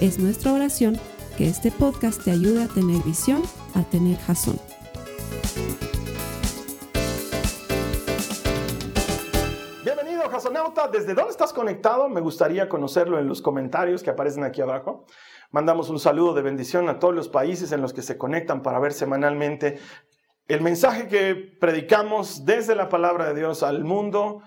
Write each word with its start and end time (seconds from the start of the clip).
Es 0.00 0.18
nuestra 0.18 0.52
oración 0.52 0.98
que 1.38 1.46
este 1.46 1.70
podcast 1.70 2.22
te 2.22 2.30
ayude 2.30 2.64
a 2.64 2.68
tener 2.68 3.02
visión, 3.02 3.42
a 3.74 3.82
tener 3.84 4.18
jazón. 4.18 4.60
Bienvenido, 9.82 10.28
Jasonauta. 10.28 10.88
¿Desde 10.88 11.14
dónde 11.14 11.30
estás 11.30 11.54
conectado? 11.54 12.10
Me 12.10 12.20
gustaría 12.20 12.68
conocerlo 12.68 13.18
en 13.18 13.26
los 13.26 13.40
comentarios 13.40 14.02
que 14.02 14.10
aparecen 14.10 14.44
aquí 14.44 14.60
abajo. 14.60 15.06
Mandamos 15.50 15.88
un 15.88 15.98
saludo 15.98 16.34
de 16.34 16.42
bendición 16.42 16.90
a 16.90 16.98
todos 16.98 17.14
los 17.14 17.30
países 17.30 17.72
en 17.72 17.80
los 17.80 17.94
que 17.94 18.02
se 18.02 18.18
conectan 18.18 18.60
para 18.60 18.78
ver 18.78 18.92
semanalmente 18.92 19.78
el 20.46 20.60
mensaje 20.60 21.08
que 21.08 21.34
predicamos 21.58 22.44
desde 22.44 22.74
la 22.74 22.90
palabra 22.90 23.28
de 23.28 23.40
Dios 23.40 23.62
al 23.62 23.82
mundo. 23.82 24.42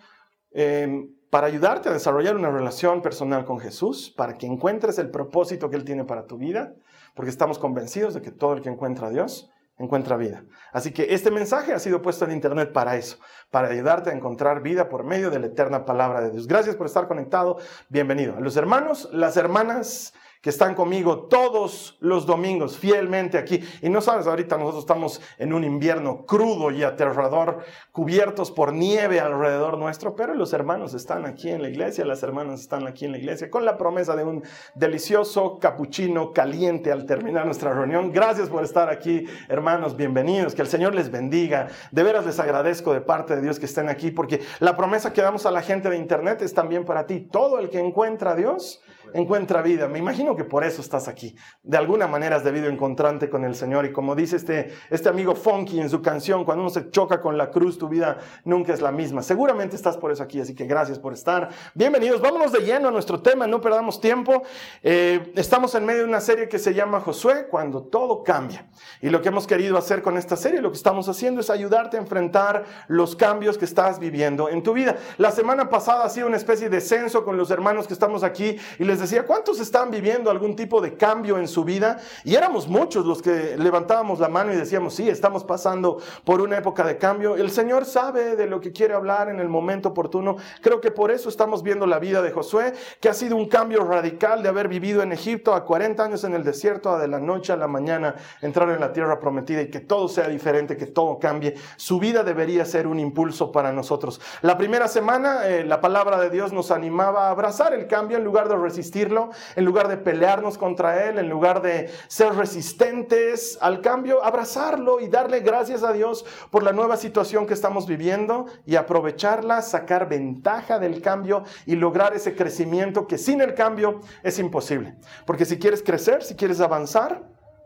Eh, 0.52 1.09
para 1.29 1.47
ayudarte 1.47 1.89
a 1.89 1.93
desarrollar 1.93 2.35
una 2.35 2.49
relación 2.49 3.02
personal 3.02 3.45
con 3.45 3.59
Jesús, 3.59 4.13
para 4.16 4.38
que 4.38 4.47
encuentres 4.47 4.97
el 4.97 5.09
propósito 5.09 5.69
que 5.69 5.75
Él 5.75 5.85
tiene 5.85 6.05
para 6.05 6.25
tu 6.25 6.38
vida, 6.38 6.73
porque 7.16 7.30
estamos 7.30 7.59
convencidos 7.59 8.13
de 8.13 8.22
que 8.22 8.31
todo 8.31 8.53
el 8.53 8.61
que 8.61 8.69
encuentra 8.69 9.08
a 9.08 9.11
Dios 9.11 9.52
encuentra 9.80 10.17
vida. 10.17 10.44
Así 10.73 10.91
que 10.91 11.13
este 11.13 11.31
mensaje 11.31 11.73
ha 11.73 11.80
sido 11.80 12.02
puesto 12.02 12.25
en 12.25 12.31
internet 12.31 12.72
para 12.73 12.97
eso, 12.97 13.17
para 13.50 13.69
ayudarte 13.69 14.09
a 14.09 14.13
encontrar 14.13 14.61
vida 14.61 14.89
por 14.89 15.05
medio 15.05 15.30
de 15.31 15.39
la 15.39 15.47
eterna 15.47 15.85
palabra 15.85 16.22
de 16.22 16.31
Dios. 16.31 16.47
Gracias 16.47 16.75
por 16.75 16.85
estar 16.85 17.07
conectado. 17.07 17.57
Bienvenido. 17.88 18.35
A 18.35 18.41
los 18.41 18.57
hermanos, 18.57 19.09
las 19.13 19.38
hermanas, 19.38 20.13
que 20.41 20.49
están 20.49 20.73
conmigo 20.73 21.27
todos 21.27 21.97
los 21.99 22.25
domingos 22.25 22.77
fielmente 22.77 23.37
aquí. 23.37 23.61
Y 23.81 23.89
no 23.89 23.99
sabes, 23.99 24.25
ahorita 24.25 24.57
nosotros 24.57 24.83
estamos 24.83 25.21
en 25.37 25.53
un 25.53 25.65
invierno 25.65 26.25
crudo 26.25 26.71
y 26.71 26.83
aterrador, 26.83 27.59
cubiertos 27.91 28.49
por 28.49 28.71
nieve 28.71 29.19
alrededor 29.19 29.77
nuestro, 29.77 30.15
pero 30.15 30.33
los 30.33 30.53
hermanos 30.53 30.93
están 30.93 31.25
aquí 31.25 31.49
en 31.49 31.61
la 31.61 31.69
iglesia, 31.69 32.05
las 32.05 32.23
hermanas 32.23 32.61
están 32.61 32.87
aquí 32.87 33.03
en 33.03 33.11
la 33.11 33.17
iglesia, 33.17 33.49
con 33.49 33.65
la 33.65 33.77
promesa 33.77 34.15
de 34.15 34.23
un 34.23 34.43
delicioso 34.75 35.59
capuchino 35.59 36.31
caliente 36.31 36.91
al 36.91 37.05
terminar 37.05 37.45
nuestra 37.45 37.73
reunión. 37.73 38.13
Gracias 38.13 38.47
por 38.47 38.63
estar 38.63 38.89
aquí, 38.89 39.25
hermanos, 39.49 39.97
bienvenidos, 39.97 40.55
que 40.55 40.61
el 40.61 40.69
Señor 40.69 40.95
les 40.95 41.11
bendiga. 41.11 41.67
De 41.91 42.03
veras 42.03 42.25
les 42.25 42.39
agradezco 42.39 42.93
de 42.93 43.01
parte 43.01 43.35
de 43.35 43.41
Dios 43.41 43.59
que 43.59 43.65
estén 43.65 43.89
aquí, 43.89 44.11
porque 44.11 44.39
la 44.59 44.77
promesa 44.77 45.11
que 45.11 45.21
damos 45.21 45.45
a 45.45 45.51
la 45.51 45.61
gente 45.61 45.89
de 45.89 45.97
internet 45.97 46.41
es 46.41 46.53
también 46.53 46.85
para 46.85 47.05
ti. 47.05 47.27
Todo 47.29 47.59
el 47.59 47.69
que 47.69 47.79
encuentra 47.79 48.31
a 48.31 48.35
Dios, 48.35 48.81
encuentra 49.13 49.61
vida. 49.61 49.87
Me 49.87 49.99
imagino 49.99 50.28
que 50.35 50.44
por 50.44 50.63
eso 50.63 50.81
estás 50.81 51.08
aquí. 51.08 51.35
De 51.63 51.77
alguna 51.77 52.08
manera 52.08 52.35
has 52.35 52.44
debido 52.44 52.69
encontrarte 52.69 53.30
con 53.30 53.44
el 53.44 53.55
Señor. 53.55 53.85
Y 53.85 53.91
como 53.91 54.16
dice 54.16 54.35
este, 54.35 54.73
este 54.89 55.09
amigo 55.09 55.35
Funky 55.35 55.80
en 55.80 55.89
su 55.89 56.02
canción, 56.02 56.45
cuando 56.45 56.63
uno 56.63 56.69
se 56.69 56.89
choca 56.89 57.22
con 57.22 57.38
la 57.38 57.52
cruz, 57.52 57.77
tu 57.77 57.88
vida 57.88 58.17
nunca 58.44 58.73
es 58.73 58.81
la 58.81 58.91
misma. 58.91 59.22
Seguramente 59.22 59.75
estás 59.75 59.97
por 59.97 60.11
eso 60.11 60.23
aquí, 60.23 60.39
así 60.39 60.55
que 60.55 60.66
gracias 60.66 61.00
por 61.00 61.13
estar. 61.13 61.50
Bienvenidos, 61.73 62.22
vámonos 62.22 62.52
de 62.52 62.59
lleno 62.59 62.89
a 62.89 62.91
nuestro 62.91 63.22
tema, 63.22 63.47
no 63.47 63.61
perdamos 63.61 64.02
tiempo. 64.02 64.44
Eh, 64.83 65.31
estamos 65.35 65.73
en 65.75 65.85
medio 65.85 66.02
de 66.02 66.07
una 66.07 66.22
serie 66.22 66.47
que 66.47 66.59
se 66.59 66.73
llama 66.73 67.00
Josué, 67.00 67.47
cuando 67.50 67.84
todo 67.84 68.23
cambia. 68.23 68.67
Y 69.01 69.09
lo 69.09 69.22
que 69.22 69.29
hemos 69.29 69.47
querido 69.47 69.78
hacer 69.78 70.01
con 70.01 70.17
esta 70.17 70.35
serie, 70.35 70.61
lo 70.61 70.72
que 70.72 70.78
estamos 70.78 71.07
haciendo 71.09 71.41
es 71.41 71.50
ayudarte 71.50 71.97
a 71.97 72.00
enfrentar 72.00 72.66
los 72.88 73.16
cambios 73.16 73.57
que 73.57 73.66
estás 73.66 74.00
viviendo 74.00 74.50
en 74.50 74.63
tu 74.63 74.73
vida. 74.73 74.97
La 75.17 75.31
semana 75.31 75.69
pasada 75.69 76.06
ha 76.06 76.09
sido 76.09 76.28
una 76.28 76.38
especie 76.38 76.69
de 76.69 76.81
censo 76.81 77.23
con 77.23 77.38
los 77.38 77.51
hermanos 77.51 77.88
que 77.88 77.94
estamos 77.94 78.23
aquí 78.23 78.57
y 78.78 78.84
les 78.84 79.00
decía, 79.00 79.25
¿cuántos 79.25 79.59
están 79.59 79.91
viviendo 79.91 80.19
algún 80.28 80.56
tipo 80.56 80.81
de 80.81 80.96
cambio 80.97 81.38
en 81.38 81.47
su 81.47 81.63
vida? 81.63 82.00
Y 82.24 82.35
éramos 82.35 82.68
muchos 82.68 83.06
los 83.06 83.22
que 83.22 83.56
levantábamos 83.57 84.19
la 84.19 84.28
mano 84.28 84.52
y 84.52 84.56
decíamos, 84.56 84.96
sí, 84.96 85.07
estamos 85.07 85.44
pasando 85.44 86.00
por 86.24 86.41
una 86.41 86.57
época 86.57 86.84
de 86.84 86.97
cambio. 86.97 87.35
El 87.35 87.52
Señor 87.52 87.85
sabe 87.85 88.35
de 88.35 88.47
lo 88.47 88.59
que 88.59 88.72
quiere 88.72 88.96
hablar 88.96 89.29
en 89.29 89.40
el 89.40 89.50
momento 89.50 89.90
oportuno. 89.90 90.38
Creo 90.62 90.81
que 90.81 90.90
por 90.90 91.12
eso 91.12 91.29
estamos 91.29 91.62
viendo 91.62 91.85
la 91.85 92.00
vida 92.00 92.22
de 92.22 92.31
Josué, 92.31 92.74
que 93.00 93.09
ha 93.09 93.13
sido 93.13 93.35
un 93.35 93.47
cambio 93.47 93.84
radical 93.84 94.41
de 94.41 94.50
haber 94.50 94.68
vivido 94.68 95.03
en 95.03 95.12
Egipto 95.12 95.53
a 95.53 95.66
40 95.66 96.03
años 96.03 96.24
en 96.24 96.34
el 96.34 96.44
desierto, 96.44 96.91
a 96.91 97.00
de 97.00 97.08
la 97.08 97.19
noche 97.19 97.53
a 97.53 97.58
la 97.58 97.68
mañana 97.68 98.16
entrar 98.41 98.69
en 98.69 98.79
la 98.79 98.91
tierra 98.91 99.19
prometida 99.19 99.62
y 99.62 99.69
que 99.69 99.79
todo 99.79 100.08
sea 100.08 100.28
diferente, 100.28 100.78
que 100.78 100.88
todo 100.88 101.19
cambie. 101.19 101.56
Su 101.78 102.00
vida 102.00 102.24
debería 102.24 102.66
ser 102.66 102.88
un 102.88 103.00
impulso 103.00 103.52
para 103.52 103.72
nosotros. 103.72 104.19
La 104.41 104.58
primera 104.58 104.88
semana, 104.88 105.47
eh, 105.47 105.63
la 105.63 105.81
palabra 105.81 106.19
de 106.19 106.29
Dios 106.29 106.53
nos 106.53 106.72
animaba 106.72 107.28
a 107.28 107.31
abrazar 107.31 107.74
el 107.74 107.88
cambio 107.88 108.18
en 108.18 108.24
lugar 108.24 108.50
de 108.50 108.56
resistirlo 108.56 109.29
en 109.56 109.66
lugar 109.66 109.88
de 109.88 109.97
pelearnos 110.09 110.58
contra 110.58 111.06
Él, 111.06 111.20
en 111.20 111.30
lugar 111.30 111.62
de 111.62 111.88
ser 112.08 112.34
resistentes 112.34 113.59
al 113.62 113.80
cambio, 113.80 114.24
abrazarlo 114.24 115.00
y 115.00 115.08
darle 115.08 115.42
gracias 115.42 115.84
a 115.84 115.94
Dios 115.94 116.25
por 116.50 116.64
la 116.64 116.72
nueva 116.72 116.97
situación 116.97 117.46
que 117.46 117.53
estamos 117.53 117.86
viviendo 117.86 118.47
y 118.66 118.75
aprovecharla, 118.75 119.62
sacar 119.62 120.09
ventaja 120.09 120.80
del 120.80 121.03
cambio 121.03 121.44
y 121.68 121.75
lograr 121.75 122.16
ese 122.16 122.36
crecimiento 122.36 123.06
que 123.06 123.20
sin 123.20 123.40
el 123.40 123.53
cambio 123.53 124.00
es 124.24 124.40
imposible. 124.40 124.96
Porque 125.28 125.46
si 125.46 125.59
quieres 125.59 125.84
crecer, 125.84 126.24
si 126.24 126.34
quieres 126.34 126.59
avanzar, 126.59 127.22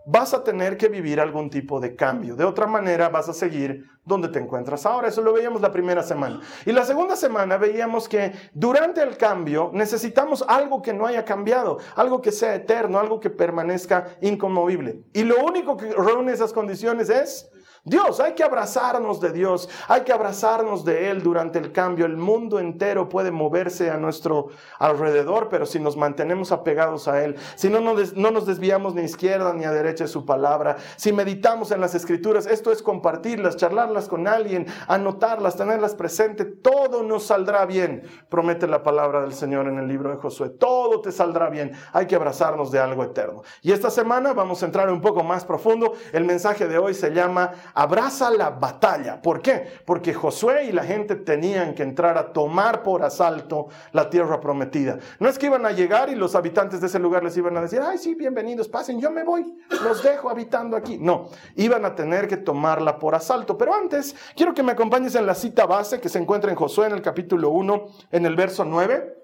vas 0.06 0.34
a 0.34 0.44
tener 0.44 0.78
que 0.78 0.90
vivir 0.90 1.20
algún 1.20 1.50
tipo 1.50 1.80
de 1.80 1.96
cambio. 1.96 2.36
De 2.36 2.44
otra 2.44 2.68
manera, 2.68 3.10
vas 3.10 3.30
a 3.30 3.34
seguir 3.34 3.86
donde 4.06 4.28
te 4.28 4.40
encuentras 4.40 4.86
ahora. 4.86 5.08
Eso 5.08 5.22
lo 5.22 5.34
veíamos 5.34 5.62
la 5.62 5.72
primera 5.72 6.04
semana. 6.04 6.42
Y 6.66 6.72
la 6.72 6.86
segunda 6.86 7.16
semana 7.16 7.58
veíamos 7.58 8.10
que 8.10 8.34
durante 8.54 9.02
el 9.02 9.18
cambio 9.18 9.72
necesitamos 9.74 10.44
algo 10.48 10.82
que 10.82 10.94
no 10.94 11.06
haya 11.06 11.24
cambiado, 11.24 11.80
algo 11.96 12.22
que 12.22 12.32
sea 12.32 12.56
eterno, 12.56 13.00
algo 13.00 13.20
que 13.20 13.30
permanezca 13.30 14.18
inconmovible. 14.22 15.04
Y 15.14 15.24
lo 15.24 15.44
único 15.44 15.78
que 15.78 15.94
reúne 15.94 16.34
esas 16.34 16.54
condiciones 16.54 17.10
es 17.10 17.50
Dios, 17.86 18.22
hay 18.22 18.32
que 18.32 18.46
abrazarnos 18.46 19.20
de 19.20 19.34
Dios, 19.34 19.68
hay 19.90 20.04
que 20.04 20.14
abrazarnos 20.14 20.86
de 20.86 21.12
Él 21.12 21.22
durante 21.22 21.60
el 21.60 21.74
cambio. 21.74 22.06
El 22.06 22.16
mundo 22.16 22.60
entero 22.60 23.10
puede 23.10 23.30
moverse 23.30 23.92
a 23.92 23.98
nuestro 23.98 24.48
alrededor, 24.80 25.50
pero 25.50 25.66
si 25.66 25.82
nos 25.82 25.98
mantenemos 25.98 26.54
apegados 26.54 27.10
a 27.10 27.22
Él, 27.26 27.36
si 27.56 27.70
no, 27.70 27.82
no 27.82 28.32
nos 28.32 28.46
desviamos 28.46 28.96
ni 28.96 29.02
a 29.02 29.04
izquierda 29.04 29.54
ni 29.54 29.66
a 29.66 29.72
derecha 29.74 30.06
de 30.06 30.08
su 30.08 30.26
palabra, 30.26 30.78
si 30.96 31.12
meditamos 31.12 31.72
en 31.72 31.82
las 31.82 31.94
escrituras, 31.94 32.46
esto 32.46 32.72
es 32.72 32.82
compartirlas, 32.82 33.58
charlarlas 33.58 34.08
con 34.08 34.30
alguien, 34.30 34.66
anotarlas, 34.88 35.58
tenerlas 35.58 35.94
presente, 35.94 36.46
todo 36.46 37.04
nos 37.04 37.26
saldrá 37.26 37.66
bien, 37.66 38.04
promete 38.30 38.66
la 38.66 38.82
palabra 38.82 39.24
del 39.24 39.34
Señor 39.34 39.68
en 39.68 39.78
el 39.78 39.90
libro 39.90 40.10
de 40.10 40.16
Josué, 40.16 40.52
todo 40.52 41.02
te 41.02 41.12
saldrá 41.12 41.50
bien, 41.50 41.74
hay 41.92 42.08
que 42.08 42.16
abrazarnos 42.16 42.72
de 42.72 42.80
algo 42.80 43.04
eterno. 43.04 43.42
Y 43.62 43.74
esta 43.74 43.90
semana 43.90 44.32
vamos 44.32 44.64
a 44.64 44.68
entrar 44.68 44.90
un 44.90 45.02
poco 45.02 45.22
más 45.22 45.44
profundo, 45.44 45.92
el 46.14 46.24
mensaje 46.24 46.70
de 46.70 46.78
hoy 46.78 46.94
se 46.94 47.10
llama 47.10 47.52
abraza 47.74 48.30
la 48.30 48.50
batalla. 48.52 49.22
¿Por 49.22 49.42
qué? 49.42 49.68
Porque 49.86 50.14
Josué 50.14 50.66
y 50.66 50.72
la 50.72 50.84
gente 50.84 51.16
tenían 51.16 51.74
que 51.74 51.84
entrar 51.84 52.18
a 52.18 52.34
tomar 52.34 52.84
por 52.84 53.04
asalto 53.04 53.68
la 53.92 54.10
tierra 54.10 54.40
prometida. 54.40 55.00
No 55.20 55.30
es 55.30 55.38
que 55.38 55.48
iban 55.48 55.66
a 55.66 55.72
llegar 55.72 56.10
y 56.10 56.16
los 56.16 56.36
habitantes 56.36 56.82
de 56.82 56.88
ese 56.88 57.00
lugar 57.00 57.24
les 57.24 57.36
iban 57.38 57.58
a 57.58 57.62
decir, 57.62 57.82
ay, 57.82 57.98
sí, 57.98 58.16
bienvenidos, 58.16 58.68
pasen, 58.68 59.00
yo 59.00 59.12
me 59.12 59.24
voy, 59.24 59.58
los 59.84 60.04
dejo 60.04 60.30
habitando 60.30 60.78
aquí. 60.78 60.98
No, 60.98 61.30
iban 61.56 61.86
a 61.86 61.96
tener 61.96 62.28
que 62.28 62.38
tomarla 62.38 63.00
por 63.00 63.16
asalto. 63.16 63.58
Pero 63.58 63.74
antes, 63.74 64.16
quiero 64.36 64.54
que 64.54 64.64
me 64.64 64.72
acompañes 64.72 65.16
en 65.16 65.26
la 65.26 65.36
cita 65.36 65.66
base 65.66 66.00
que 66.00 66.10
se 66.10 66.20
encuentra 66.20 66.52
en 66.52 66.58
Josué 66.58 66.88
en 66.88 66.94
el 66.94 67.02
capítulo 67.02 67.50
1, 67.50 67.86
en 68.12 68.26
el 68.26 68.36
verso 68.36 68.66
9. 68.66 69.23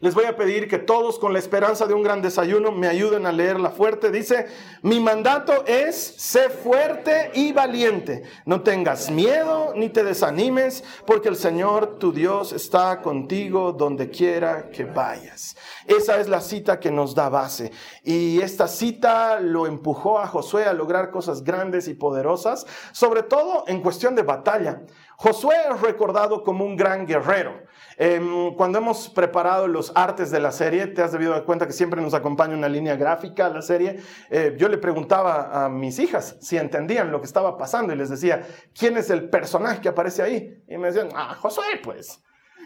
Les 0.00 0.14
voy 0.14 0.26
a 0.26 0.36
pedir 0.36 0.68
que 0.68 0.78
todos 0.78 1.18
con 1.18 1.32
la 1.32 1.38
esperanza 1.38 1.86
de 1.86 1.94
un 1.94 2.02
gran 2.02 2.20
desayuno 2.20 2.70
me 2.70 2.86
ayuden 2.86 3.24
a 3.24 3.32
leerla 3.32 3.70
fuerte. 3.70 4.10
Dice, 4.10 4.46
mi 4.82 5.00
mandato 5.00 5.64
es, 5.66 5.96
sé 5.96 6.50
fuerte 6.50 7.30
y 7.32 7.52
valiente. 7.52 8.24
No 8.44 8.62
tengas 8.62 9.10
miedo 9.10 9.72
ni 9.74 9.88
te 9.88 10.04
desanimes, 10.04 10.84
porque 11.06 11.30
el 11.30 11.36
Señor 11.36 11.98
tu 11.98 12.12
Dios 12.12 12.52
está 12.52 13.00
contigo 13.00 13.72
donde 13.72 14.10
quiera 14.10 14.68
que 14.68 14.84
vayas. 14.84 15.56
Esa 15.86 16.20
es 16.20 16.28
la 16.28 16.42
cita 16.42 16.78
que 16.78 16.90
nos 16.90 17.14
da 17.14 17.30
base. 17.30 17.72
Y 18.02 18.40
esta 18.42 18.68
cita 18.68 19.40
lo 19.40 19.66
empujó 19.66 20.18
a 20.18 20.26
Josué 20.26 20.64
a 20.66 20.74
lograr 20.74 21.10
cosas 21.10 21.42
grandes 21.42 21.88
y 21.88 21.94
poderosas, 21.94 22.66
sobre 22.92 23.22
todo 23.22 23.64
en 23.66 23.80
cuestión 23.80 24.14
de 24.14 24.22
batalla. 24.22 24.82
Josué 25.18 25.56
es 25.70 25.80
recordado 25.80 26.42
como 26.42 26.64
un 26.64 26.76
gran 26.76 27.06
guerrero. 27.06 27.62
Em, 27.96 28.54
cuando 28.54 28.78
hemos 28.78 29.08
preparado 29.08 29.66
los 29.66 29.90
artes 29.94 30.30
de 30.30 30.40
la 30.40 30.52
serie, 30.52 30.86
te 30.88 31.00
has 31.00 31.12
debido 31.12 31.32
dar 31.32 31.44
cuenta 31.44 31.66
que 31.66 31.72
siempre 31.72 32.02
nos 32.02 32.12
acompaña 32.12 32.54
una 32.54 32.68
línea 32.68 32.96
gráfica 32.96 33.46
a 33.46 33.48
la 33.48 33.62
serie. 33.62 33.98
Eh, 34.28 34.54
yo 34.58 34.68
le 34.68 34.76
preguntaba 34.76 35.64
a 35.64 35.68
mis 35.70 35.98
hijas 35.98 36.36
si 36.42 36.58
entendían 36.58 37.10
lo 37.10 37.20
que 37.20 37.26
estaba 37.26 37.56
pasando 37.56 37.94
y 37.94 37.96
les 37.96 38.10
decía, 38.10 38.46
¿quién 38.78 38.98
es 38.98 39.08
el 39.08 39.30
personaje 39.30 39.80
que 39.80 39.88
aparece 39.88 40.22
ahí? 40.22 40.62
Y 40.68 40.76
me 40.76 40.88
decían, 40.88 41.08
ah, 41.14 41.34
Josué, 41.40 41.80
pues. 41.82 42.22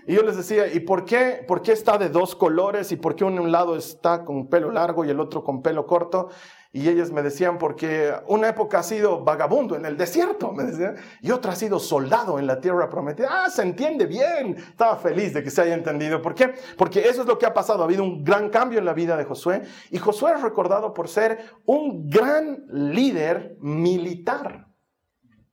Y 0.06 0.14
yo 0.14 0.22
les 0.22 0.36
decía, 0.36 0.66
¿y 0.66 0.80
por 0.80 1.04
qué, 1.04 1.44
por 1.46 1.62
qué 1.62 1.70
está 1.70 1.98
de 1.98 2.08
dos 2.08 2.34
colores? 2.34 2.90
¿Y 2.90 2.96
por 2.96 3.14
qué 3.14 3.24
un 3.24 3.52
lado 3.52 3.76
está 3.76 4.24
con 4.24 4.48
pelo 4.48 4.72
largo 4.72 5.04
y 5.04 5.10
el 5.10 5.20
otro 5.20 5.44
con 5.44 5.62
pelo 5.62 5.86
corto? 5.86 6.30
Y 6.72 6.88
ellas 6.88 7.10
me 7.10 7.22
decían, 7.22 7.58
porque 7.58 8.14
una 8.28 8.48
época 8.48 8.78
ha 8.78 8.82
sido 8.84 9.24
vagabundo 9.24 9.74
en 9.74 9.84
el 9.84 9.96
desierto, 9.96 10.52
me 10.52 10.62
decían, 10.62 10.94
y 11.20 11.32
otra 11.32 11.52
ha 11.52 11.56
sido 11.56 11.80
soldado 11.80 12.38
en 12.38 12.46
la 12.46 12.60
tierra 12.60 12.88
prometida. 12.88 13.28
Ah, 13.28 13.50
se 13.50 13.62
entiende 13.62 14.06
bien. 14.06 14.56
Estaba 14.56 14.96
feliz 14.96 15.34
de 15.34 15.42
que 15.42 15.50
se 15.50 15.62
haya 15.62 15.74
entendido. 15.74 16.22
¿Por 16.22 16.34
qué? 16.34 16.54
Porque 16.78 17.08
eso 17.08 17.22
es 17.22 17.26
lo 17.26 17.38
que 17.38 17.46
ha 17.46 17.52
pasado. 17.52 17.82
Ha 17.82 17.86
habido 17.86 18.04
un 18.04 18.22
gran 18.22 18.50
cambio 18.50 18.78
en 18.78 18.84
la 18.84 18.94
vida 18.94 19.16
de 19.16 19.24
Josué. 19.24 19.62
Y 19.90 19.98
Josué 19.98 20.34
es 20.36 20.42
recordado 20.42 20.94
por 20.94 21.08
ser 21.08 21.44
un 21.66 22.08
gran 22.08 22.64
líder 22.68 23.56
militar. 23.60 24.69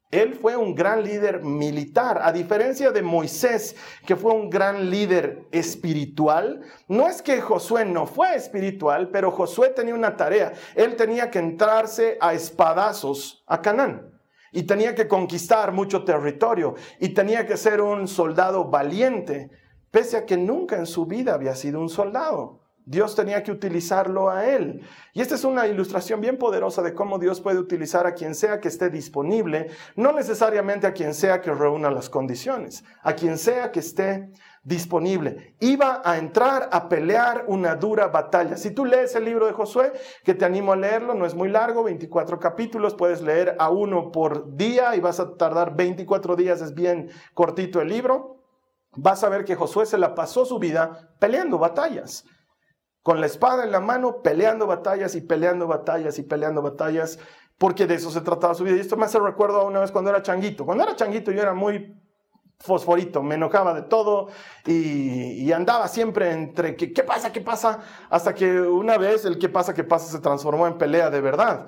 Él 0.09 0.35
fue 0.35 0.55
un 0.55 0.73
gran 0.73 1.03
líder 1.03 1.43
militar, 1.43 2.19
a 2.23 2.31
diferencia 2.31 2.91
de 2.91 3.01
Moisés, 3.01 3.75
que 4.05 4.15
fue 4.15 4.31
un 4.33 4.49
gran 4.49 4.89
líder 4.89 5.47
espiritual. 5.51 6.61
No 6.87 7.07
es 7.07 7.21
que 7.21 7.41
Josué 7.41 7.83
no 7.83 8.07
fue 8.07 8.35
espiritual, 8.35 9.09
pero 9.09 9.31
Josué 9.31 9.69
tenía 9.69 9.93
una 9.93 10.15
tarea. 10.15 10.53
Él 10.75 10.95
tenía 10.95 11.29
que 11.29 11.39
entrarse 11.39 12.17
a 12.21 12.33
espadazos 12.33 13.43
a 13.47 13.61
Canaán 13.61 14.13
y 14.53 14.63
tenía 14.63 14.95
que 14.95 15.09
conquistar 15.09 15.73
mucho 15.73 16.05
territorio 16.05 16.75
y 16.99 17.09
tenía 17.09 17.45
que 17.45 17.57
ser 17.57 17.81
un 17.81 18.07
soldado 18.07 18.65
valiente, 18.65 19.49
pese 19.91 20.15
a 20.15 20.25
que 20.25 20.37
nunca 20.37 20.77
en 20.77 20.85
su 20.85 21.05
vida 21.05 21.33
había 21.33 21.53
sido 21.53 21.81
un 21.81 21.89
soldado. 21.89 22.66
Dios 22.87 23.15
tenía 23.15 23.43
que 23.43 23.51
utilizarlo 23.51 24.29
a 24.29 24.45
él. 24.45 24.81
Y 25.11 25.19
esta 25.19 25.35
es 25.35 25.43
una 25.43 25.67
ilustración 25.67 26.21
bien 26.21 26.37
poderosa 26.37 26.81
de 26.81 26.93
cómo 26.93 27.19
Dios 27.19 27.41
puede 27.41 27.59
utilizar 27.59 28.07
a 28.07 28.13
quien 28.13 28.33
sea 28.33 28.61
que 28.61 28.69
esté 28.69 28.89
disponible, 28.89 29.67
no 29.97 30.13
necesariamente 30.13 30.87
a 30.87 30.93
quien 30.93 31.13
sea 31.13 31.41
que 31.41 31.53
reúna 31.53 31.91
las 31.91 32.09
condiciones, 32.09 32.85
a 33.03 33.13
quien 33.13 33.37
sea 33.37 33.73
que 33.73 33.81
esté 33.81 34.31
disponible. 34.63 35.57
Iba 35.59 36.01
a 36.05 36.17
entrar 36.17 36.69
a 36.71 36.87
pelear 36.87 37.43
una 37.49 37.75
dura 37.75 38.07
batalla. 38.07 38.55
Si 38.55 38.71
tú 38.71 38.85
lees 38.85 39.15
el 39.15 39.25
libro 39.25 39.47
de 39.47 39.51
Josué, 39.51 39.91
que 40.23 40.33
te 40.33 40.45
animo 40.45 40.71
a 40.71 40.77
leerlo, 40.77 41.13
no 41.13 41.25
es 41.25 41.35
muy 41.35 41.49
largo, 41.49 41.83
24 41.83 42.39
capítulos, 42.39 42.95
puedes 42.95 43.21
leer 43.21 43.57
a 43.59 43.69
uno 43.69 44.13
por 44.13 44.55
día 44.55 44.95
y 44.95 45.01
vas 45.01 45.19
a 45.19 45.35
tardar 45.35 45.75
24 45.75 46.37
días, 46.37 46.61
es 46.61 46.73
bien 46.73 47.09
cortito 47.33 47.81
el 47.81 47.89
libro. 47.89 48.45
Vas 48.95 49.25
a 49.25 49.29
ver 49.29 49.43
que 49.43 49.55
Josué 49.55 49.85
se 49.85 49.97
la 49.97 50.15
pasó 50.15 50.45
su 50.45 50.57
vida 50.57 51.11
peleando 51.19 51.57
batallas 51.57 52.23
con 53.07 53.21
la 53.21 53.27
espada 53.27 53.63
en 53.63 53.71
la 53.71 53.79
mano, 53.79 54.21
peleando 54.21 54.67
batallas 54.67 55.15
y 55.15 55.21
peleando 55.21 55.65
batallas 55.65 56.19
y 56.19 56.23
peleando 56.23 56.61
batallas, 56.61 57.17
porque 57.57 57.87
de 57.87 57.95
eso 57.95 58.11
se 58.11 58.19
trataba 58.19 58.53
su 58.53 58.65
vida. 58.65 58.75
Y 58.75 58.81
esto 58.81 58.97
me 58.97 59.05
hace 59.05 59.17
recuerdo 59.17 59.61
a 59.61 59.63
una 59.63 59.79
vez 59.79 59.91
cuando 59.91 60.09
era 60.09 60.21
changuito. 60.21 60.65
Cuando 60.65 60.83
era 60.83 60.93
changuito 60.93 61.31
yo 61.31 61.41
era 61.41 61.53
muy 61.53 61.95
fosforito, 62.59 63.23
me 63.23 63.35
enojaba 63.35 63.73
de 63.73 63.83
todo 63.83 64.27
y, 64.65 65.49
andaba 65.53 65.87
siempre 65.87 66.33
entre 66.33 66.75
qué 66.75 67.01
pasa, 67.01 67.31
qué 67.31 67.39
pasa, 67.39 67.79
hasta 68.09 68.35
que 68.35 68.59
una 68.59 68.97
vez 68.97 69.23
el 69.23 69.39
qué 69.39 69.47
pasa, 69.47 69.73
qué 69.73 69.85
pasa 69.85 70.11
se 70.11 70.19
transformó 70.19 70.67
en 70.67 70.77
pelea 70.77 71.09
de 71.09 71.21
verdad. 71.21 71.65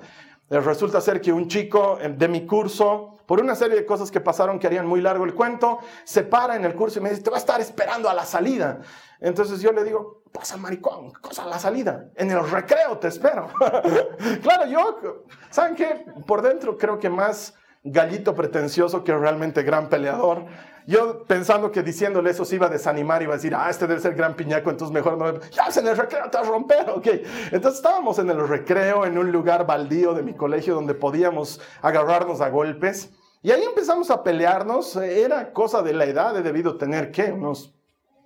Eh, 0.50 0.60
resulta 0.60 1.00
ser 1.00 1.22
que 1.22 1.32
un 1.32 1.48
chico 1.48 1.96
eh, 2.02 2.10
de 2.10 2.28
mi 2.28 2.44
curso, 2.44 3.16
por 3.30 3.40
una 3.40 3.54
serie 3.54 3.76
de 3.76 3.86
cosas 3.86 4.10
que 4.10 4.20
pasaron 4.20 4.58
que 4.58 4.66
harían 4.66 4.88
muy 4.88 5.00
largo 5.00 5.24
el 5.24 5.36
cuento, 5.36 5.78
se 6.02 6.24
para 6.24 6.56
en 6.56 6.64
el 6.64 6.74
curso 6.74 6.98
y 6.98 7.02
me 7.02 7.10
dice, 7.10 7.22
te 7.22 7.30
va 7.30 7.36
a 7.36 7.38
estar 7.38 7.60
esperando 7.60 8.10
a 8.10 8.12
la 8.12 8.24
salida. 8.24 8.80
Entonces 9.20 9.60
yo 9.60 9.70
le 9.70 9.84
digo, 9.84 10.24
pasa 10.32 10.56
maricón, 10.56 11.12
cosa 11.12 11.44
a 11.44 11.46
la 11.46 11.60
salida, 11.60 12.10
en 12.16 12.32
el 12.32 12.50
recreo 12.50 12.98
te 12.98 13.06
espero. 13.06 13.46
claro, 14.42 14.66
yo, 14.66 15.22
¿saben 15.48 15.76
qué? 15.76 16.06
Por 16.26 16.42
dentro 16.42 16.76
creo 16.76 16.98
que 16.98 17.08
más 17.08 17.54
gallito 17.84 18.34
pretencioso 18.34 19.04
que 19.04 19.16
realmente 19.16 19.62
gran 19.62 19.88
peleador. 19.88 20.46
Yo 20.88 21.22
pensando 21.22 21.70
que 21.70 21.84
diciéndole 21.84 22.30
eso 22.30 22.44
se 22.44 22.56
iba 22.56 22.66
a 22.66 22.70
desanimar, 22.70 23.22
iba 23.22 23.34
a 23.34 23.36
decir, 23.36 23.54
ah, 23.54 23.70
este 23.70 23.86
debe 23.86 24.00
ser 24.00 24.16
gran 24.16 24.34
piñaco, 24.34 24.70
entonces 24.70 24.92
mejor 24.92 25.16
no. 25.16 25.38
Ya, 25.50 25.68
en 25.72 25.86
el 25.86 25.96
recreo 25.96 26.28
te 26.28 26.36
vas 26.36 26.48
a 26.48 26.50
romper, 26.50 26.90
ok. 26.90 27.06
Entonces 27.52 27.76
estábamos 27.76 28.18
en 28.18 28.28
el 28.28 28.48
recreo, 28.48 29.06
en 29.06 29.18
un 29.18 29.30
lugar 29.30 29.66
baldío 29.66 30.14
de 30.14 30.24
mi 30.24 30.34
colegio 30.34 30.74
donde 30.74 30.94
podíamos 30.94 31.60
agarrarnos 31.80 32.40
a 32.40 32.48
golpes. 32.48 33.10
Y 33.42 33.50
ahí 33.50 33.62
empezamos 33.62 34.10
a 34.10 34.22
pelearnos. 34.22 34.96
Era 34.96 35.52
cosa 35.52 35.82
de 35.82 35.92
la 35.92 36.04
edad, 36.04 36.36
he 36.36 36.42
debido 36.42 36.76
tener, 36.76 37.10
¿qué? 37.10 37.32
Unos 37.32 37.74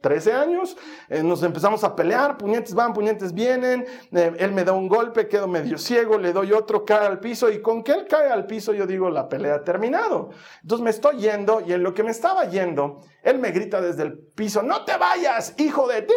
13 0.04 0.34
años, 0.34 0.76
eh, 1.08 1.22
nos 1.22 1.42
empezamos 1.42 1.82
a 1.82 1.96
pelear, 1.96 2.36
puñetes 2.36 2.74
van, 2.74 2.92
puñetes 2.92 3.32
vienen, 3.32 3.86
eh, 4.12 4.36
él 4.38 4.52
me 4.52 4.62
da 4.62 4.74
un 4.74 4.86
golpe, 4.86 5.28
quedo 5.28 5.48
medio 5.48 5.78
ciego, 5.78 6.18
le 6.18 6.34
doy 6.34 6.52
otro, 6.52 6.84
cae 6.84 7.06
al 7.06 7.20
piso 7.20 7.50
y 7.50 7.62
con 7.62 7.82
que 7.82 7.92
él 7.92 8.06
cae 8.06 8.30
al 8.30 8.46
piso 8.46 8.74
yo 8.74 8.86
digo, 8.86 9.08
la 9.08 9.30
pelea 9.30 9.54
ha 9.54 9.64
terminado. 9.64 10.28
Entonces 10.60 10.84
me 10.84 10.90
estoy 10.90 11.16
yendo 11.16 11.62
y 11.66 11.72
en 11.72 11.82
lo 11.82 11.94
que 11.94 12.02
me 12.02 12.10
estaba 12.10 12.44
yendo, 12.44 13.00
él 13.22 13.38
me 13.38 13.50
grita 13.50 13.80
desde 13.80 14.02
el 14.02 14.18
piso, 14.18 14.62
no 14.62 14.84
te 14.84 14.94
vayas, 14.98 15.54
hijo 15.58 15.88
de 15.88 16.02
ti. 16.02 16.14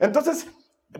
Entonces, 0.00 0.48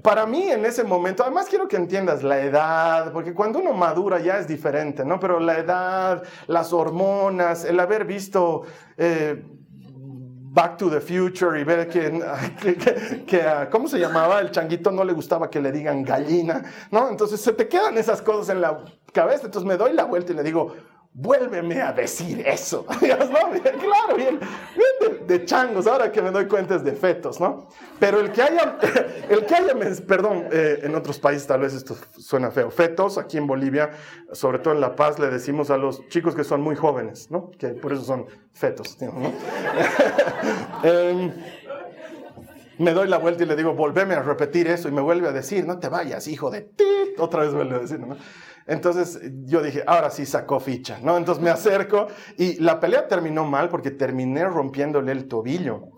para 0.03 0.25
mí 0.25 0.51
en 0.51 0.65
ese 0.65 0.85
momento, 0.85 1.23
además 1.25 1.47
quiero 1.49 1.67
que 1.67 1.77
entiendas 1.77 2.23
la 2.23 2.41
edad, 2.41 3.13
porque 3.13 3.35
cuando 3.35 3.59
uno 3.59 3.73
madura 3.73 4.21
ya 4.21 4.39
es 4.39 4.47
diferente, 4.47 5.05
¿no? 5.05 5.19
Pero 5.19 5.41
la 5.41 5.59
edad, 5.59 6.23
las 6.47 6.73
hormonas, 6.73 7.65
el 7.65 7.79
haber 7.81 8.05
visto... 8.05 8.63
Eh, 8.97 9.43
Back 10.53 10.79
to 10.79 10.91
the 10.91 11.01
Future 11.01 11.61
y 11.61 11.63
ver 11.63 11.89
que, 11.89 13.69
¿cómo 13.71 13.87
se 13.87 14.01
llamaba? 14.01 14.41
El 14.41 14.51
changuito 14.51 14.91
no 14.91 15.05
le 15.05 15.13
gustaba 15.13 15.49
que 15.49 15.61
le 15.61 15.71
digan 15.71 16.03
gallina, 16.03 16.65
¿no? 16.91 17.09
Entonces 17.09 17.41
se 17.41 17.53
te 17.53 17.69
quedan 17.69 17.97
esas 17.97 18.21
cosas 18.21 18.49
en 18.49 18.61
la 18.61 18.85
cabeza, 19.13 19.45
entonces 19.45 19.65
me 19.65 19.77
doy 19.77 19.93
la 19.93 20.03
vuelta 20.05 20.33
y 20.33 20.35
le 20.35 20.43
digo, 20.43 20.75
vuélveme 21.13 21.83
a 21.83 21.93
decir 21.93 22.47
eso. 22.47 22.85
claro, 22.99 24.17
bien, 24.17 24.39
bien 24.39 25.27
de, 25.27 25.45
changos, 25.45 25.87
ahora 25.87 26.11
que 26.13 26.23
me 26.23 26.31
doy 26.31 26.47
cuenta 26.47 26.77
es 26.77 26.85
de 26.85 26.93
fetos, 26.93 27.41
¿no? 27.41 27.69
Pero 27.99 28.21
el 28.21 28.31
que 28.33 28.43
haya, 28.43 28.79
el 29.29 29.45
que 29.45 29.55
haya, 29.55 29.75
perdón, 30.07 30.47
eh, 30.53 30.81
en 30.83 30.95
otros 30.95 31.19
países 31.19 31.47
tal 31.47 31.61
vez 31.61 31.75
esto 31.75 31.97
suena 32.19 32.51
feo, 32.51 32.71
fetos, 32.71 33.19
aquí 33.19 33.39
en 33.39 33.47
Bolivia, 33.47 33.91
sobre 34.33 34.59
todo 34.59 34.75
en 34.75 34.81
La 34.81 34.95
Paz, 34.95 35.19
le 35.19 35.29
decimos 35.29 35.71
a 35.71 35.77
los 35.77 36.07
chicos 36.09 36.35
que 36.35 36.45
son 36.45 36.61
muy 36.61 36.77
jóvenes, 36.77 37.31
¿no? 37.31 37.51
Que 37.59 37.69
por 37.69 37.93
eso 37.93 38.05
son 38.05 38.27
fetos, 38.53 38.97
¿no? 39.01 39.33
Em, 40.83 41.33
me 42.79 42.93
doy 42.93 43.09
la 43.09 43.19
vuelta 43.19 43.43
y 43.43 43.47
le 43.47 43.57
digo, 43.57 43.75
volveme 43.75 44.15
a 44.15 44.23
repetir 44.23 44.69
eso 44.69 44.89
y 44.89 44.93
me 44.93 45.03
vuelve 45.03 45.29
a 45.29 45.33
decir, 45.33 45.67
no 45.67 45.79
te 45.79 45.89
vayas, 45.89 46.27
hijo 46.29 46.51
de 46.51 46.63
ti. 46.63 46.85
Otra 47.19 47.43
vez 47.43 47.53
vuelve 47.53 47.77
a 47.77 47.79
decir, 47.81 48.01
¿no? 48.01 48.17
Entonces 48.71 49.21
yo 49.47 49.63
dije, 49.63 49.83
ahora 49.85 50.11
sí 50.11 50.25
sacó 50.25 50.61
ficha, 50.61 51.01
¿no? 51.03 51.17
Entonces 51.17 51.43
me 51.43 51.51
acerco 51.51 52.07
y 52.39 52.61
la 52.61 52.79
pelea 52.79 53.09
terminó 53.09 53.45
mal 53.45 53.69
porque 53.69 53.91
terminé 53.91 54.45
rompiéndole 54.45 55.11
el 55.11 55.27
tobillo. 55.27 55.89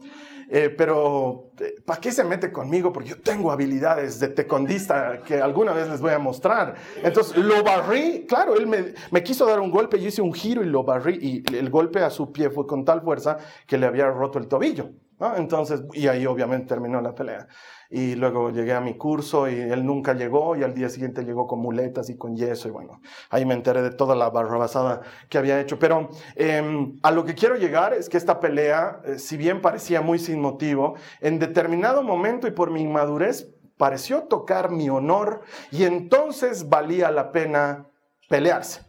Eh, 0.49 0.71
pero, 0.71 1.51
eh, 1.61 1.75
¿para 1.85 2.01
qué 2.01 2.11
se 2.11 2.25
mete 2.25 2.51
conmigo? 2.51 2.91
Porque 2.91 3.11
yo 3.11 3.21
tengo 3.21 3.53
habilidades 3.53 4.19
de 4.21 4.29
tecondista 4.29 5.21
que 5.23 5.41
alguna 5.41 5.75
vez 5.75 5.87
les 5.91 6.01
voy 6.01 6.13
a 6.13 6.19
mostrar. 6.19 6.75
Entonces 7.03 7.37
lo 7.37 7.63
barrí, 7.63 8.25
claro, 8.27 8.57
él 8.57 8.67
me, 8.67 8.95
me 9.11 9.23
quiso 9.23 9.45
dar 9.45 9.61
un 9.61 9.71
golpe, 9.71 10.01
yo 10.01 10.09
hice 10.09 10.23
un 10.23 10.33
giro 10.33 10.63
y 10.63 10.67
lo 10.67 10.83
barrí 10.83 11.45
y 11.51 11.55
el 11.55 11.69
golpe 11.69 12.01
a 12.01 12.09
su 12.09 12.33
pie 12.33 12.49
fue 12.49 12.67
con 12.67 12.87
tal 12.87 13.03
fuerza 13.03 13.37
que 13.67 13.77
le 13.77 13.85
había 13.85 14.07
roto 14.11 14.39
el 14.39 14.49
tobillo. 14.49 14.91
¿no? 15.21 15.37
Entonces, 15.37 15.83
y 15.93 16.07
ahí 16.09 16.25
obviamente 16.25 16.69
terminó 16.69 17.03
la 17.03 17.15
pelea 17.15 17.47
y 17.95 18.15
luego 18.15 18.49
llegué 18.49 18.73
a 18.73 18.81
mi 18.81 18.95
curso 18.95 19.51
y 19.51 19.55
él 19.55 19.85
nunca 19.85 20.15
llegó 20.15 20.57
y 20.57 20.63
al 20.63 20.73
día 20.73 20.89
siguiente 20.89 21.25
llegó 21.25 21.47
con 21.47 21.61
muletas 21.61 22.09
y 22.09 22.17
con 22.17 22.35
yeso 22.35 22.67
y 22.67 22.71
bueno, 22.71 23.03
ahí 23.29 23.45
me 23.45 23.53
enteré 23.53 23.83
de 23.83 23.91
toda 23.91 24.17
la 24.17 24.31
barrabasada 24.31 25.03
que 25.29 25.37
había 25.37 25.61
hecho. 25.61 25.79
Pero 25.79 26.09
em, 26.35 26.99
a 27.03 27.11
lo 27.11 27.23
que 27.27 27.35
quiero 27.35 27.55
llegar 27.57 27.93
es 27.93 28.09
que 28.09 28.17
esta 28.17 28.41
pelea, 28.41 29.03
eh, 29.05 29.19
si 29.19 29.37
bien 29.37 29.61
parecía 29.61 30.01
muy 30.01 30.19
sin 30.19 30.41
motivo, 30.41 30.95
en 31.21 31.39
determinado 31.39 32.03
momento 32.03 32.49
y 32.49 32.53
por 32.53 32.71
mi 32.71 32.81
inmadurez 32.81 33.53
pareció 33.77 34.23
tocar 34.23 34.71
mi 34.71 34.89
honor 34.89 35.43
y 35.71 35.85
entonces 35.85 36.71
valía 36.71 37.11
la 37.11 37.31
pena 37.31 37.91
pelearse. 38.27 38.81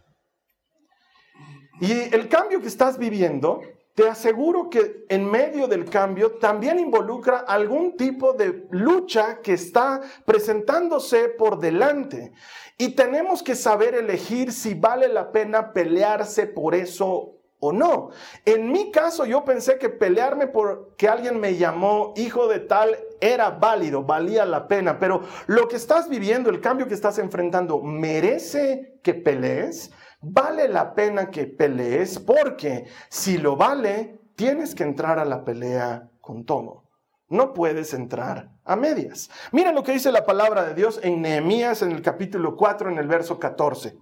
Y 1.81 1.91
el 1.91 2.29
cambio 2.29 2.61
que 2.61 2.67
estás 2.67 2.97
viviendo 2.97 3.59
te 3.95 4.09
aseguro 4.09 4.69
que 4.69 5.05
en 5.09 5.29
medio 5.29 5.67
del 5.67 5.85
cambio 5.85 6.33
también 6.33 6.79
involucra 6.79 7.39
algún 7.39 7.95
tipo 7.95 8.33
de 8.33 8.65
lucha 8.71 9.39
que 9.41 9.53
está 9.53 10.01
presentándose 10.25 11.29
por 11.29 11.59
delante. 11.59 12.31
Y 12.77 12.95
tenemos 12.95 13.43
que 13.43 13.55
saber 13.55 13.93
elegir 13.93 14.51
si 14.51 14.73
vale 14.73 15.07
la 15.07 15.31
pena 15.31 15.73
pelearse 15.73 16.47
por 16.47 16.73
eso 16.73 17.35
o 17.59 17.71
no. 17.71 18.09
En 18.45 18.71
mi 18.71 18.91
caso 18.91 19.25
yo 19.25 19.45
pensé 19.45 19.77
que 19.77 19.89
pelearme 19.89 20.47
por 20.47 20.95
que 20.97 21.07
alguien 21.07 21.39
me 21.39 21.55
llamó 21.55 22.13
hijo 22.17 22.47
de 22.47 22.59
tal 22.59 22.97
era 23.21 23.51
válido, 23.51 24.03
valía 24.03 24.43
la 24.45 24.67
pena, 24.67 24.99
pero 24.99 25.21
lo 25.45 25.67
que 25.67 25.75
estás 25.75 26.09
viviendo, 26.09 26.49
el 26.49 26.59
cambio 26.59 26.87
que 26.87 26.93
estás 26.95 27.19
enfrentando, 27.19 27.79
¿merece 27.79 28.99
que 29.03 29.13
pelees? 29.13 29.91
Vale 30.23 30.67
la 30.67 30.95
pena 30.95 31.29
que 31.29 31.45
pelees 31.45 32.17
porque 32.19 32.85
si 33.09 33.37
lo 33.37 33.55
vale, 33.55 34.19
tienes 34.35 34.73
que 34.73 34.83
entrar 34.83 35.19
a 35.19 35.25
la 35.25 35.43
pelea 35.43 36.09
con 36.21 36.45
todo. 36.45 36.89
No 37.27 37.53
puedes 37.53 37.93
entrar 37.93 38.51
a 38.63 38.75
medias. 38.75 39.29
Mira 39.51 39.71
lo 39.71 39.83
que 39.83 39.91
dice 39.91 40.11
la 40.11 40.25
palabra 40.25 40.63
de 40.63 40.73
Dios 40.73 40.99
en 41.03 41.21
Nehemías 41.21 41.81
en 41.81 41.91
el 41.91 42.01
capítulo 42.01 42.55
4, 42.55 42.89
en 42.89 42.97
el 42.97 43.07
verso 43.07 43.39
14. 43.39 43.97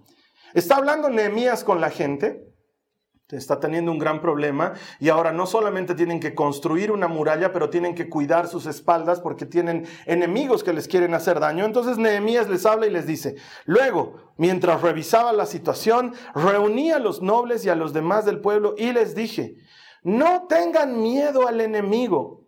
Está 0.54 0.76
hablando 0.76 1.08
Nehemías 1.08 1.64
con 1.64 1.80
la 1.80 1.90
gente 1.90 2.51
está 3.36 3.60
teniendo 3.60 3.90
un 3.90 3.98
gran 3.98 4.20
problema 4.20 4.74
y 5.00 5.08
ahora 5.08 5.32
no 5.32 5.46
solamente 5.46 5.94
tienen 5.94 6.20
que 6.20 6.34
construir 6.34 6.92
una 6.92 7.08
muralla, 7.08 7.52
pero 7.52 7.70
tienen 7.70 7.94
que 7.94 8.08
cuidar 8.08 8.48
sus 8.48 8.66
espaldas 8.66 9.20
porque 9.20 9.46
tienen 9.46 9.86
enemigos 10.06 10.62
que 10.62 10.72
les 10.72 10.88
quieren 10.88 11.14
hacer 11.14 11.40
daño. 11.40 11.64
Entonces 11.64 11.98
Nehemías 11.98 12.48
les 12.48 12.66
habla 12.66 12.86
y 12.86 12.90
les 12.90 13.06
dice, 13.06 13.36
luego, 13.64 14.32
mientras 14.36 14.82
revisaba 14.82 15.32
la 15.32 15.46
situación, 15.46 16.14
reuní 16.34 16.92
a 16.92 16.98
los 16.98 17.22
nobles 17.22 17.64
y 17.64 17.68
a 17.68 17.76
los 17.76 17.92
demás 17.92 18.24
del 18.24 18.40
pueblo 18.40 18.74
y 18.76 18.92
les 18.92 19.14
dije, 19.14 19.56
no 20.02 20.46
tengan 20.48 21.00
miedo 21.00 21.46
al 21.46 21.60
enemigo. 21.60 22.42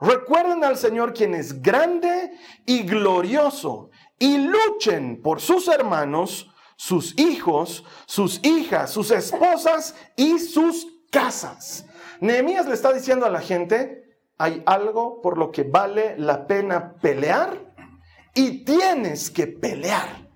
Recuerden 0.00 0.62
al 0.64 0.76
Señor 0.76 1.14
quien 1.14 1.34
es 1.34 1.62
grande 1.62 2.32
y 2.66 2.82
glorioso 2.82 3.90
y 4.18 4.38
luchen 4.38 5.22
por 5.22 5.40
sus 5.40 5.68
hermanos 5.68 6.50
sus 6.76 7.18
hijos, 7.18 7.84
sus 8.06 8.44
hijas, 8.44 8.90
sus 8.90 9.10
esposas 9.10 9.94
y 10.14 10.38
sus 10.38 10.86
casas. 11.10 11.86
Nehemías 12.20 12.66
le 12.66 12.74
está 12.74 12.92
diciendo 12.92 13.26
a 13.26 13.30
la 13.30 13.40
gente, 13.40 14.20
hay 14.38 14.62
algo 14.66 15.20
por 15.22 15.38
lo 15.38 15.50
que 15.50 15.64
vale 15.64 16.16
la 16.18 16.46
pena 16.46 16.94
pelear 16.94 17.74
y 18.34 18.64
tienes 18.64 19.30
que 19.30 19.46
pelear. 19.46 20.26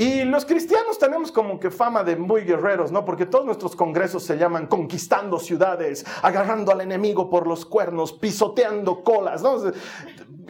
Y 0.00 0.24
los 0.24 0.46
cristianos 0.46 0.98
tenemos 0.98 1.30
como 1.30 1.60
que 1.60 1.70
fama 1.70 2.02
de 2.02 2.16
muy 2.16 2.40
guerreros, 2.44 2.90
¿no? 2.90 3.04
Porque 3.04 3.26
todos 3.26 3.44
nuestros 3.44 3.76
congresos 3.76 4.22
se 4.22 4.38
llaman 4.38 4.66
conquistando 4.66 5.38
ciudades, 5.38 6.06
agarrando 6.22 6.72
al 6.72 6.80
enemigo 6.80 7.28
por 7.28 7.46
los 7.46 7.66
cuernos, 7.66 8.14
pisoteando 8.14 9.04
colas, 9.04 9.42
¿no? 9.42 9.58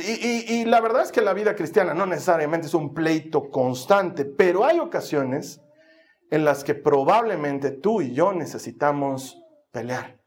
Y, 0.00 0.64
la 0.64 0.80
verdad 0.80 1.02
es 1.02 1.12
que 1.12 1.20
la 1.20 1.32
vida 1.32 1.54
cristiana 1.54 1.94
no 1.94 2.06
necesariamente 2.06 2.66
es 2.66 2.74
un 2.74 2.94
pleito 2.94 3.50
constante, 3.50 4.24
pero 4.24 4.64
hay 4.64 4.78
ocasiones 4.78 5.60
en 6.30 6.44
las 6.44 6.64
que 6.64 6.74
probablemente 6.74 7.70
tú 7.70 8.02
y 8.02 8.12
yo 8.12 8.32
necesitamos 8.32 9.42
pelear. 9.72 10.19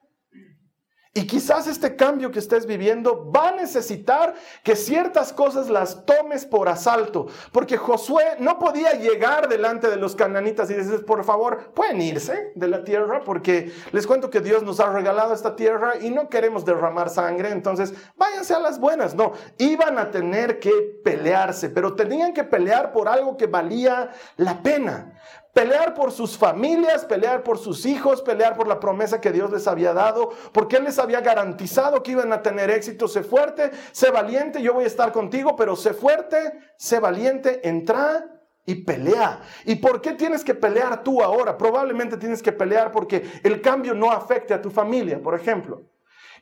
Y 1.16 1.28
quizás 1.28 1.68
este 1.68 1.96
cambio 1.96 2.32
que 2.32 2.40
estés 2.40 2.66
viviendo 2.66 3.32
va 3.32 3.50
a 3.50 3.56
necesitar 3.56 4.34
que 4.64 4.76
ciertas 4.76 5.32
cosas 5.32 5.70
las 5.70 6.08
tomes 6.08 6.44
por 6.44 6.68
asalto. 6.68 7.28
Porque 7.52 7.78
Josué 7.78 8.24
no 8.40 8.58
podía 8.58 8.94
llegar 8.94 9.48
delante 9.48 9.92
de 9.92 9.98
los 9.98 10.16
cananitas 10.16 10.72
y 10.72 10.74
decirles, 10.74 11.04
por 11.04 11.24
favor, 11.24 11.72
pueden 11.76 12.02
irse 12.02 12.52
de 12.56 12.68
la 12.68 12.84
tierra, 12.84 13.22
porque 13.24 13.72
les 13.92 14.08
cuento 14.08 14.32
que 14.32 14.40
Dios 14.40 14.64
nos 14.64 14.80
ha 14.80 14.92
regalado 14.92 15.36
esta 15.36 15.56
tierra 15.56 15.94
y 16.02 16.10
no 16.10 16.30
queremos 16.30 16.66
derramar 16.66 17.12
sangre, 17.12 17.50
entonces 17.52 17.94
váyanse 18.18 18.56
a 18.56 18.60
las 18.60 18.80
buenas. 18.80 19.14
No, 19.14 19.34
iban 19.60 20.00
a 20.00 20.10
tener 20.10 20.58
que 20.58 20.72
pelearse, 21.04 21.70
pero 21.70 21.94
tenían 21.94 22.34
que 22.34 22.44
pelear 22.44 22.92
por 22.92 23.08
algo 23.08 23.38
que 23.38 23.46
valía 23.46 24.10
la 24.38 24.64
pena. 24.64 25.14
Pelear 25.54 25.94
por 25.94 26.12
sus 26.12 26.36
familias, 26.36 27.06
pelear 27.06 27.44
por 27.44 27.60
sus 27.60 27.86
hijos, 27.86 28.24
pelear 28.24 28.56
por 28.56 28.68
la 28.68 28.80
promesa 28.80 29.22
que 29.22 29.32
Dios 29.32 29.52
les 29.52 29.68
había 29.68 29.94
dado, 29.94 30.32
porque 30.52 30.78
Él 30.78 30.86
les 30.86 30.98
había 30.98 31.22
garantizado 31.22 32.02
que 32.02 32.14
iban 32.14 32.34
a 32.34 32.42
tener 32.42 32.72
éxito. 32.72 33.08
Sé 33.08 33.24
fuerte, 33.24 33.70
sé 33.92 34.10
valiente, 34.10 34.64
yo 34.64 34.74
voy 34.74 34.86
a 34.86 34.88
estar 34.88 35.12
contigo, 35.12 35.56
pero 35.56 35.76
sé 35.76 35.94
fuerte, 35.94 36.54
sé 36.76 37.00
valiente, 37.00 37.68
entra 37.68 38.26
y 38.66 38.84
pelea. 38.84 39.42
¿Y 39.66 39.76
por 39.76 40.02
qué 40.02 40.14
tienes 40.14 40.44
que 40.44 40.56
pelear 40.56 41.04
tú 41.04 41.22
ahora? 41.22 41.56
Probablemente 41.56 42.18
tienes 42.18 42.42
que 42.42 42.52
pelear 42.52 42.92
porque 42.92 43.24
el 43.44 43.62
cambio 43.62 43.94
no 43.94 44.12
afecte 44.12 44.56
a 44.56 44.62
tu 44.62 44.72
familia, 44.72 45.22
por 45.22 45.36
ejemplo. 45.36 45.84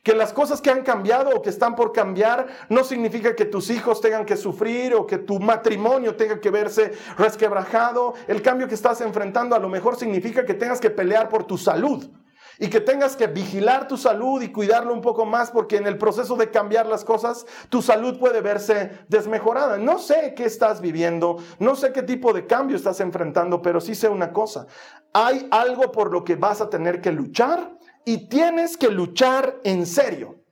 Que 0.02 0.14
las 0.14 0.32
cosas 0.32 0.60
que 0.60 0.70
han 0.70 0.82
cambiado 0.82 1.30
o 1.30 1.42
que 1.42 1.50
están 1.50 1.76
por 1.76 1.92
cambiar 1.92 2.48
no 2.68 2.82
significa 2.82 3.36
que 3.36 3.44
tus 3.44 3.70
hijos 3.70 4.00
tengan 4.00 4.24
que 4.24 4.36
sufrir 4.36 4.94
o 4.94 5.06
que 5.06 5.18
tu 5.18 5.38
matrimonio 5.38 6.16
tenga 6.16 6.40
que 6.40 6.50
verse 6.50 6.92
resquebrajado. 7.16 8.14
El 8.26 8.42
cambio 8.42 8.66
que 8.66 8.74
estás 8.74 9.00
enfrentando 9.00 9.54
a 9.54 9.60
lo 9.60 9.68
mejor 9.68 9.96
significa 9.96 10.44
que 10.44 10.54
tengas 10.54 10.80
que 10.80 10.90
pelear 10.90 11.28
por 11.28 11.44
tu 11.44 11.56
salud 11.56 12.10
y 12.58 12.68
que 12.68 12.80
tengas 12.80 13.16
que 13.16 13.26
vigilar 13.26 13.88
tu 13.88 13.96
salud 13.96 14.42
y 14.42 14.52
cuidarlo 14.52 14.92
un 14.92 15.00
poco 15.00 15.24
más 15.24 15.50
porque 15.50 15.76
en 15.76 15.86
el 15.86 15.98
proceso 15.98 16.36
de 16.36 16.50
cambiar 16.50 16.86
las 16.86 17.04
cosas 17.04 17.46
tu 17.68 17.82
salud 17.82 18.18
puede 18.18 18.40
verse 18.40 19.04
desmejorada. 19.08 19.78
No 19.78 19.98
sé 19.98 20.34
qué 20.36 20.44
estás 20.44 20.80
viviendo, 20.80 21.36
no 21.58 21.76
sé 21.76 21.92
qué 21.92 22.02
tipo 22.02 22.32
de 22.32 22.46
cambio 22.46 22.76
estás 22.76 23.00
enfrentando, 23.00 23.62
pero 23.62 23.80
sí 23.80 23.94
sé 23.94 24.08
una 24.08 24.32
cosa. 24.32 24.66
Hay 25.12 25.46
algo 25.50 25.92
por 25.92 26.12
lo 26.12 26.24
que 26.24 26.36
vas 26.36 26.60
a 26.60 26.70
tener 26.70 27.00
que 27.00 27.12
luchar 27.12 27.78
y 28.04 28.28
tienes 28.28 28.76
que 28.76 28.88
luchar 28.88 29.60
en 29.64 29.86
serio. 29.86 30.42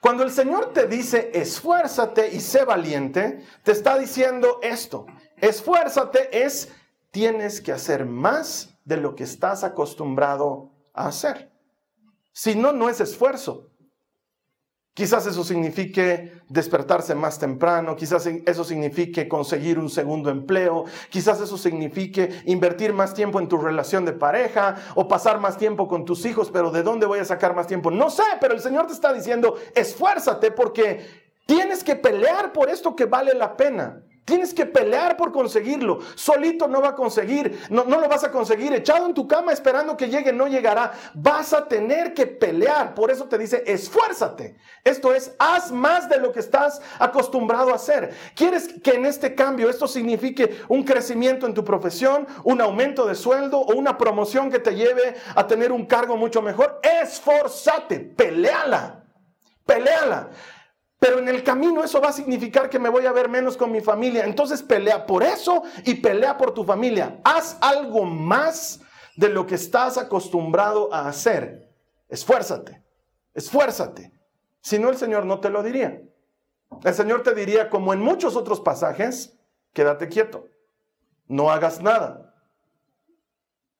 Cuando 0.00 0.22
el 0.22 0.30
Señor 0.30 0.72
te 0.72 0.86
dice 0.86 1.30
esfuérzate 1.34 2.28
y 2.34 2.40
sé 2.40 2.64
valiente, 2.64 3.44
te 3.64 3.72
está 3.72 3.98
diciendo 3.98 4.60
esto. 4.62 5.06
Esfuérzate 5.36 6.44
es 6.44 6.72
tienes 7.10 7.60
que 7.60 7.72
hacer 7.72 8.04
más 8.04 8.78
de 8.84 8.96
lo 8.96 9.14
que 9.14 9.24
estás 9.24 9.64
acostumbrado 9.64 10.70
a 10.94 11.08
hacer. 11.08 11.52
Si 12.32 12.54
no, 12.54 12.72
no 12.72 12.88
es 12.88 13.00
esfuerzo. 13.00 13.70
Quizás 14.94 15.26
eso 15.26 15.44
signifique 15.44 16.32
despertarse 16.48 17.14
más 17.14 17.38
temprano, 17.38 17.94
quizás 17.94 18.26
eso 18.26 18.64
signifique 18.64 19.28
conseguir 19.28 19.78
un 19.78 19.88
segundo 19.88 20.28
empleo, 20.28 20.86
quizás 21.08 21.40
eso 21.40 21.56
signifique 21.56 22.42
invertir 22.46 22.92
más 22.92 23.14
tiempo 23.14 23.38
en 23.38 23.46
tu 23.46 23.58
relación 23.58 24.04
de 24.04 24.12
pareja 24.12 24.74
o 24.96 25.06
pasar 25.06 25.38
más 25.38 25.56
tiempo 25.56 25.86
con 25.86 26.04
tus 26.04 26.24
hijos, 26.24 26.50
pero 26.50 26.72
¿de 26.72 26.82
dónde 26.82 27.06
voy 27.06 27.20
a 27.20 27.24
sacar 27.24 27.54
más 27.54 27.68
tiempo? 27.68 27.92
No 27.92 28.10
sé, 28.10 28.24
pero 28.40 28.54
el 28.54 28.60
Señor 28.60 28.88
te 28.88 28.92
está 28.92 29.12
diciendo, 29.12 29.56
esfuérzate 29.72 30.50
porque 30.50 31.28
tienes 31.46 31.84
que 31.84 31.94
pelear 31.94 32.52
por 32.52 32.68
esto 32.68 32.96
que 32.96 33.04
vale 33.04 33.34
la 33.34 33.56
pena. 33.56 34.02
Tienes 34.28 34.52
que 34.52 34.66
pelear 34.66 35.16
por 35.16 35.32
conseguirlo. 35.32 36.00
Solito 36.14 36.68
no 36.68 36.82
va 36.82 36.88
a 36.88 36.94
conseguir, 36.94 37.62
no, 37.70 37.84
no, 37.84 37.98
lo 37.98 38.10
vas 38.10 38.24
a 38.24 38.30
conseguir. 38.30 38.74
Echado 38.74 39.06
en 39.06 39.14
tu 39.14 39.26
cama 39.26 39.54
esperando 39.54 39.96
que 39.96 40.10
llegue, 40.10 40.34
no 40.34 40.46
llegará. 40.46 40.92
Vas 41.14 41.54
a 41.54 41.66
tener 41.66 42.12
que 42.12 42.26
pelear. 42.26 42.94
Por 42.94 43.10
eso 43.10 43.24
te 43.24 43.38
dice, 43.38 43.64
esfuérzate. 43.66 44.54
Esto 44.84 45.14
es, 45.14 45.34
haz 45.38 45.72
más 45.72 46.10
de 46.10 46.18
lo 46.18 46.30
que 46.30 46.40
estás 46.40 46.82
acostumbrado 46.98 47.70
a 47.70 47.76
hacer. 47.76 48.14
¿Quieres 48.34 48.68
que 48.68 48.90
en 48.90 49.06
este 49.06 49.34
cambio 49.34 49.70
esto 49.70 49.88
signifique 49.88 50.60
un 50.68 50.82
crecimiento 50.82 51.46
en 51.46 51.54
tu 51.54 51.64
profesión, 51.64 52.26
un 52.44 52.60
aumento 52.60 53.06
de 53.06 53.14
sueldo 53.14 53.58
o 53.58 53.76
una 53.76 53.96
promoción 53.96 54.50
que 54.50 54.58
te 54.58 54.74
lleve 54.74 55.16
a 55.34 55.46
tener 55.46 55.72
un 55.72 55.86
cargo 55.86 56.18
mucho 56.18 56.42
mejor? 56.42 56.80
Esforzate, 56.82 57.98
peleala, 58.00 59.04
peleala. 59.64 60.28
Pero 60.98 61.20
en 61.20 61.28
el 61.28 61.44
camino 61.44 61.84
eso 61.84 62.00
va 62.00 62.08
a 62.08 62.12
significar 62.12 62.68
que 62.68 62.78
me 62.78 62.88
voy 62.88 63.06
a 63.06 63.12
ver 63.12 63.28
menos 63.28 63.56
con 63.56 63.70
mi 63.70 63.80
familia. 63.80 64.24
Entonces 64.24 64.62
pelea 64.62 65.06
por 65.06 65.22
eso 65.22 65.62
y 65.84 65.94
pelea 65.94 66.36
por 66.36 66.52
tu 66.52 66.64
familia. 66.64 67.20
Haz 67.24 67.56
algo 67.60 68.04
más 68.04 68.80
de 69.16 69.28
lo 69.28 69.46
que 69.46 69.54
estás 69.54 69.96
acostumbrado 69.96 70.92
a 70.92 71.08
hacer. 71.08 71.68
Esfuérzate, 72.08 72.82
esfuérzate. 73.34 74.12
Si 74.60 74.78
no, 74.78 74.90
el 74.90 74.96
Señor 74.96 75.24
no 75.24 75.40
te 75.40 75.50
lo 75.50 75.62
diría. 75.62 76.02
El 76.84 76.94
Señor 76.94 77.22
te 77.22 77.34
diría, 77.34 77.70
como 77.70 77.92
en 77.92 78.00
muchos 78.00 78.36
otros 78.36 78.60
pasajes, 78.60 79.38
quédate 79.72 80.08
quieto, 80.08 80.48
no 81.26 81.50
hagas 81.50 81.80
nada. 81.80 82.34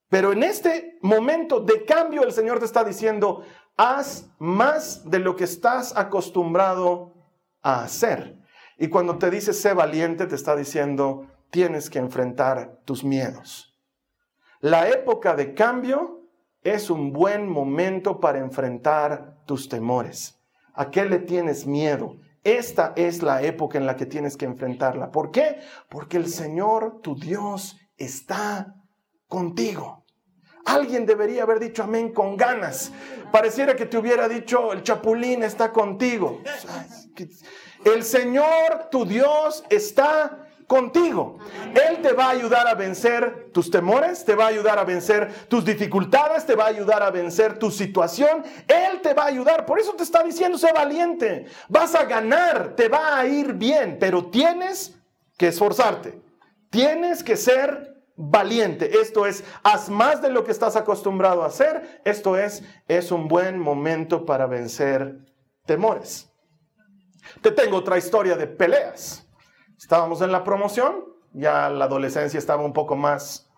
Pero 0.08 0.32
en 0.32 0.42
este 0.42 0.98
momento 1.02 1.60
de 1.60 1.84
cambio 1.84 2.22
el 2.22 2.32
Señor 2.32 2.60
te 2.60 2.64
está 2.64 2.82
diciendo, 2.82 3.42
haz 3.78 4.28
más 4.38 5.08
de 5.08 5.20
lo 5.20 5.36
que 5.36 5.44
estás 5.44 5.96
acostumbrado 5.96 7.14
a 7.62 7.82
hacer. 7.82 8.36
Y 8.76 8.88
cuando 8.88 9.16
te 9.16 9.30
dice 9.30 9.54
sé 9.54 9.72
valiente, 9.72 10.26
te 10.26 10.34
está 10.34 10.54
diciendo 10.54 11.26
tienes 11.50 11.88
que 11.88 11.98
enfrentar 11.98 12.80
tus 12.84 13.02
miedos. 13.02 13.74
La 14.60 14.88
época 14.88 15.34
de 15.34 15.54
cambio 15.54 16.20
es 16.62 16.90
un 16.90 17.12
buen 17.12 17.48
momento 17.48 18.20
para 18.20 18.40
enfrentar 18.40 19.38
tus 19.46 19.68
temores. 19.68 20.38
¿A 20.74 20.90
qué 20.90 21.04
le 21.04 21.20
tienes 21.20 21.66
miedo? 21.66 22.16
Esta 22.44 22.92
es 22.96 23.22
la 23.22 23.42
época 23.42 23.78
en 23.78 23.86
la 23.86 23.96
que 23.96 24.06
tienes 24.06 24.36
que 24.36 24.44
enfrentarla. 24.44 25.10
¿Por 25.10 25.30
qué? 25.30 25.60
Porque 25.88 26.16
el 26.16 26.28
Señor, 26.28 27.00
tu 27.00 27.14
Dios, 27.14 27.78
está 27.96 28.74
contigo. 29.28 30.04
Alguien 30.68 31.06
debería 31.06 31.44
haber 31.44 31.60
dicho 31.60 31.82
amén 31.82 32.12
con 32.12 32.36
ganas. 32.36 32.92
Pareciera 33.32 33.74
que 33.74 33.86
te 33.86 33.96
hubiera 33.96 34.28
dicho, 34.28 34.72
el 34.72 34.82
chapulín 34.82 35.42
está 35.42 35.72
contigo. 35.72 36.42
El 37.84 38.02
Señor, 38.02 38.88
tu 38.90 39.06
Dios, 39.06 39.64
está 39.70 40.46
contigo. 40.66 41.38
Él 41.74 42.02
te 42.02 42.12
va 42.12 42.26
a 42.26 42.30
ayudar 42.30 42.68
a 42.68 42.74
vencer 42.74 43.48
tus 43.52 43.70
temores, 43.70 44.26
te 44.26 44.34
va 44.34 44.44
a 44.44 44.48
ayudar 44.48 44.78
a 44.78 44.84
vencer 44.84 45.46
tus 45.48 45.64
dificultades, 45.64 46.44
te 46.44 46.54
va 46.54 46.64
a 46.64 46.68
ayudar 46.68 47.02
a 47.02 47.10
vencer 47.10 47.58
tu 47.58 47.70
situación. 47.70 48.44
Él 48.68 49.00
te 49.00 49.14
va 49.14 49.24
a 49.24 49.28
ayudar. 49.28 49.64
Por 49.64 49.80
eso 49.80 49.94
te 49.94 50.02
está 50.02 50.22
diciendo, 50.22 50.58
sé 50.58 50.70
valiente. 50.72 51.46
Vas 51.68 51.94
a 51.94 52.04
ganar, 52.04 52.76
te 52.76 52.88
va 52.88 53.18
a 53.18 53.26
ir 53.26 53.54
bien, 53.54 53.96
pero 53.98 54.26
tienes 54.26 54.94
que 55.38 55.48
esforzarte. 55.48 56.20
Tienes 56.68 57.24
que 57.24 57.38
ser 57.38 57.97
valiente. 58.18 59.00
Esto 59.00 59.24
es, 59.24 59.44
haz 59.62 59.88
más 59.88 60.20
de 60.20 60.28
lo 60.28 60.44
que 60.44 60.50
estás 60.50 60.74
acostumbrado 60.76 61.42
a 61.42 61.46
hacer. 61.46 62.02
Esto 62.04 62.36
es, 62.36 62.64
es 62.88 63.12
un 63.12 63.28
buen 63.28 63.58
momento 63.58 64.26
para 64.26 64.46
vencer 64.46 65.20
temores. 65.64 66.30
Te 67.40 67.52
tengo 67.52 67.76
otra 67.76 67.96
historia 67.96 68.36
de 68.36 68.48
peleas. 68.48 69.26
Estábamos 69.78 70.20
en 70.20 70.32
la 70.32 70.42
promoción, 70.42 71.04
ya 71.32 71.70
la 71.70 71.84
adolescencia 71.84 72.38
estaba 72.38 72.64
un 72.64 72.72
poco 72.72 72.96
más 72.96 73.48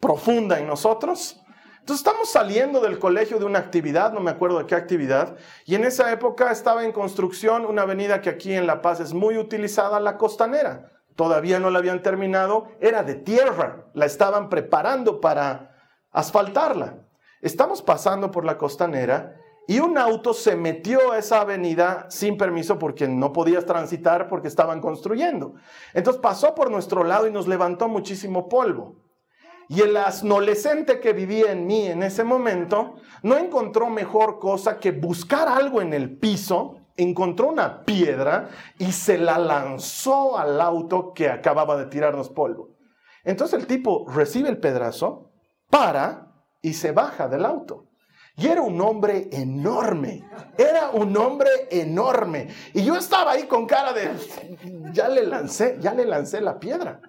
profunda 0.00 0.58
en 0.58 0.66
nosotros. 0.66 1.38
Entonces 1.80 2.06
estamos 2.06 2.30
saliendo 2.30 2.80
del 2.80 2.98
colegio 2.98 3.38
de 3.38 3.44
una 3.44 3.58
actividad, 3.58 4.12
no 4.12 4.20
me 4.20 4.30
acuerdo 4.30 4.58
de 4.58 4.66
qué 4.66 4.74
actividad, 4.74 5.36
y 5.66 5.74
en 5.74 5.84
esa 5.84 6.10
época 6.12 6.50
estaba 6.50 6.84
en 6.84 6.92
construcción 6.92 7.66
una 7.66 7.82
avenida 7.82 8.22
que 8.22 8.30
aquí 8.30 8.54
en 8.54 8.66
La 8.66 8.80
Paz 8.80 9.00
es 9.00 9.12
muy 9.12 9.36
utilizada, 9.36 10.00
la 10.00 10.16
costanera. 10.16 10.99
Todavía 11.16 11.58
no 11.58 11.70
la 11.70 11.78
habían 11.78 12.02
terminado, 12.02 12.68
era 12.80 13.02
de 13.02 13.14
tierra, 13.14 13.86
la 13.94 14.06
estaban 14.06 14.48
preparando 14.48 15.20
para 15.20 15.76
asfaltarla. 16.10 17.06
Estamos 17.42 17.82
pasando 17.82 18.30
por 18.30 18.44
la 18.44 18.58
costanera 18.58 19.36
y 19.66 19.78
un 19.78 19.96
auto 19.98 20.34
se 20.34 20.56
metió 20.56 21.12
a 21.12 21.18
esa 21.18 21.42
avenida 21.42 22.06
sin 22.10 22.36
permiso 22.36 22.78
porque 22.78 23.06
no 23.06 23.32
podías 23.32 23.66
transitar 23.66 24.28
porque 24.28 24.48
estaban 24.48 24.80
construyendo. 24.80 25.54
Entonces 25.94 26.20
pasó 26.20 26.54
por 26.54 26.70
nuestro 26.70 27.04
lado 27.04 27.26
y 27.28 27.32
nos 27.32 27.46
levantó 27.46 27.88
muchísimo 27.88 28.48
polvo. 28.48 28.96
Y 29.68 29.82
el 29.82 29.96
adolescente 29.96 30.98
que 30.98 31.12
vivía 31.12 31.52
en 31.52 31.68
mí 31.68 31.86
en 31.86 32.02
ese 32.02 32.24
momento 32.24 32.96
no 33.22 33.36
encontró 33.36 33.88
mejor 33.88 34.40
cosa 34.40 34.80
que 34.80 34.90
buscar 34.90 35.46
algo 35.46 35.80
en 35.80 35.94
el 35.94 36.18
piso, 36.18 36.79
encontró 37.02 37.48
una 37.48 37.84
piedra 37.84 38.48
y 38.78 38.92
se 38.92 39.18
la 39.18 39.38
lanzó 39.38 40.38
al 40.38 40.60
auto 40.60 41.12
que 41.12 41.28
acababa 41.28 41.76
de 41.76 41.86
tirarnos 41.86 42.28
polvo. 42.30 42.76
Entonces 43.24 43.60
el 43.60 43.66
tipo 43.66 44.06
recibe 44.08 44.48
el 44.48 44.58
pedazo, 44.58 45.30
para 45.68 46.32
y 46.60 46.74
se 46.74 46.92
baja 46.92 47.28
del 47.28 47.44
auto. 47.44 47.86
Y 48.36 48.46
era 48.46 48.62
un 48.62 48.80
hombre 48.80 49.28
enorme, 49.32 50.24
era 50.56 50.90
un 50.90 51.16
hombre 51.16 51.50
enorme. 51.70 52.48
Y 52.72 52.84
yo 52.84 52.96
estaba 52.96 53.32
ahí 53.32 53.44
con 53.44 53.66
cara 53.66 53.92
de, 53.92 54.10
ya 54.92 55.08
le 55.08 55.26
lancé, 55.26 55.76
ya 55.80 55.92
le 55.92 56.06
lancé 56.06 56.40
la 56.40 56.58
piedra. 56.58 57.00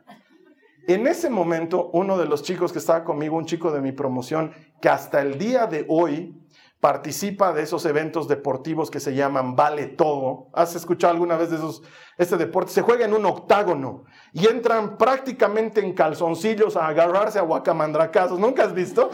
En 0.87 1.07
ese 1.07 1.29
momento, 1.29 1.89
uno 1.93 2.17
de 2.17 2.25
los 2.25 2.43
chicos 2.43 2.73
que 2.73 2.79
estaba 2.79 3.03
conmigo, 3.03 3.37
un 3.37 3.45
chico 3.45 3.71
de 3.71 3.81
mi 3.81 3.91
promoción, 3.91 4.51
que 4.81 4.89
hasta 4.89 5.21
el 5.21 5.37
día 5.37 5.67
de 5.67 5.85
hoy 5.87 6.40
participa 6.81 7.53
de 7.53 7.61
esos 7.61 7.85
eventos 7.85 8.27
deportivos 8.27 8.89
que 8.89 8.99
se 8.99 9.13
llaman 9.13 9.55
Vale 9.55 9.85
Todo. 9.85 10.47
¿Has 10.51 10.75
escuchado 10.75 11.13
alguna 11.13 11.37
vez 11.37 11.51
de 11.51 11.57
esos, 11.57 11.83
este 12.17 12.37
deporte? 12.37 12.71
Se 12.71 12.81
juega 12.81 13.05
en 13.05 13.13
un 13.13 13.23
octágono 13.27 14.03
y 14.33 14.47
entran 14.47 14.97
prácticamente 14.97 15.79
en 15.79 15.93
calzoncillos 15.93 16.75
a 16.75 16.87
agarrarse 16.87 17.37
a 17.37 17.43
guacamandracazos. 17.43 18.39
¿Nunca 18.39 18.63
has 18.63 18.73
visto? 18.73 19.11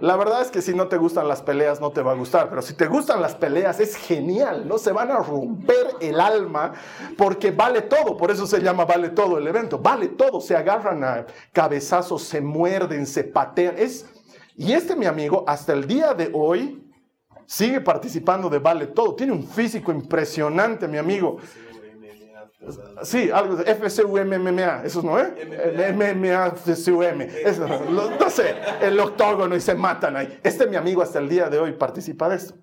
La 0.00 0.16
verdad 0.16 0.40
es 0.40 0.50
que 0.50 0.62
si 0.62 0.74
no 0.74 0.88
te 0.88 0.96
gustan 0.96 1.28
las 1.28 1.42
peleas 1.42 1.82
no 1.82 1.90
te 1.90 2.00
va 2.00 2.12
a 2.12 2.14
gustar, 2.14 2.48
pero 2.48 2.62
si 2.62 2.72
te 2.72 2.86
gustan 2.86 3.20
las 3.20 3.34
peleas 3.34 3.78
es 3.78 3.94
genial, 3.94 4.66
¿no? 4.66 4.78
Se 4.78 4.92
van 4.92 5.10
a 5.10 5.18
romper 5.18 5.88
el 6.00 6.18
alma 6.18 6.72
porque 7.18 7.50
vale 7.50 7.82
todo, 7.82 8.16
por 8.16 8.30
eso 8.30 8.46
se 8.46 8.62
llama 8.62 8.86
Vale 8.86 9.10
Todo 9.10 9.36
el 9.36 9.46
evento. 9.46 9.78
Vale 9.78 10.08
todo, 10.08 10.40
se 10.40 10.56
agarran 10.56 11.04
a 11.04 11.26
cabezazos, 11.52 12.22
se 12.22 12.40
muerden, 12.40 13.06
se 13.06 13.22
patean. 13.22 13.74
Es, 13.76 14.06
y 14.56 14.72
este 14.72 14.96
mi 14.96 15.04
amigo, 15.04 15.44
hasta 15.46 15.74
el 15.74 15.86
día 15.86 16.14
de 16.14 16.30
hoy, 16.32 16.81
sigue 17.46 17.80
participando 17.80 18.48
de 18.48 18.58
Vale 18.58 18.88
Todo. 18.88 19.14
Tiene 19.14 19.32
un 19.32 19.46
físico 19.46 19.92
impresionante, 19.92 20.88
mi 20.88 20.98
amigo. 20.98 21.38
Sí, 23.02 23.28
algo 23.30 23.56
de 23.56 23.74
FCUMMA, 23.74 24.82
eso 24.84 25.02
no 25.02 25.18
es. 25.18 25.32
MMA, 25.94 26.52
FCUM, 26.52 27.20
eso, 27.44 27.66
no 27.66 28.30
sé, 28.30 28.54
el 28.80 28.98
octógono 29.00 29.56
y 29.56 29.60
se 29.60 29.74
matan 29.74 30.16
ahí. 30.16 30.38
Este 30.44 30.66
mi 30.66 30.76
amigo 30.76 31.02
hasta 31.02 31.18
el 31.18 31.28
día 31.28 31.48
de 31.48 31.58
hoy 31.58 31.72
participa 31.72 32.28
de 32.28 32.36
esto. 32.36 32.54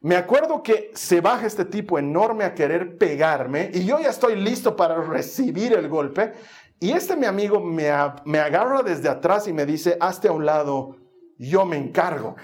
Me 0.00 0.16
acuerdo 0.16 0.62
que 0.62 0.90
se 0.94 1.20
baja 1.20 1.46
este 1.46 1.64
tipo 1.64 1.98
enorme 1.98 2.44
a 2.44 2.54
querer 2.54 2.96
pegarme 2.96 3.70
y 3.72 3.84
yo 3.84 3.98
ya 3.98 4.10
estoy 4.10 4.36
listo 4.36 4.76
para 4.76 5.00
recibir 5.02 5.74
el 5.74 5.88
golpe. 5.88 6.32
Y 6.80 6.92
este 6.92 7.16
mi 7.16 7.26
amigo 7.26 7.60
me, 7.60 7.90
me 8.24 8.38
agarra 8.38 8.82
desde 8.82 9.08
atrás 9.08 9.46
y 9.46 9.52
me 9.52 9.66
dice, 9.66 9.96
hazte 10.00 10.28
a 10.28 10.32
un 10.32 10.46
lado, 10.46 10.96
yo 11.38 11.64
me 11.66 11.76
encargo. 11.76 12.36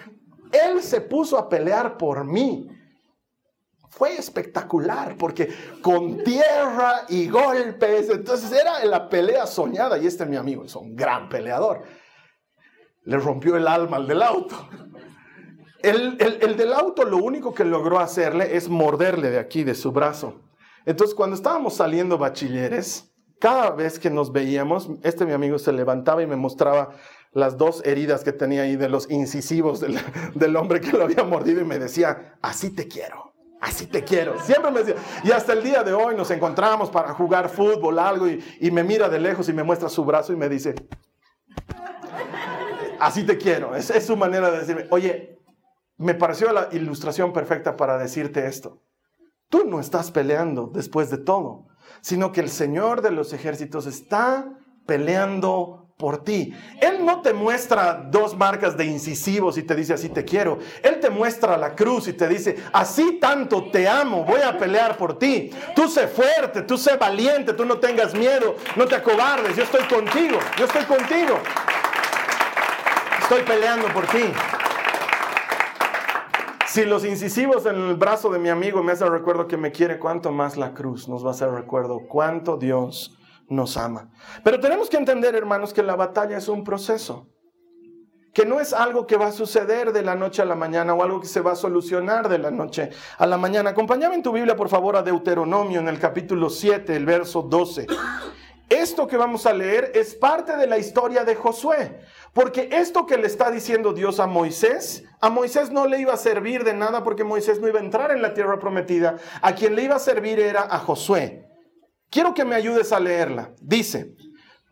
Él 0.52 0.82
se 0.82 1.00
puso 1.00 1.38
a 1.38 1.48
pelear 1.48 1.96
por 1.96 2.24
mí. 2.24 2.68
Fue 3.88 4.16
espectacular 4.16 5.16
porque 5.18 5.48
con 5.82 6.22
tierra 6.22 7.02
y 7.08 7.28
golpes, 7.28 8.08
entonces 8.08 8.52
era 8.52 8.84
la 8.84 9.08
pelea 9.08 9.46
soñada 9.46 9.98
y 9.98 10.06
este 10.06 10.24
es 10.24 10.30
mi 10.30 10.36
amigo, 10.36 10.64
es 10.64 10.76
un 10.76 10.94
gran 10.94 11.28
peleador. 11.28 11.82
Le 13.02 13.18
rompió 13.18 13.56
el 13.56 13.66
alma 13.66 13.96
al 13.96 14.06
del 14.06 14.22
auto. 14.22 14.68
El, 15.82 16.18
el, 16.20 16.56
del 16.56 16.72
auto 16.72 17.04
lo 17.04 17.16
único 17.16 17.54
que 17.54 17.64
logró 17.64 17.98
hacerle 17.98 18.56
es 18.56 18.68
morderle 18.68 19.30
de 19.30 19.38
aquí, 19.38 19.64
de 19.64 19.74
su 19.74 19.92
brazo. 19.92 20.42
Entonces 20.84 21.14
cuando 21.14 21.34
estábamos 21.34 21.74
saliendo 21.74 22.18
bachilleres, 22.18 23.10
cada 23.40 23.70
vez 23.70 23.98
que 23.98 24.10
nos 24.10 24.30
veíamos, 24.30 24.90
este 25.02 25.24
mi 25.24 25.32
amigo 25.32 25.58
se 25.58 25.72
levantaba 25.72 26.22
y 26.22 26.26
me 26.26 26.36
mostraba 26.36 26.90
las 27.32 27.56
dos 27.56 27.82
heridas 27.84 28.24
que 28.24 28.32
tenía 28.32 28.62
ahí 28.62 28.76
de 28.76 28.88
los 28.88 29.08
incisivos 29.10 29.80
del, 29.80 30.56
hombre 30.56 30.80
que 30.80 30.92
lo 30.92 31.04
había 31.04 31.22
mordido 31.22 31.60
y 31.60 31.64
me 31.64 31.78
decía, 31.78 32.36
así 32.42 32.70
te 32.70 32.88
quiero, 32.88 33.32
así 33.60 33.86
te 33.86 34.02
quiero. 34.02 34.40
Siempre 34.40 34.70
me 34.70 34.82
decía, 34.82 35.00
y 35.22 35.30
hasta 35.30 35.52
el 35.52 35.62
día 35.62 35.84
de 35.84 35.92
hoy 35.92 36.16
nos 36.16 36.30
encontramos 36.30 36.90
para 36.90 37.14
jugar 37.14 37.48
fútbol, 37.48 37.98
algo, 37.98 38.28
y, 38.28 38.70
me 38.70 38.82
mira 38.82 39.08
de 39.08 39.20
lejos 39.20 39.48
y 39.48 39.52
me 39.52 39.62
muestra 39.62 39.88
su 39.88 40.04
brazo 40.04 40.32
y 40.32 40.36
me 40.36 40.48
dice, 40.48 40.74
así 42.98 43.24
te 43.24 43.38
quiero. 43.38 43.76
Es, 43.76 43.90
es 43.90 44.06
su 44.06 44.16
manera 44.16 44.50
de 44.50 44.58
decirme, 44.58 44.86
oye, 44.90 45.38
me 45.96 46.14
pareció 46.14 46.52
la 46.52 46.68
ilustración 46.72 47.32
perfecta 47.32 47.76
para 47.76 47.96
decirte 47.98 48.46
esto. 48.46 48.82
Tú 49.48 49.64
no 49.66 49.80
estás 49.80 50.10
peleando 50.10 50.70
después 50.72 51.10
de 51.10 51.18
todo, 51.18 51.66
sino 52.00 52.32
que 52.32 52.40
el 52.40 52.48
Señor 52.48 53.02
de 53.02 53.10
los 53.10 53.32
ejércitos 53.32 53.86
está 53.86 54.56
peleando 54.86 55.79
por 56.00 56.24
ti. 56.24 56.52
Él 56.80 57.04
no 57.04 57.20
te 57.20 57.32
muestra 57.32 58.02
dos 58.10 58.36
marcas 58.36 58.76
de 58.76 58.86
incisivos 58.86 59.56
y 59.58 59.62
te 59.62 59.76
dice 59.76 59.92
así 59.92 60.08
te 60.08 60.24
quiero. 60.24 60.58
Él 60.82 60.98
te 60.98 61.10
muestra 61.10 61.56
la 61.56 61.76
cruz 61.76 62.08
y 62.08 62.14
te 62.14 62.26
dice 62.26 62.56
así 62.72 63.18
tanto 63.20 63.70
te 63.70 63.86
amo, 63.86 64.24
voy 64.24 64.40
a 64.40 64.58
pelear 64.58 64.96
por 64.96 65.18
ti. 65.18 65.52
Tú 65.76 65.88
sé 65.88 66.08
fuerte, 66.08 66.62
tú 66.62 66.76
sé 66.76 66.96
valiente, 66.96 67.52
tú 67.52 67.64
no 67.64 67.78
tengas 67.78 68.14
miedo, 68.14 68.56
no 68.74 68.86
te 68.86 68.96
acobardes, 68.96 69.54
yo 69.54 69.62
estoy 69.62 69.84
contigo, 69.86 70.38
yo 70.58 70.64
estoy 70.64 70.84
contigo. 70.84 71.38
Estoy 73.20 73.42
peleando 73.42 73.86
por 73.88 74.06
ti. 74.06 74.24
Si 76.66 76.84
los 76.84 77.04
incisivos 77.04 77.66
en 77.66 77.76
el 77.76 77.96
brazo 77.96 78.30
de 78.30 78.38
mi 78.38 78.48
amigo 78.48 78.82
me 78.82 78.92
hacen 78.92 79.10
recuerdo 79.12 79.46
que 79.46 79.56
me 79.56 79.70
quiere, 79.70 79.98
cuánto 79.98 80.32
más 80.32 80.56
la 80.56 80.72
cruz 80.72 81.08
nos 81.08 81.24
va 81.24 81.28
a 81.28 81.32
hacer 81.32 81.50
recuerdo 81.50 82.00
cuánto 82.08 82.56
Dios 82.56 83.19
nos 83.50 83.76
ama. 83.76 84.10
Pero 84.42 84.58
tenemos 84.58 84.88
que 84.88 84.96
entender, 84.96 85.34
hermanos, 85.34 85.74
que 85.74 85.82
la 85.82 85.96
batalla 85.96 86.38
es 86.38 86.48
un 86.48 86.64
proceso. 86.64 87.28
Que 88.32 88.46
no 88.46 88.60
es 88.60 88.72
algo 88.72 89.08
que 89.08 89.16
va 89.16 89.26
a 89.26 89.32
suceder 89.32 89.92
de 89.92 90.02
la 90.02 90.14
noche 90.14 90.40
a 90.40 90.44
la 90.44 90.54
mañana 90.54 90.94
o 90.94 91.02
algo 91.02 91.20
que 91.20 91.26
se 91.26 91.40
va 91.40 91.52
a 91.52 91.56
solucionar 91.56 92.28
de 92.28 92.38
la 92.38 92.52
noche 92.52 92.90
a 93.18 93.26
la 93.26 93.36
mañana. 93.36 93.70
Acompáñame 93.70 94.14
en 94.14 94.22
tu 94.22 94.30
Biblia, 94.30 94.54
por 94.54 94.68
favor, 94.68 94.96
a 94.96 95.02
Deuteronomio 95.02 95.80
en 95.80 95.88
el 95.88 95.98
capítulo 95.98 96.48
7, 96.48 96.94
el 96.94 97.04
verso 97.04 97.42
12. 97.42 97.88
Esto 98.68 99.08
que 99.08 99.16
vamos 99.16 99.46
a 99.46 99.52
leer 99.52 99.90
es 99.96 100.14
parte 100.14 100.56
de 100.56 100.68
la 100.68 100.78
historia 100.78 101.24
de 101.24 101.34
Josué. 101.34 101.98
Porque 102.32 102.68
esto 102.70 103.04
que 103.04 103.18
le 103.18 103.26
está 103.26 103.50
diciendo 103.50 103.92
Dios 103.92 104.20
a 104.20 104.28
Moisés, 104.28 105.02
a 105.20 105.28
Moisés 105.28 105.72
no 105.72 105.88
le 105.88 105.98
iba 105.98 106.12
a 106.12 106.16
servir 106.16 106.62
de 106.62 106.72
nada 106.72 107.02
porque 107.02 107.24
Moisés 107.24 107.60
no 107.60 107.66
iba 107.66 107.80
a 107.80 107.82
entrar 107.82 108.12
en 108.12 108.22
la 108.22 108.32
tierra 108.32 108.60
prometida. 108.60 109.16
A 109.42 109.56
quien 109.56 109.74
le 109.74 109.82
iba 109.82 109.96
a 109.96 109.98
servir 109.98 110.38
era 110.38 110.62
a 110.62 110.78
Josué. 110.78 111.49
Quiero 112.10 112.34
que 112.34 112.44
me 112.44 112.56
ayudes 112.56 112.92
a 112.92 112.98
leerla. 112.98 113.54
Dice, 113.60 114.16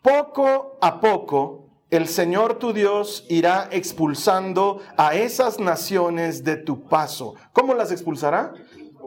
poco 0.03 0.77
a 0.83 1.01
poco 1.01 1.69
el 1.91 2.09
Señor 2.09 2.59
tu 2.59 2.73
Dios 2.73 3.25
irá 3.31 3.69
expulsando 3.71 4.83
a 4.97 5.15
esas 5.15 5.59
naciones 5.59 6.45
de 6.45 6.57
tu 6.57 6.87
paso. 6.87 7.35
¿Cómo 7.53 7.75
las 7.75 7.93
expulsará? 7.93 8.53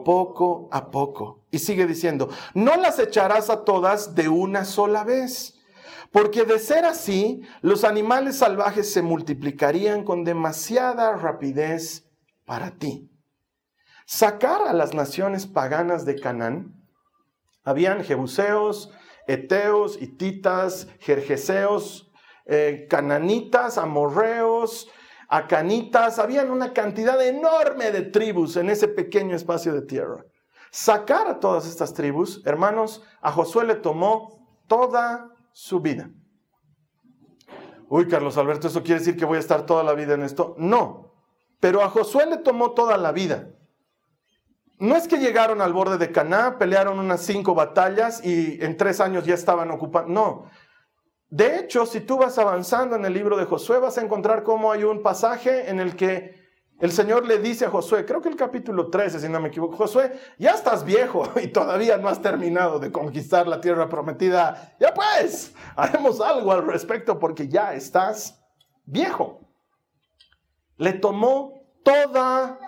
Poco 0.04 0.68
a 0.72 0.90
poco. 0.90 1.44
Y 1.50 1.58
sigue 1.58 1.86
diciendo, 1.86 2.28
no 2.54 2.76
las 2.76 2.98
echarás 2.98 3.50
a 3.50 3.64
todas 3.64 4.14
de 4.14 4.28
una 4.28 4.64
sola 4.64 5.04
vez. 5.04 5.54
Porque 6.10 6.44
de 6.44 6.58
ser 6.58 6.84
así, 6.84 7.42
los 7.60 7.84
animales 7.84 8.38
salvajes 8.38 8.92
se 8.92 9.02
multiplicarían 9.02 10.04
con 10.04 10.24
demasiada 10.24 11.16
rapidez 11.16 12.10
para 12.44 12.72
ti. 12.72 13.10
Sacar 14.06 14.62
a 14.66 14.72
las 14.72 14.92
naciones 14.92 15.46
paganas 15.46 16.04
de 16.04 16.18
Canaán 16.18 16.81
habían 17.64 18.02
jebuseos, 18.04 18.90
eteos, 19.26 20.00
hititas, 20.00 20.88
jerjeseos, 21.00 22.10
eh, 22.46 22.86
cananitas, 22.88 23.78
amorreos, 23.78 24.88
acanitas. 25.28 26.18
Habían 26.18 26.50
una 26.50 26.72
cantidad 26.72 27.24
enorme 27.24 27.90
de 27.90 28.02
tribus 28.02 28.56
en 28.56 28.70
ese 28.70 28.88
pequeño 28.88 29.36
espacio 29.36 29.72
de 29.72 29.82
tierra. 29.82 30.24
Sacar 30.70 31.28
a 31.28 31.38
todas 31.38 31.66
estas 31.66 31.92
tribus, 31.92 32.42
hermanos, 32.46 33.02
a 33.20 33.30
Josué 33.30 33.64
le 33.64 33.74
tomó 33.74 34.46
toda 34.66 35.28
su 35.52 35.80
vida. 35.80 36.10
Uy, 37.88 38.08
Carlos 38.08 38.38
Alberto, 38.38 38.68
¿eso 38.68 38.82
quiere 38.82 39.00
decir 39.00 39.18
que 39.18 39.26
voy 39.26 39.36
a 39.36 39.40
estar 39.40 39.66
toda 39.66 39.84
la 39.84 39.92
vida 39.92 40.14
en 40.14 40.22
esto? 40.22 40.54
No, 40.56 41.12
pero 41.60 41.82
a 41.82 41.90
Josué 41.90 42.24
le 42.24 42.38
tomó 42.38 42.72
toda 42.72 42.96
la 42.96 43.12
vida. 43.12 43.50
No 44.82 44.96
es 44.96 45.06
que 45.06 45.18
llegaron 45.18 45.60
al 45.60 45.72
borde 45.72 45.96
de 45.96 46.10
Caná, 46.10 46.58
pelearon 46.58 46.98
unas 46.98 47.20
cinco 47.20 47.54
batallas 47.54 48.20
y 48.24 48.58
en 48.64 48.76
tres 48.76 49.00
años 49.00 49.24
ya 49.24 49.34
estaban 49.34 49.70
ocupando. 49.70 50.12
No. 50.12 50.50
De 51.30 51.60
hecho, 51.60 51.86
si 51.86 52.00
tú 52.00 52.18
vas 52.18 52.36
avanzando 52.36 52.96
en 52.96 53.04
el 53.04 53.14
libro 53.14 53.36
de 53.36 53.44
Josué, 53.44 53.78
vas 53.78 53.96
a 53.96 54.02
encontrar 54.02 54.42
cómo 54.42 54.72
hay 54.72 54.82
un 54.82 55.00
pasaje 55.00 55.70
en 55.70 55.78
el 55.78 55.94
que 55.94 56.34
el 56.80 56.90
Señor 56.90 57.24
le 57.28 57.38
dice 57.38 57.66
a 57.66 57.70
Josué, 57.70 58.04
creo 58.04 58.20
que 58.20 58.28
el 58.28 58.34
capítulo 58.34 58.90
13, 58.90 59.20
si 59.20 59.28
no 59.28 59.38
me 59.38 59.50
equivoco, 59.50 59.76
Josué, 59.76 60.18
ya 60.36 60.50
estás 60.50 60.84
viejo 60.84 61.30
y 61.40 61.46
todavía 61.46 61.96
no 61.96 62.08
has 62.08 62.20
terminado 62.20 62.80
de 62.80 62.90
conquistar 62.90 63.46
la 63.46 63.60
tierra 63.60 63.88
prometida. 63.88 64.74
Ya 64.80 64.92
pues, 64.92 65.54
haremos 65.76 66.20
algo 66.20 66.50
al 66.50 66.66
respecto 66.66 67.20
porque 67.20 67.46
ya 67.46 67.72
estás 67.72 68.42
viejo. 68.84 69.48
Le 70.76 70.94
tomó 70.94 71.62
toda 71.84 72.58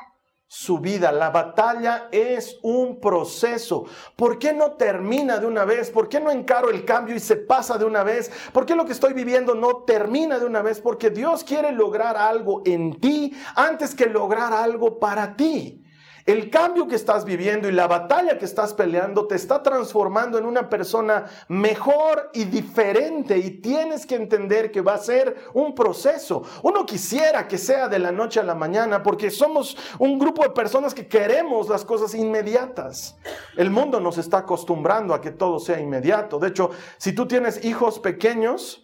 su 0.55 0.79
vida. 0.79 1.11
La 1.11 1.31
batalla 1.31 2.07
es 2.12 2.59
un 2.62 3.01
proceso. 3.01 3.87
¿Por 4.14 4.38
qué 4.38 4.53
no 4.53 4.73
termina 4.73 5.38
de 5.38 5.47
una 5.47 5.64
vez? 5.64 5.90
¿Por 5.90 6.09
qué 6.09 6.21
no 6.21 6.31
encaro 6.31 6.71
el 6.71 6.85
cambio 6.85 7.17
y 7.17 7.19
se 7.19 7.35
pasa 7.35 7.77
de 7.77 7.85
una 7.85 8.05
vez? 8.05 8.31
¿Por 8.53 8.64
qué 8.64 8.77
lo 8.77 8.87
que 8.87 8.93
estoy 8.93 9.14
viviendo 9.14 9.57
no 9.57 9.79
termina 9.79 10.38
de 10.38 10.47
una 10.47 10.62
vez? 10.62 10.81
Porque 10.81 11.11
Dios 11.11 11.43
quiere 11.43 11.73
lograr 11.73 12.17
algo 12.17 12.62
en 12.64 13.01
ti 13.01 13.37
antes 13.57 13.97
que 13.97 14.07
lograr 14.07 14.53
algo 14.53 15.01
para 15.01 15.35
ti. 15.35 15.84
El 16.26 16.48
cambio 16.48 16.88
que 16.88 16.94
estás 16.94 17.26
viviendo 17.26 17.68
y 17.68 17.72
la 17.72 17.87
batalla 17.87 18.38
que 18.38 18.46
estás 18.46 18.72
peleando 18.72 19.26
te 19.26 19.34
está 19.34 19.62
transformando 19.62 20.38
en 20.38 20.46
una 20.46 20.70
persona 20.70 21.26
mejor 21.48 22.30
y 22.32 22.44
diferente 22.44 23.37
y 23.37 23.50
tienes 23.60 24.06
que 24.06 24.14
entender 24.14 24.72
que 24.72 24.80
va 24.80 24.94
a 24.94 24.98
ser 24.98 25.37
un 25.52 25.74
proceso. 25.74 26.42
Uno 26.62 26.87
quisiera 26.87 27.46
que 27.46 27.58
sea 27.58 27.88
de 27.88 27.98
la 27.98 28.10
noche 28.10 28.40
a 28.40 28.42
la 28.42 28.54
mañana 28.54 29.02
porque 29.02 29.30
somos 29.30 29.76
un 29.98 30.18
grupo 30.18 30.42
de 30.44 30.50
personas 30.50 30.94
que 30.94 31.06
queremos 31.06 31.68
las 31.68 31.84
cosas 31.84 32.14
inmediatas. 32.14 33.16
El 33.54 33.70
mundo 33.70 34.00
nos 34.00 34.16
está 34.16 34.38
acostumbrando 34.38 35.12
a 35.12 35.20
que 35.20 35.30
todo 35.30 35.58
sea 35.58 35.78
inmediato. 35.78 36.38
De 36.38 36.48
hecho, 36.48 36.70
si 36.96 37.12
tú 37.12 37.28
tienes 37.28 37.62
hijos 37.66 37.98
pequeños, 37.98 38.84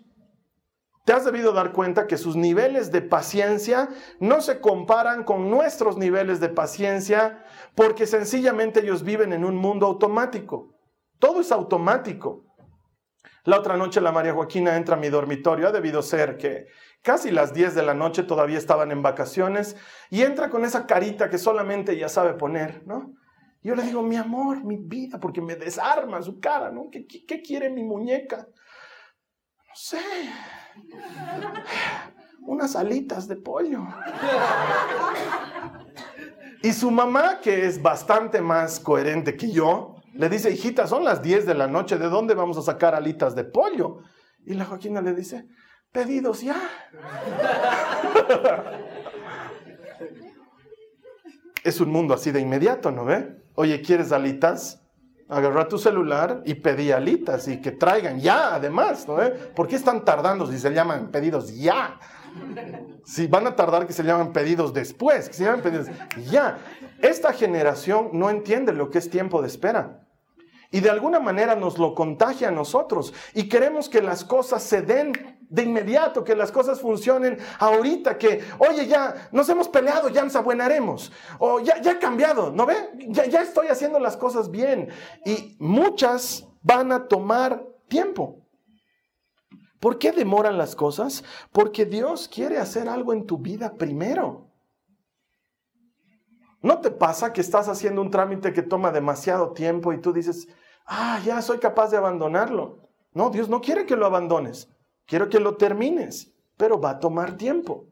te 1.10 1.16
has 1.16 1.24
debido 1.24 1.50
dar 1.50 1.72
cuenta 1.72 2.06
que 2.06 2.16
sus 2.16 2.36
niveles 2.36 2.92
de 2.92 3.02
paciencia 3.02 3.88
no 4.20 4.40
se 4.40 4.60
comparan 4.60 5.24
con 5.24 5.50
nuestros 5.50 5.96
niveles 5.96 6.38
de 6.38 6.50
paciencia 6.50 7.44
porque 7.74 8.06
sencillamente 8.06 8.78
ellos 8.78 9.02
viven 9.02 9.32
en 9.32 9.44
un 9.44 9.56
mundo 9.56 9.86
automático. 9.86 10.78
Todo 11.18 11.40
es 11.40 11.50
automático. 11.50 12.44
La 13.42 13.58
otra 13.58 13.76
noche 13.76 14.00
la 14.00 14.12
María 14.12 14.34
Joaquina 14.34 14.76
entra 14.76 14.94
a 14.94 15.00
mi 15.00 15.08
dormitorio, 15.08 15.66
ha 15.66 15.72
debido 15.72 16.00
ser 16.00 16.36
que 16.36 16.68
casi 17.02 17.32
las 17.32 17.52
10 17.52 17.74
de 17.74 17.82
la 17.82 17.94
noche 17.94 18.22
todavía 18.22 18.58
estaban 18.58 18.92
en 18.92 19.02
vacaciones 19.02 19.74
y 20.10 20.22
entra 20.22 20.48
con 20.48 20.64
esa 20.64 20.86
carita 20.86 21.28
que 21.28 21.38
solamente 21.38 21.90
ella 21.90 22.08
sabe 22.08 22.34
poner, 22.34 22.86
¿no? 22.86 23.16
Yo 23.64 23.74
le 23.74 23.82
digo, 23.82 24.00
mi 24.04 24.14
amor, 24.14 24.62
mi 24.62 24.76
vida, 24.76 25.18
porque 25.18 25.42
me 25.42 25.56
desarma 25.56 26.22
su 26.22 26.38
cara, 26.38 26.70
¿no? 26.70 26.88
¿Qué, 26.88 27.04
qué 27.04 27.42
quiere 27.42 27.68
mi 27.68 27.82
muñeca? 27.82 28.46
No 29.66 29.74
sé, 29.74 29.98
unas 32.46 32.76
alitas 32.76 33.28
de 33.28 33.36
pollo. 33.36 33.82
Y 36.62 36.72
su 36.72 36.90
mamá, 36.90 37.40
que 37.40 37.66
es 37.66 37.80
bastante 37.80 38.40
más 38.40 38.80
coherente 38.80 39.36
que 39.36 39.50
yo, 39.50 39.96
le 40.14 40.28
dice, 40.28 40.50
hijita, 40.50 40.86
son 40.86 41.04
las 41.04 41.22
10 41.22 41.46
de 41.46 41.54
la 41.54 41.66
noche, 41.66 41.96
¿de 41.96 42.08
dónde 42.08 42.34
vamos 42.34 42.58
a 42.58 42.62
sacar 42.62 42.94
alitas 42.94 43.34
de 43.34 43.44
pollo? 43.44 43.98
Y 44.44 44.54
la 44.54 44.64
Joaquina 44.64 45.00
le 45.00 45.14
dice, 45.14 45.46
pedidos 45.92 46.42
ya. 46.42 46.60
es 51.64 51.80
un 51.80 51.90
mundo 51.90 52.14
así 52.14 52.30
de 52.30 52.40
inmediato, 52.40 52.90
¿no 52.90 53.04
ve? 53.04 53.42
Oye, 53.54 53.80
¿quieres 53.80 54.12
alitas? 54.12 54.79
Agarrar 55.30 55.68
tu 55.68 55.78
celular 55.78 56.42
y 56.44 56.54
pedí 56.54 56.90
alitas 56.90 57.46
y 57.48 57.60
que 57.60 57.70
traigan 57.70 58.20
ya, 58.20 58.54
además, 58.54 59.06
¿no? 59.06 59.16
¿Por 59.54 59.68
qué 59.68 59.76
están 59.76 60.04
tardando 60.04 60.46
si 60.46 60.58
se 60.58 60.70
llaman 60.70 61.10
pedidos 61.10 61.54
ya? 61.54 61.98
Si 63.04 63.26
van 63.26 63.46
a 63.46 63.56
tardar 63.56 63.86
que 63.86 63.92
se 63.92 64.02
llaman 64.02 64.32
pedidos 64.32 64.74
después, 64.74 65.28
que 65.28 65.34
se 65.34 65.44
llaman 65.44 65.62
pedidos 65.62 65.86
ya. 66.30 66.58
Esta 67.00 67.32
generación 67.32 68.10
no 68.12 68.28
entiende 68.28 68.72
lo 68.72 68.90
que 68.90 68.98
es 68.98 69.08
tiempo 69.08 69.40
de 69.40 69.48
espera. 69.48 70.06
Y 70.72 70.80
de 70.80 70.90
alguna 70.90 71.18
manera 71.18 71.56
nos 71.56 71.78
lo 71.78 71.94
contagia 71.94 72.48
a 72.48 72.52
nosotros. 72.52 73.12
Y 73.34 73.48
queremos 73.48 73.88
que 73.88 74.02
las 74.02 74.24
cosas 74.24 74.62
se 74.62 74.82
den 74.82 75.39
de 75.50 75.64
inmediato, 75.64 76.24
que 76.24 76.36
las 76.36 76.52
cosas 76.52 76.80
funcionen 76.80 77.36
ahorita, 77.58 78.16
que, 78.16 78.42
oye, 78.58 78.86
ya 78.86 79.28
nos 79.32 79.48
hemos 79.48 79.68
peleado, 79.68 80.08
ya 80.08 80.24
nos 80.24 80.36
abuenaremos, 80.36 81.12
o 81.38 81.60
ya, 81.60 81.80
ya 81.82 81.92
he 81.92 81.98
cambiado, 81.98 82.52
¿no 82.52 82.64
ve? 82.64 82.76
Ya, 83.08 83.26
ya 83.26 83.42
estoy 83.42 83.66
haciendo 83.66 83.98
las 83.98 84.16
cosas 84.16 84.50
bien. 84.50 84.88
Y 85.26 85.56
muchas 85.58 86.46
van 86.62 86.92
a 86.92 87.08
tomar 87.08 87.66
tiempo. 87.88 88.38
¿Por 89.80 89.98
qué 89.98 90.12
demoran 90.12 90.56
las 90.56 90.76
cosas? 90.76 91.24
Porque 91.52 91.84
Dios 91.84 92.28
quiere 92.28 92.58
hacer 92.58 92.88
algo 92.88 93.12
en 93.12 93.26
tu 93.26 93.38
vida 93.38 93.74
primero. 93.74 94.46
¿No 96.62 96.80
te 96.80 96.90
pasa 96.90 97.32
que 97.32 97.40
estás 97.40 97.68
haciendo 97.68 98.02
un 98.02 98.10
trámite 98.10 98.52
que 98.52 98.62
toma 98.62 98.92
demasiado 98.92 99.52
tiempo 99.52 99.92
y 99.92 100.00
tú 100.00 100.12
dices, 100.12 100.46
ah, 100.86 101.18
ya 101.24 101.42
soy 101.42 101.58
capaz 101.58 101.90
de 101.90 101.96
abandonarlo? 101.96 102.78
No, 103.12 103.30
Dios 103.30 103.48
no 103.48 103.60
quiere 103.60 103.86
que 103.86 103.96
lo 103.96 104.06
abandones. 104.06 104.68
Quiero 105.10 105.28
que 105.28 105.40
lo 105.40 105.56
termines, 105.56 106.32
pero 106.56 106.80
va 106.80 106.90
a 106.90 107.00
tomar 107.00 107.36
tiempo. 107.36 107.88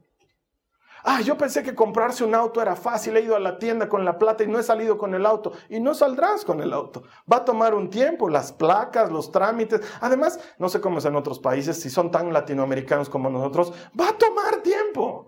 Ah, 1.02 1.20
yo 1.20 1.36
pensé 1.36 1.64
que 1.64 1.74
comprarse 1.74 2.22
un 2.22 2.32
auto 2.32 2.62
era 2.62 2.76
fácil, 2.76 3.16
he 3.16 3.22
ido 3.22 3.34
a 3.34 3.40
la 3.40 3.58
tienda 3.58 3.88
con 3.88 4.04
la 4.04 4.20
plata 4.20 4.44
y 4.44 4.46
no 4.46 4.56
he 4.56 4.62
salido 4.62 4.96
con 4.96 5.14
el 5.14 5.26
auto. 5.26 5.50
Y 5.68 5.80
no 5.80 5.94
saldrás 5.94 6.44
con 6.44 6.60
el 6.60 6.72
auto. 6.72 7.02
Va 7.30 7.38
a 7.38 7.44
tomar 7.44 7.74
un 7.74 7.90
tiempo, 7.90 8.28
las 8.28 8.52
placas, 8.52 9.10
los 9.10 9.32
trámites. 9.32 9.80
Además, 10.00 10.38
no 10.58 10.68
sé 10.68 10.80
cómo 10.80 10.98
es 10.98 11.06
en 11.06 11.16
otros 11.16 11.40
países, 11.40 11.80
si 11.80 11.90
son 11.90 12.12
tan 12.12 12.32
latinoamericanos 12.32 13.08
como 13.08 13.30
nosotros, 13.30 13.72
va 14.00 14.10
a 14.10 14.16
tomar 14.16 14.58
tiempo. 14.58 15.26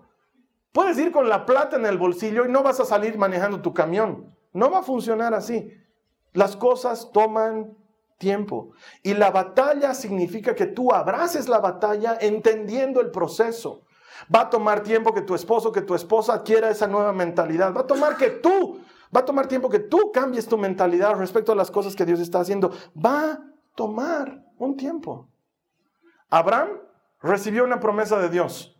Puedes 0.71 0.97
ir 0.97 1.11
con 1.11 1.27
la 1.27 1.45
plata 1.45 1.75
en 1.75 1.85
el 1.85 1.97
bolsillo 1.97 2.45
y 2.45 2.49
no 2.49 2.63
vas 2.63 2.79
a 2.79 2.85
salir 2.85 3.17
manejando 3.17 3.61
tu 3.61 3.73
camión. 3.73 4.33
No 4.53 4.71
va 4.71 4.79
a 4.79 4.83
funcionar 4.83 5.33
así. 5.33 5.73
Las 6.31 6.55
cosas 6.55 7.11
toman 7.11 7.75
tiempo. 8.21 8.69
Y 9.01 9.15
la 9.15 9.31
batalla 9.31 9.95
significa 9.95 10.53
que 10.53 10.67
tú 10.67 10.93
abraces 10.93 11.49
la 11.49 11.59
batalla 11.59 12.17
entendiendo 12.21 13.01
el 13.01 13.09
proceso. 13.09 13.81
Va 14.33 14.41
a 14.41 14.49
tomar 14.49 14.83
tiempo 14.83 15.11
que 15.11 15.23
tu 15.23 15.33
esposo, 15.33 15.71
que 15.71 15.81
tu 15.81 15.95
esposa 15.95 16.35
adquiera 16.35 16.69
esa 16.69 16.85
nueva 16.85 17.11
mentalidad. 17.11 17.73
Va 17.73 17.81
a 17.81 17.87
tomar 17.87 18.15
que 18.15 18.29
tú, 18.29 18.79
va 19.13 19.21
a 19.21 19.25
tomar 19.25 19.47
tiempo 19.47 19.69
que 19.69 19.79
tú 19.79 20.11
cambies 20.13 20.47
tu 20.47 20.57
mentalidad 20.57 21.15
respecto 21.15 21.51
a 21.51 21.55
las 21.55 21.71
cosas 21.71 21.95
que 21.95 22.05
Dios 22.05 22.19
está 22.19 22.39
haciendo. 22.39 22.71
Va 22.95 23.31
a 23.31 23.39
tomar 23.75 24.45
un 24.59 24.77
tiempo. 24.77 25.27
Abraham 26.29 26.69
recibió 27.23 27.63
una 27.63 27.79
promesa 27.79 28.19
de 28.19 28.29
Dios. 28.29 28.77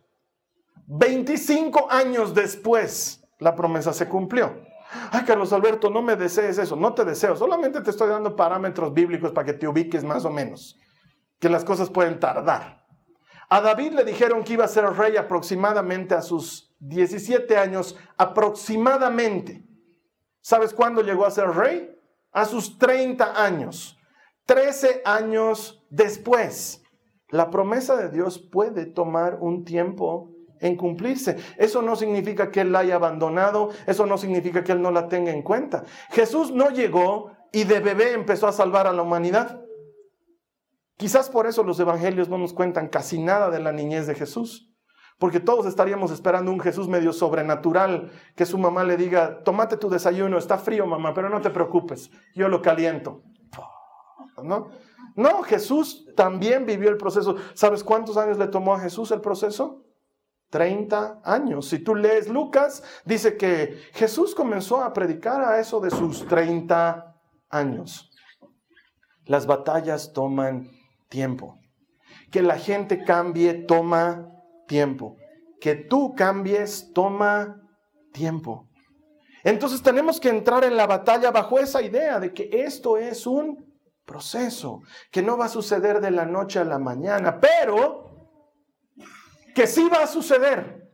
25 0.86 1.90
años 1.90 2.32
después, 2.32 3.24
la 3.40 3.56
promesa 3.56 3.92
se 3.92 4.08
cumplió. 4.08 4.71
Ay, 5.10 5.24
Carlos 5.24 5.52
Alberto, 5.52 5.90
no 5.90 6.02
me 6.02 6.16
desees 6.16 6.58
eso. 6.58 6.76
No 6.76 6.94
te 6.94 7.04
deseo. 7.04 7.36
Solamente 7.36 7.80
te 7.80 7.90
estoy 7.90 8.08
dando 8.08 8.36
parámetros 8.36 8.92
bíblicos 8.92 9.32
para 9.32 9.46
que 9.46 9.54
te 9.54 9.66
ubiques 9.66 10.04
más 10.04 10.24
o 10.24 10.30
menos. 10.30 10.78
Que 11.38 11.48
las 11.48 11.64
cosas 11.64 11.90
pueden 11.90 12.20
tardar. 12.20 12.86
A 13.48 13.60
David 13.60 13.92
le 13.92 14.04
dijeron 14.04 14.44
que 14.44 14.54
iba 14.54 14.64
a 14.64 14.68
ser 14.68 14.84
rey 14.84 15.16
aproximadamente 15.16 16.14
a 16.14 16.22
sus 16.22 16.74
17 16.80 17.56
años. 17.56 17.96
Aproximadamente. 18.16 19.64
¿Sabes 20.40 20.72
cuándo 20.72 21.02
llegó 21.02 21.24
a 21.24 21.30
ser 21.30 21.48
rey? 21.50 21.94
A 22.32 22.44
sus 22.44 22.78
30 22.78 23.42
años. 23.42 23.98
13 24.46 25.02
años 25.04 25.86
después. 25.90 26.82
La 27.28 27.50
promesa 27.50 27.96
de 27.96 28.10
Dios 28.10 28.38
puede 28.38 28.86
tomar 28.86 29.38
un 29.40 29.64
tiempo 29.64 30.31
en 30.62 30.76
cumplirse. 30.76 31.36
Eso 31.58 31.82
no 31.82 31.96
significa 31.96 32.50
que 32.50 32.62
Él 32.62 32.72
la 32.72 32.78
haya 32.78 32.94
abandonado, 32.94 33.70
eso 33.86 34.06
no 34.06 34.16
significa 34.16 34.64
que 34.64 34.72
Él 34.72 34.80
no 34.80 34.90
la 34.90 35.08
tenga 35.08 35.32
en 35.32 35.42
cuenta. 35.42 35.84
Jesús 36.10 36.52
no 36.52 36.70
llegó 36.70 37.32
y 37.52 37.64
de 37.64 37.80
bebé 37.80 38.14
empezó 38.14 38.46
a 38.46 38.52
salvar 38.52 38.86
a 38.86 38.92
la 38.92 39.02
humanidad. 39.02 39.60
Quizás 40.96 41.28
por 41.28 41.46
eso 41.46 41.64
los 41.64 41.78
evangelios 41.80 42.28
no 42.28 42.38
nos 42.38 42.54
cuentan 42.54 42.88
casi 42.88 43.20
nada 43.20 43.50
de 43.50 43.60
la 43.60 43.72
niñez 43.72 44.06
de 44.06 44.14
Jesús. 44.14 44.70
Porque 45.18 45.40
todos 45.40 45.66
estaríamos 45.66 46.10
esperando 46.10 46.50
un 46.50 46.58
Jesús 46.58 46.88
medio 46.88 47.12
sobrenatural, 47.12 48.10
que 48.34 48.46
su 48.46 48.58
mamá 48.58 48.82
le 48.82 48.96
diga, 48.96 49.42
tómate 49.44 49.76
tu 49.76 49.88
desayuno, 49.88 50.38
está 50.38 50.58
frío 50.58 50.86
mamá, 50.86 51.14
pero 51.14 51.28
no 51.28 51.40
te 51.40 51.50
preocupes, 51.50 52.10
yo 52.34 52.48
lo 52.48 52.62
caliento. 52.62 53.22
¿No? 54.42 54.70
No, 55.14 55.42
Jesús 55.42 56.06
también 56.16 56.66
vivió 56.66 56.88
el 56.88 56.96
proceso. 56.96 57.36
¿Sabes 57.54 57.84
cuántos 57.84 58.16
años 58.16 58.38
le 58.38 58.48
tomó 58.48 58.74
a 58.74 58.80
Jesús 58.80 59.10
el 59.10 59.20
proceso? 59.20 59.84
30 60.52 61.22
años. 61.24 61.66
Si 61.66 61.78
tú 61.78 61.94
lees 61.94 62.28
Lucas, 62.28 62.82
dice 63.06 63.38
que 63.38 63.80
Jesús 63.94 64.34
comenzó 64.34 64.82
a 64.82 64.92
predicar 64.92 65.40
a 65.42 65.58
eso 65.58 65.80
de 65.80 65.90
sus 65.90 66.28
30 66.28 67.16
años. 67.48 68.10
Las 69.24 69.46
batallas 69.46 70.12
toman 70.12 70.68
tiempo. 71.08 71.58
Que 72.30 72.42
la 72.42 72.58
gente 72.58 73.02
cambie 73.02 73.54
toma 73.54 74.28
tiempo. 74.68 75.16
Que 75.58 75.74
tú 75.74 76.14
cambies 76.14 76.92
toma 76.92 77.56
tiempo. 78.12 78.68
Entonces 79.44 79.82
tenemos 79.82 80.20
que 80.20 80.28
entrar 80.28 80.64
en 80.64 80.76
la 80.76 80.86
batalla 80.86 81.30
bajo 81.30 81.58
esa 81.58 81.80
idea 81.80 82.20
de 82.20 82.34
que 82.34 82.50
esto 82.52 82.98
es 82.98 83.26
un 83.26 83.72
proceso, 84.04 84.82
que 85.10 85.22
no 85.22 85.38
va 85.38 85.46
a 85.46 85.48
suceder 85.48 86.02
de 86.02 86.10
la 86.10 86.26
noche 86.26 86.58
a 86.58 86.64
la 86.64 86.78
mañana, 86.78 87.40
pero 87.40 88.11
que 89.54 89.66
sí 89.66 89.88
va 89.88 90.04
a 90.04 90.06
suceder, 90.06 90.90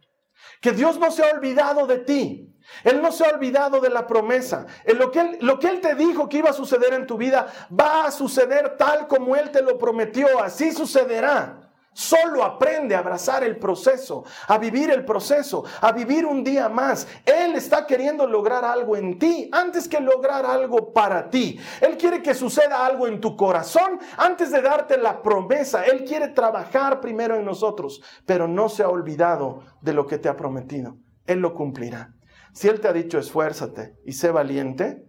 que 0.61 0.73
Dios 0.73 0.99
no 0.99 1.11
se 1.11 1.23
ha 1.23 1.31
olvidado 1.35 1.87
de 1.87 1.99
ti. 1.99 2.45
Él 2.85 3.01
no 3.01 3.11
se 3.13 3.25
ha 3.25 3.31
olvidado 3.31 3.81
de 3.81 3.89
la 3.89 4.07
promesa. 4.07 4.67
Lo, 4.99 5.11
que 5.11 5.39
lo 5.41 5.59
que 5.59 5.69
Él 5.69 5.81
te 5.81 5.95
dijo 5.95 6.29
que 6.29 6.39
iba 6.39 6.51
a 6.51 6.53
suceder 6.53 6.93
en 6.93 7.07
tu 7.07 7.17
vida 7.17 7.47
va 7.73 8.07
a 8.07 8.11
suceder 8.11 8.77
tal 8.77 9.07
como 9.09 9.35
Él 9.37 9.51
te 9.51 9.63
lo 9.63 9.79
prometió. 9.79 10.43
Así 10.43 10.73
sucederá. 10.73 11.68
Solo 11.93 12.45
aprende 12.45 12.95
a 12.95 13.01
abrazar 13.01 13.43
el 13.43 13.59
proceso, 13.59 14.25
a 14.47 14.57
vivir 14.59 14.91
el 14.91 15.05
proceso, 15.05 15.65
a 15.81 15.91
vivir 15.91 16.27
un 16.27 16.45
día 16.45 16.69
más. 16.69 17.09
Él 17.25 17.57
está 17.57 17.87
queriendo 17.87 18.27
lograr 18.27 18.65
algo 18.65 18.97
en 18.97 19.19
ti 19.19 19.49
antes 19.53 19.89
que 19.89 20.01
lograr 20.01 20.47
algo 20.47 20.93
para 20.93 21.29
ti. 21.29 21.59
Él 21.81 21.97
quiere 21.97 22.23
que 22.23 22.35
suceda 22.35 22.87
algo 22.87 23.09
en 23.09 23.21
tu 23.21 23.37
corazón 23.37 23.99
antes 24.17 24.53
de 24.53 24.63
darte 24.63 24.97
la 24.97 25.23
promesa. 25.23 25.85
Él 25.85 26.05
quiere 26.05 26.29
trabajar 26.29 27.01
primero 27.01 27.35
en 27.35 27.45
nosotros, 27.45 28.01
pero 28.25 28.47
no 28.47 28.69
se 28.69 28.85
ha 28.85 28.89
olvidado 28.89 29.65
de 29.81 29.93
lo 29.93 30.07
que 30.07 30.19
te 30.19 30.29
ha 30.29 30.37
prometido. 30.37 30.99
Él 31.27 31.41
lo 31.41 31.55
cumplirá. 31.55 32.15
Si 32.53 32.69
Él 32.69 32.81
te 32.81 32.89
ha 32.89 32.93
dicho 32.93 33.19
esfuérzate 33.19 33.97
y 34.05 34.13
sé 34.13 34.31
valiente, 34.31 35.05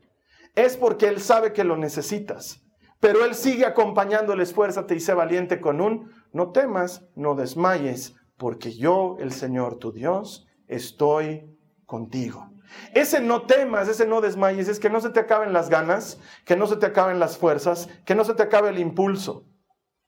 es 0.56 0.76
porque 0.76 1.08
Él 1.08 1.22
sabe 1.22 1.54
que 1.54 1.64
lo 1.64 1.78
necesitas. 1.78 2.62
Pero 3.00 3.24
Él 3.24 3.36
sigue 3.36 3.66
acompañando 3.66 4.34
el 4.34 4.42
esfuérzate 4.42 4.96
y 4.96 5.00
sé 5.00 5.14
valiente 5.14 5.62
con 5.62 5.82
un 5.82 6.12
no 6.32 6.52
temas, 6.52 7.06
no 7.16 7.36
desmayes, 7.36 8.16
porque 8.38 8.76
yo, 8.76 9.18
el 9.20 9.32
Señor 9.32 9.78
tu 9.78 9.92
Dios, 9.92 10.48
estoy 10.68 11.58
contigo. 11.86 12.50
Ese 12.94 13.20
no 13.20 13.44
temas, 13.44 13.88
ese 13.88 14.06
no 14.06 14.22
desmayes, 14.22 14.68
es 14.68 14.80
que 14.80 14.90
no 14.90 15.02
se 15.02 15.10
te 15.10 15.20
acaben 15.20 15.54
las 15.54 15.70
ganas, 15.70 16.20
que 16.46 16.56
no 16.56 16.68
se 16.68 16.76
te 16.76 16.86
acaben 16.86 17.20
las 17.20 17.38
fuerzas, 17.38 17.90
que 18.06 18.16
no 18.16 18.24
se 18.24 18.36
te 18.36 18.44
acabe 18.44 18.70
el 18.70 18.80
impulso. 18.80 19.46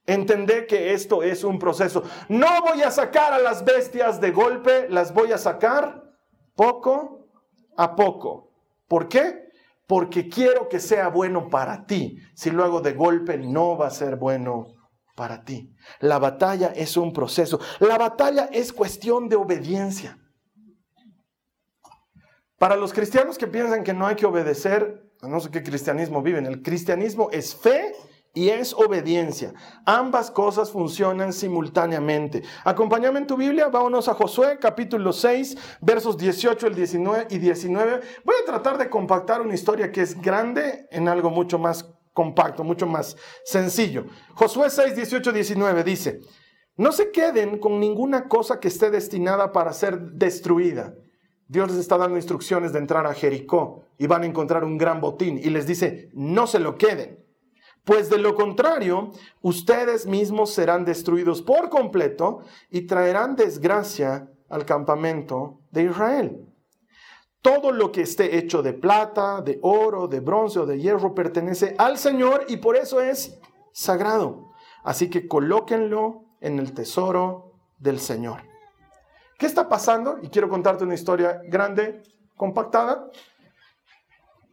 Entendé 0.05 0.67
que 0.67 0.93
esto 0.93 1.23
es 1.23 1.43
un 1.43 1.59
proceso. 1.59 2.03
No 2.27 2.47
voy 2.61 2.81
a 2.81 2.91
sacar 2.91 3.33
a 3.33 3.39
las 3.39 3.63
bestias 3.63 4.19
de 4.19 4.31
golpe, 4.31 4.87
las 4.89 5.13
voy 5.13 5.31
a 5.31 5.37
sacar 5.37 6.03
poco 6.55 7.29
a 7.77 7.95
poco. 7.95 8.51
¿Por 8.87 9.07
qué? 9.07 9.50
Porque 9.91 10.29
quiero 10.29 10.69
que 10.69 10.79
sea 10.79 11.09
bueno 11.09 11.49
para 11.49 11.85
ti. 11.85 12.17
Si 12.33 12.49
lo 12.49 12.63
hago 12.63 12.79
de 12.79 12.93
golpe, 12.93 13.37
no 13.37 13.77
va 13.77 13.87
a 13.87 13.89
ser 13.89 14.15
bueno 14.15 14.67
para 15.17 15.43
ti. 15.43 15.75
La 15.99 16.17
batalla 16.17 16.67
es 16.73 16.95
un 16.95 17.11
proceso. 17.11 17.59
La 17.81 17.97
batalla 17.97 18.47
es 18.53 18.71
cuestión 18.71 19.27
de 19.27 19.35
obediencia. 19.35 20.17
Para 22.57 22.77
los 22.77 22.93
cristianos 22.93 23.37
que 23.37 23.47
piensan 23.47 23.83
que 23.83 23.93
no 23.93 24.07
hay 24.07 24.15
que 24.15 24.25
obedecer, 24.25 25.11
no 25.23 25.41
sé 25.41 25.51
qué 25.51 25.61
cristianismo 25.61 26.21
viven, 26.21 26.45
el 26.45 26.61
cristianismo 26.61 27.27
es 27.29 27.53
fe 27.53 27.93
y 28.33 28.49
es 28.49 28.73
obediencia. 28.73 29.53
Ambas 29.85 30.31
cosas 30.31 30.71
funcionan 30.71 31.33
simultáneamente. 31.33 32.43
Acompáñame 32.63 33.19
en 33.19 33.27
tu 33.27 33.35
Biblia, 33.35 33.67
vámonos 33.67 34.07
a 34.07 34.13
Josué 34.13 34.57
capítulo 34.59 35.11
6, 35.11 35.57
versos 35.81 36.17
18 36.17 36.67
el 36.67 36.75
19 36.75 37.27
y 37.29 37.37
19. 37.39 37.99
Voy 38.23 38.35
a 38.41 38.45
tratar 38.45 38.77
de 38.77 38.89
compactar 38.89 39.41
una 39.41 39.53
historia 39.53 39.91
que 39.91 40.01
es 40.01 40.19
grande 40.19 40.87
en 40.91 41.07
algo 41.07 41.29
mucho 41.29 41.59
más 41.59 41.93
compacto, 42.13 42.63
mucho 42.63 42.87
más 42.87 43.17
sencillo. 43.43 44.05
Josué 44.35 44.69
6, 44.69 44.95
18, 44.95 45.31
19 45.31 45.83
dice, 45.83 46.19
no 46.77 46.91
se 46.91 47.11
queden 47.11 47.59
con 47.59 47.79
ninguna 47.79 48.27
cosa 48.27 48.59
que 48.59 48.69
esté 48.69 48.89
destinada 48.89 49.51
para 49.51 49.73
ser 49.73 49.99
destruida. 49.99 50.93
Dios 51.47 51.69
les 51.69 51.79
está 51.79 51.97
dando 51.97 52.15
instrucciones 52.15 52.71
de 52.71 52.79
entrar 52.79 53.05
a 53.05 53.13
Jericó 53.13 53.83
y 53.97 54.07
van 54.07 54.23
a 54.23 54.25
encontrar 54.25 54.63
un 54.63 54.77
gran 54.77 55.01
botín 55.01 55.37
y 55.37 55.49
les 55.49 55.67
dice, 55.67 56.09
no 56.13 56.47
se 56.47 56.59
lo 56.59 56.77
queden. 56.77 57.21
Pues 57.83 58.09
de 58.09 58.19
lo 58.19 58.35
contrario, 58.35 59.11
ustedes 59.41 60.05
mismos 60.05 60.53
serán 60.53 60.85
destruidos 60.85 61.41
por 61.41 61.69
completo 61.69 62.41
y 62.69 62.81
traerán 62.81 63.35
desgracia 63.35 64.29
al 64.49 64.65
campamento 64.65 65.61
de 65.71 65.83
Israel. 65.83 66.45
Todo 67.41 67.71
lo 67.71 67.91
que 67.91 68.01
esté 68.01 68.37
hecho 68.37 68.61
de 68.61 68.73
plata, 68.73 69.41
de 69.41 69.57
oro, 69.63 70.07
de 70.07 70.19
bronce 70.19 70.59
o 70.59 70.67
de 70.67 70.79
hierro 70.79 71.15
pertenece 71.15 71.75
al 71.79 71.97
Señor 71.97 72.45
y 72.47 72.57
por 72.57 72.75
eso 72.75 73.01
es 73.01 73.39
sagrado. 73.71 74.51
Así 74.83 75.09
que 75.09 75.27
colóquenlo 75.27 76.25
en 76.39 76.59
el 76.59 76.73
tesoro 76.73 77.53
del 77.79 77.99
Señor. 77.99 78.41
¿Qué 79.39 79.47
está 79.47 79.67
pasando? 79.67 80.19
Y 80.21 80.27
quiero 80.27 80.49
contarte 80.49 80.83
una 80.83 80.93
historia 80.93 81.41
grande, 81.47 82.03
compactada 82.35 83.09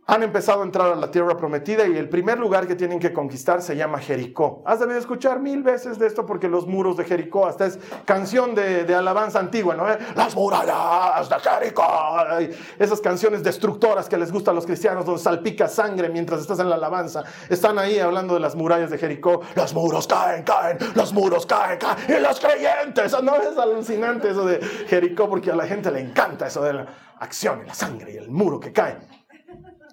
han 0.09 0.23
empezado 0.23 0.62
a 0.62 0.64
entrar 0.64 0.90
a 0.90 0.97
la 0.97 1.11
tierra 1.11 1.37
prometida 1.37 1.87
y 1.87 1.94
el 1.94 2.09
primer 2.09 2.38
lugar 2.38 2.66
que 2.66 2.75
tienen 2.75 2.99
que 2.99 3.12
conquistar 3.12 3.61
se 3.61 3.77
llama 3.77 3.99
Jericó. 3.99 4.62
Has 4.64 4.81
debido 4.81 4.99
escuchar 4.99 5.38
mil 5.38 5.62
veces 5.62 5.99
de 5.99 6.07
esto 6.07 6.25
porque 6.25 6.49
los 6.49 6.66
muros 6.66 6.97
de 6.97 7.05
Jericó, 7.05 7.47
hasta 7.47 7.66
es 7.66 7.79
canción 8.07 8.55
de, 8.55 8.94
alabanza 8.94 9.38
antigua, 9.38 9.75
¿no? 9.75 9.85
Las 10.16 10.35
murallas 10.35 11.29
de 11.29 11.37
Jericó. 11.38 11.85
Esas 12.79 13.03
canciones 13.03 13.44
destructoras 13.44 14.09
que 14.09 14.16
les 14.16 14.33
gustan 14.33 14.53
a 14.53 14.55
los 14.55 14.64
cristianos 14.64 15.05
donde 15.05 15.21
salpica 15.21 15.68
sangre 15.68 16.09
mientras 16.09 16.40
estás 16.40 16.59
en 16.61 16.71
la 16.71 16.77
alabanza. 16.77 17.25
Están 17.51 17.79
ahí 17.79 17.99
hablando 17.99 18.33
de 18.33 18.40
las 18.40 18.57
murallas 18.57 18.88
de 18.88 18.97
Jericó. 18.97 19.42
Los 19.57 19.75
muros 19.75 20.07
caen, 20.07 20.42
caen, 20.42 20.79
los 20.94 21.12
muros 21.12 21.44
caen, 21.44 21.79
caen. 21.79 21.99
Y 22.09 22.23
los 22.23 22.40
creyentes. 22.40 23.14
No 23.23 23.37
es 23.37 23.59
alucinante 23.59 24.31
eso 24.31 24.47
de 24.47 24.59
Jericó 24.88 25.29
porque 25.29 25.51
a 25.51 25.55
la 25.55 25.66
gente 25.66 25.90
le 25.90 26.01
encanta 26.01 26.47
eso 26.47 26.62
de 26.62 26.73
la 26.73 26.87
acción 27.18 27.61
y 27.62 27.66
la 27.66 27.75
sangre 27.75 28.12
y 28.14 28.16
el 28.16 28.31
muro 28.31 28.59
que 28.59 28.73
cae. 28.73 29.17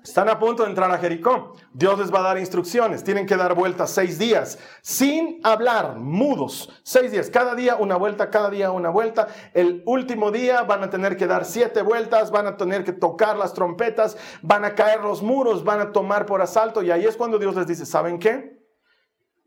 Están 0.05 0.29
a 0.29 0.37
punto 0.37 0.61
de 0.61 0.69
entrar 0.69 0.91
a 0.91 0.99
Jericó. 0.99 1.53
Dios 1.73 1.97
les 1.97 2.13
va 2.13 2.19
a 2.19 2.21
dar 2.21 2.37
instrucciones. 2.37 3.03
Tienen 3.03 3.25
que 3.25 3.35
dar 3.35 3.55
vueltas 3.55 3.89
seis 3.89 4.19
días 4.19 4.59
sin 4.83 5.39
hablar, 5.43 5.95
mudos. 5.95 6.69
Seis 6.83 7.11
días. 7.11 7.31
Cada 7.31 7.55
día 7.55 7.75
una 7.77 7.95
vuelta, 7.95 8.29
cada 8.29 8.51
día 8.51 8.69
una 8.69 8.91
vuelta. 8.91 9.29
El 9.55 9.81
último 9.87 10.29
día 10.29 10.61
van 10.61 10.83
a 10.83 10.91
tener 10.91 11.17
que 11.17 11.25
dar 11.25 11.43
siete 11.43 11.81
vueltas, 11.81 12.29
van 12.29 12.45
a 12.45 12.55
tener 12.55 12.83
que 12.83 12.93
tocar 12.93 13.35
las 13.35 13.55
trompetas, 13.55 14.15
van 14.43 14.63
a 14.63 14.75
caer 14.75 15.01
los 15.01 15.23
muros, 15.23 15.63
van 15.63 15.81
a 15.81 15.91
tomar 15.91 16.27
por 16.27 16.39
asalto. 16.39 16.83
Y 16.83 16.91
ahí 16.91 17.05
es 17.05 17.17
cuando 17.17 17.39
Dios 17.39 17.55
les 17.55 17.65
dice, 17.65 17.87
¿saben 17.87 18.19
qué? 18.19 18.59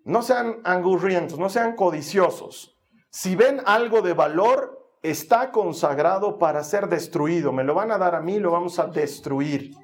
No 0.05 0.23
sean 0.23 0.57
angurrientos, 0.64 1.38
no 1.38 1.51
sean 1.51 1.77
codiciosos. 1.77 2.77
Si 3.11 3.37
ven 3.37 3.62
algo 3.64 4.03
de 4.03 4.12
valor, 4.12 4.97
está 5.03 5.53
consagrado 5.53 6.37
para 6.37 6.64
ser 6.64 6.88
destruido. 6.88 7.53
Me 7.53 7.62
lo 7.62 7.75
van 7.75 7.92
a 7.92 7.99
dar 7.99 8.16
a 8.16 8.21
mí, 8.21 8.40
lo 8.40 8.51
vamos 8.51 8.81
a 8.81 8.88
destruir. 8.88 9.77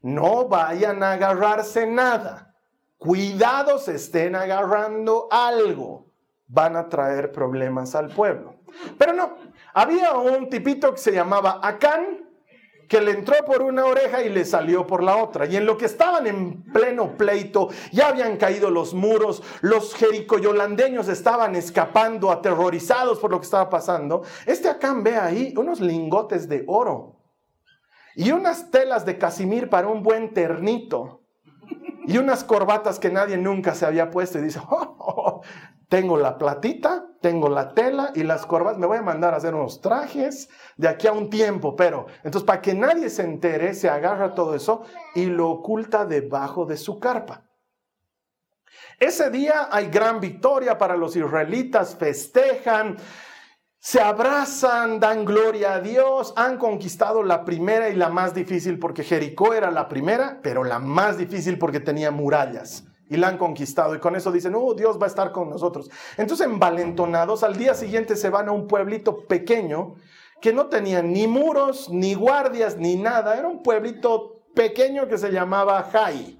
No 0.00 0.48
vayan 0.48 1.02
a 1.02 1.12
agarrarse 1.12 1.86
nada. 1.86 2.54
Cuidado 2.98 3.78
se 3.78 3.96
estén 3.96 4.34
agarrando 4.34 5.28
algo. 5.30 6.06
Van 6.46 6.76
a 6.76 6.88
traer 6.88 7.32
problemas 7.32 7.94
al 7.94 8.08
pueblo. 8.08 8.54
Pero 8.98 9.12
no, 9.12 9.36
había 9.74 10.12
un 10.12 10.48
tipito 10.48 10.92
que 10.92 10.98
se 10.98 11.12
llamaba 11.12 11.60
Acán, 11.62 12.26
que 12.88 13.00
le 13.00 13.10
entró 13.10 13.34
por 13.44 13.62
una 13.62 13.84
oreja 13.84 14.22
y 14.22 14.30
le 14.30 14.44
salió 14.44 14.86
por 14.86 15.02
la 15.02 15.16
otra. 15.16 15.46
Y 15.46 15.56
en 15.56 15.66
lo 15.66 15.76
que 15.76 15.84
estaban 15.84 16.26
en 16.26 16.62
pleno 16.72 17.16
pleito, 17.16 17.68
ya 17.92 18.08
habían 18.08 18.36
caído 18.36 18.70
los 18.70 18.94
muros, 18.94 19.42
los 19.60 19.94
jericoyolandeños 19.94 21.08
estaban 21.08 21.54
escapando, 21.54 22.30
aterrorizados 22.30 23.18
por 23.18 23.30
lo 23.30 23.40
que 23.40 23.44
estaba 23.44 23.68
pasando. 23.68 24.22
Este 24.46 24.68
Acán 24.68 25.02
ve 25.02 25.16
ahí 25.16 25.54
unos 25.56 25.80
lingotes 25.80 26.48
de 26.48 26.64
oro 26.66 27.17
y 28.18 28.32
unas 28.32 28.72
telas 28.72 29.06
de 29.06 29.16
casimir 29.16 29.70
para 29.70 29.86
un 29.86 30.02
buen 30.02 30.34
ternito 30.34 31.22
y 32.04 32.18
unas 32.18 32.42
corbatas 32.42 32.98
que 32.98 33.10
nadie 33.10 33.36
nunca 33.36 33.76
se 33.76 33.86
había 33.86 34.10
puesto 34.10 34.40
y 34.40 34.42
dice, 34.42 34.58
oh, 34.68 34.96
oh, 34.98 35.22
oh, 35.24 35.42
tengo 35.88 36.16
la 36.16 36.36
platita, 36.36 37.06
tengo 37.20 37.48
la 37.48 37.74
tela 37.74 38.10
y 38.16 38.24
las 38.24 38.44
corbatas, 38.44 38.80
me 38.80 38.88
voy 38.88 38.98
a 38.98 39.02
mandar 39.02 39.34
a 39.34 39.36
hacer 39.36 39.54
unos 39.54 39.80
trajes 39.80 40.48
de 40.76 40.88
aquí 40.88 41.06
a 41.06 41.12
un 41.12 41.30
tiempo, 41.30 41.76
pero 41.76 42.06
entonces 42.24 42.42
para 42.42 42.60
que 42.60 42.74
nadie 42.74 43.08
se 43.08 43.22
entere, 43.22 43.72
se 43.72 43.88
agarra 43.88 44.34
todo 44.34 44.56
eso 44.56 44.82
y 45.14 45.26
lo 45.26 45.50
oculta 45.50 46.04
debajo 46.04 46.66
de 46.66 46.76
su 46.76 46.98
carpa. 46.98 47.44
Ese 48.98 49.30
día 49.30 49.68
hay 49.70 49.90
gran 49.90 50.18
victoria 50.18 50.76
para 50.76 50.96
los 50.96 51.14
israelitas, 51.14 51.94
festejan, 51.94 52.96
se 53.88 54.02
abrazan, 54.02 55.00
dan 55.00 55.24
gloria 55.24 55.72
a 55.72 55.80
Dios, 55.80 56.34
han 56.36 56.58
conquistado 56.58 57.22
la 57.22 57.46
primera 57.46 57.88
y 57.88 57.94
la 57.94 58.10
más 58.10 58.34
difícil 58.34 58.78
porque 58.78 59.02
Jericó 59.02 59.54
era 59.54 59.70
la 59.70 59.88
primera, 59.88 60.40
pero 60.42 60.62
la 60.62 60.78
más 60.78 61.16
difícil 61.16 61.58
porque 61.58 61.80
tenía 61.80 62.10
murallas 62.10 62.84
y 63.08 63.16
la 63.16 63.28
han 63.28 63.38
conquistado 63.38 63.94
y 63.94 63.98
con 63.98 64.14
eso 64.14 64.30
dicen, 64.30 64.52
oh, 64.54 64.74
Dios 64.74 65.00
va 65.00 65.04
a 65.04 65.08
estar 65.08 65.32
con 65.32 65.48
nosotros. 65.48 65.90
Entonces, 66.18 66.46
envalentonados, 66.46 67.42
al 67.42 67.56
día 67.56 67.72
siguiente 67.72 68.14
se 68.16 68.28
van 68.28 68.50
a 68.50 68.52
un 68.52 68.68
pueblito 68.68 69.26
pequeño 69.26 69.94
que 70.42 70.52
no 70.52 70.66
tenía 70.66 71.00
ni 71.00 71.26
muros, 71.26 71.88
ni 71.88 72.12
guardias, 72.12 72.76
ni 72.76 72.96
nada. 72.96 73.38
Era 73.38 73.48
un 73.48 73.62
pueblito 73.62 74.42
pequeño 74.54 75.08
que 75.08 75.16
se 75.16 75.30
llamaba 75.30 75.82
Jai. 75.90 76.38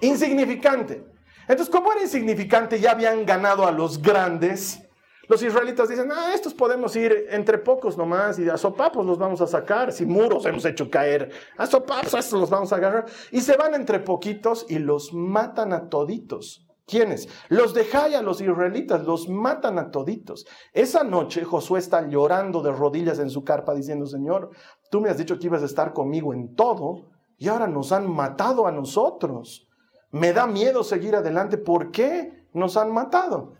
Insignificante. 0.00 1.04
Entonces, 1.42 1.68
como 1.68 1.92
era 1.92 2.00
insignificante, 2.00 2.80
ya 2.80 2.92
habían 2.92 3.26
ganado 3.26 3.66
a 3.66 3.72
los 3.72 4.00
grandes 4.00 4.87
Los 5.28 5.42
israelitas 5.42 5.90
dicen, 5.90 6.10
ah, 6.10 6.32
estos 6.34 6.54
podemos 6.54 6.96
ir 6.96 7.26
entre 7.30 7.58
pocos 7.58 7.98
nomás 7.98 8.38
y 8.38 8.48
a 8.48 8.56
sopapos 8.56 9.04
los 9.04 9.18
vamos 9.18 9.42
a 9.42 9.46
sacar. 9.46 9.92
Si 9.92 10.06
muros 10.06 10.46
hemos 10.46 10.64
hecho 10.64 10.90
caer, 10.90 11.30
a 11.58 11.66
sopapos 11.66 12.14
estos 12.14 12.40
los 12.40 12.50
vamos 12.50 12.72
a 12.72 12.76
agarrar. 12.76 13.04
Y 13.30 13.42
se 13.42 13.56
van 13.58 13.74
entre 13.74 14.00
poquitos 14.00 14.64
y 14.70 14.78
los 14.78 15.12
matan 15.12 15.74
a 15.74 15.90
toditos. 15.90 16.66
¿Quiénes? 16.86 17.28
Los 17.50 17.74
de 17.74 17.84
Jaya, 17.84 18.22
los 18.22 18.40
israelitas, 18.40 19.04
los 19.04 19.28
matan 19.28 19.78
a 19.78 19.90
toditos. 19.90 20.46
Esa 20.72 21.04
noche 21.04 21.44
Josué 21.44 21.80
está 21.80 22.08
llorando 22.08 22.62
de 22.62 22.72
rodillas 22.72 23.18
en 23.18 23.28
su 23.28 23.44
carpa 23.44 23.74
diciendo, 23.74 24.06
Señor, 24.06 24.50
tú 24.90 25.02
me 25.02 25.10
has 25.10 25.18
dicho 25.18 25.38
que 25.38 25.48
ibas 25.48 25.60
a 25.60 25.66
estar 25.66 25.92
conmigo 25.92 26.32
en 26.32 26.54
todo 26.54 27.10
y 27.36 27.48
ahora 27.48 27.66
nos 27.66 27.92
han 27.92 28.10
matado 28.10 28.66
a 28.66 28.72
nosotros. 28.72 29.68
Me 30.10 30.32
da 30.32 30.46
miedo 30.46 30.82
seguir 30.82 31.14
adelante. 31.14 31.58
¿Por 31.58 31.90
qué 31.90 32.46
nos 32.54 32.78
han 32.78 32.90
matado? 32.90 33.52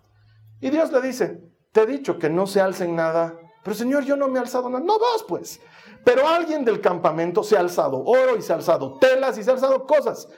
Y 0.62 0.70
Dios 0.70 0.90
le 0.90 1.02
dice, 1.02 1.47
te 1.72 1.83
he 1.83 1.87
dicho 1.87 2.18
que 2.18 2.31
no 2.31 2.46
se 2.46 2.61
alcen 2.61 2.96
nada, 2.96 3.38
pero 3.62 3.76
Señor, 3.76 4.04
yo 4.04 4.16
no 4.16 4.28
me 4.28 4.38
he 4.38 4.42
alzado 4.42 4.70
nada. 4.70 4.85
No 4.85 4.98
vas 4.98 5.24
pues. 5.26 5.61
Pero 6.04 6.26
alguien 6.26 6.64
del 6.64 6.81
campamento 6.81 7.42
se 7.42 7.57
ha 7.57 7.61
alzado 7.61 8.02
oro 8.02 8.37
y 8.37 8.42
se 8.42 8.52
ha 8.52 8.57
alzado 8.57 8.98
telas 8.98 9.37
y 9.37 9.42
se 9.42 9.50
ha 9.50 9.54
alzado 9.54 9.87
cosas. 9.87 10.28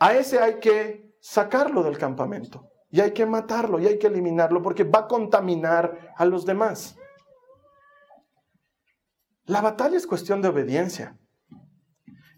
A 0.00 0.14
ese 0.14 0.40
hay 0.40 0.58
que 0.58 1.12
sacarlo 1.20 1.82
del 1.82 1.98
campamento 1.98 2.70
y 2.90 3.00
hay 3.00 3.12
que 3.12 3.26
matarlo 3.26 3.78
y 3.78 3.86
hay 3.86 3.98
que 3.98 4.06
eliminarlo 4.06 4.62
porque 4.62 4.84
va 4.84 5.00
a 5.00 5.06
contaminar 5.06 6.12
a 6.16 6.24
los 6.24 6.44
demás. 6.44 6.96
La 9.44 9.60
batalla 9.60 9.96
es 9.96 10.06
cuestión 10.06 10.42
de 10.42 10.48
obediencia. 10.48 11.16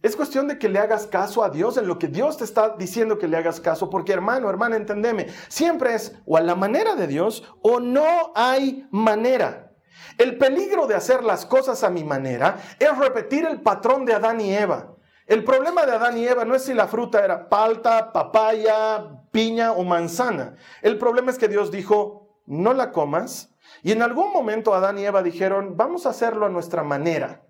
Es 0.02 0.16
cuestión 0.16 0.48
de 0.48 0.58
que 0.58 0.70
le 0.70 0.78
hagas 0.78 1.06
caso 1.06 1.44
a 1.44 1.50
Dios 1.50 1.76
en 1.76 1.86
lo 1.86 1.98
que 1.98 2.08
Dios 2.08 2.38
te 2.38 2.44
está 2.44 2.76
diciendo 2.78 3.18
que 3.18 3.28
le 3.28 3.36
hagas 3.36 3.60
caso, 3.60 3.90
porque 3.90 4.12
hermano, 4.12 4.48
hermana, 4.48 4.76
entendeme, 4.76 5.26
siempre 5.48 5.94
es 5.94 6.16
o 6.24 6.38
a 6.38 6.40
la 6.40 6.54
manera 6.54 6.94
de 6.94 7.06
Dios 7.06 7.44
o 7.60 7.80
no 7.80 8.32
hay 8.34 8.86
manera. 8.90 9.72
El 10.16 10.38
peligro 10.38 10.86
de 10.86 10.94
hacer 10.94 11.22
las 11.22 11.44
cosas 11.44 11.84
a 11.84 11.90
mi 11.90 12.02
manera 12.02 12.56
es 12.78 12.96
repetir 12.96 13.44
el 13.44 13.60
patrón 13.60 14.06
de 14.06 14.14
Adán 14.14 14.40
y 14.40 14.54
Eva. 14.54 14.94
El 15.26 15.44
problema 15.44 15.84
de 15.84 15.92
Adán 15.92 16.16
y 16.16 16.26
Eva 16.26 16.44
no 16.44 16.54
es 16.54 16.64
si 16.64 16.74
la 16.74 16.88
fruta 16.88 17.22
era 17.22 17.48
palta, 17.48 18.12
papaya, 18.12 19.06
piña 19.30 19.72
o 19.72 19.84
manzana. 19.84 20.56
El 20.82 20.98
problema 20.98 21.30
es 21.30 21.38
que 21.38 21.48
Dios 21.48 21.70
dijo, 21.70 22.40
no 22.46 22.72
la 22.72 22.90
comas. 22.90 23.54
Y 23.82 23.92
en 23.92 24.02
algún 24.02 24.32
momento 24.32 24.74
Adán 24.74 24.98
y 24.98 25.04
Eva 25.04 25.22
dijeron, 25.22 25.76
vamos 25.76 26.06
a 26.06 26.10
hacerlo 26.10 26.46
a 26.46 26.50
nuestra 26.50 26.82
manera. 26.82 27.42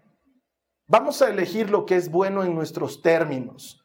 Vamos 0.90 1.22
a 1.22 1.28
elegir 1.28 1.70
lo 1.70 1.86
que 1.86 1.94
es 1.94 2.10
bueno 2.10 2.42
en 2.42 2.52
nuestros 2.52 3.00
términos. 3.00 3.80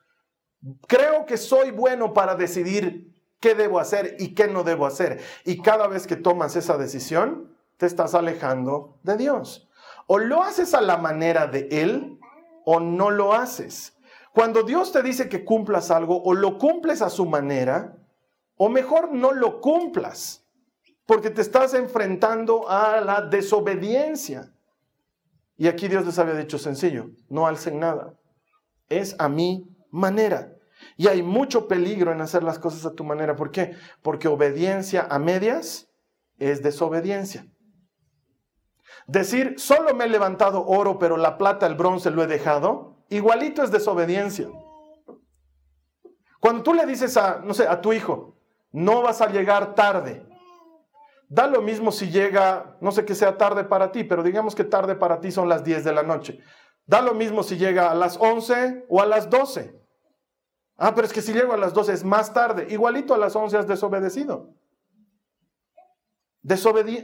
Creo 0.87 1.27
que 1.27 1.37
soy 1.37 1.69
bueno 1.69 2.15
para 2.15 2.33
decidir 2.33 3.13
qué 3.39 3.53
debo 3.53 3.79
hacer 3.79 4.15
y 4.17 4.33
qué 4.33 4.47
no 4.47 4.63
debo 4.63 4.87
hacer. 4.87 5.21
Y 5.43 5.61
cada 5.61 5.85
vez 5.85 6.07
que 6.07 6.15
tomas 6.15 6.55
esa 6.55 6.79
decisión, 6.79 7.55
te 7.77 7.85
estás 7.85 8.15
alejando 8.15 8.97
de 9.03 9.17
Dios. 9.17 9.69
O 10.07 10.17
lo 10.17 10.41
haces 10.41 10.73
a 10.73 10.81
la 10.81 10.97
manera 10.97 11.45
de 11.45 11.67
Él 11.69 12.19
o 12.65 12.79
no 12.79 13.11
lo 13.11 13.33
haces. 13.33 13.95
Cuando 14.33 14.63
Dios 14.63 14.91
te 14.91 15.03
dice 15.03 15.29
que 15.29 15.45
cumplas 15.45 15.91
algo, 15.91 16.23
o 16.23 16.33
lo 16.33 16.57
cumples 16.57 17.03
a 17.03 17.11
su 17.11 17.27
manera, 17.27 17.99
o 18.57 18.67
mejor 18.67 19.13
no 19.13 19.31
lo 19.31 19.61
cumplas, 19.61 20.43
porque 21.05 21.29
te 21.29 21.41
estás 21.41 21.75
enfrentando 21.75 22.67
a 22.67 22.99
la 22.99 23.21
desobediencia. 23.21 24.54
Y 25.57 25.67
aquí 25.67 25.87
Dios 25.87 26.05
les 26.05 26.19
había 26.19 26.35
dicho 26.35 26.57
sencillo, 26.57 27.07
no 27.29 27.47
alcen 27.47 27.79
nada. 27.79 28.13
Es 28.89 29.15
a 29.19 29.29
mi 29.29 29.63
manera. 29.91 30.51
Y 30.97 31.07
hay 31.07 31.23
mucho 31.23 31.67
peligro 31.67 32.11
en 32.11 32.21
hacer 32.21 32.43
las 32.43 32.59
cosas 32.59 32.85
a 32.85 32.93
tu 32.93 33.03
manera. 33.03 33.35
¿Por 33.35 33.51
qué? 33.51 33.75
Porque 34.01 34.27
obediencia 34.27 35.07
a 35.09 35.19
medias 35.19 35.87
es 36.37 36.61
desobediencia. 36.61 37.47
Decir, 39.07 39.55
solo 39.57 39.93
me 39.93 40.05
he 40.05 40.09
levantado 40.09 40.65
oro, 40.65 40.99
pero 40.99 41.17
la 41.17 41.37
plata, 41.37 41.67
el 41.67 41.75
bronce 41.75 42.11
lo 42.11 42.23
he 42.23 42.27
dejado, 42.27 43.03
igualito 43.09 43.63
es 43.63 43.71
desobediencia. 43.71 44.47
Cuando 46.39 46.63
tú 46.63 46.73
le 46.73 46.85
dices 46.85 47.15
a, 47.17 47.39
no 47.39 47.53
sé, 47.53 47.67
a 47.67 47.81
tu 47.81 47.93
hijo, 47.93 48.37
no 48.71 49.01
vas 49.01 49.21
a 49.21 49.31
llegar 49.31 49.73
tarde, 49.73 50.27
Da 51.35 51.47
lo 51.47 51.61
mismo 51.61 51.91
si 51.91 52.09
llega, 52.09 52.77
no 52.79 52.93
sé 52.93 53.03
que 53.03 53.13
sea 53.13 53.37
tarde 53.37 53.65
para 53.65 53.91
ti, 53.91 54.05
pero 54.05 54.23
digamos 54.23 54.55
que 54.55 54.63
tarde 54.63 54.95
para 54.95 55.19
ti 55.19 55.33
son 55.33 55.49
las 55.49 55.65
10 55.65 55.83
de 55.83 55.91
la 55.91 56.01
noche. 56.01 56.39
Da 56.85 57.01
lo 57.01 57.13
mismo 57.13 57.43
si 57.43 57.57
llega 57.57 57.91
a 57.91 57.93
las 57.93 58.15
11 58.17 58.85
o 58.87 59.01
a 59.01 59.05
las 59.05 59.29
12. 59.29 59.77
Ah, 60.77 60.95
pero 60.95 61.05
es 61.05 61.11
que 61.11 61.21
si 61.21 61.33
llego 61.33 61.51
a 61.51 61.57
las 61.57 61.73
12 61.73 61.91
es 61.91 62.05
más 62.05 62.33
tarde. 62.33 62.67
Igualito 62.69 63.13
a 63.13 63.17
las 63.17 63.35
11 63.35 63.57
has 63.57 63.67
desobedecido. 63.67 64.53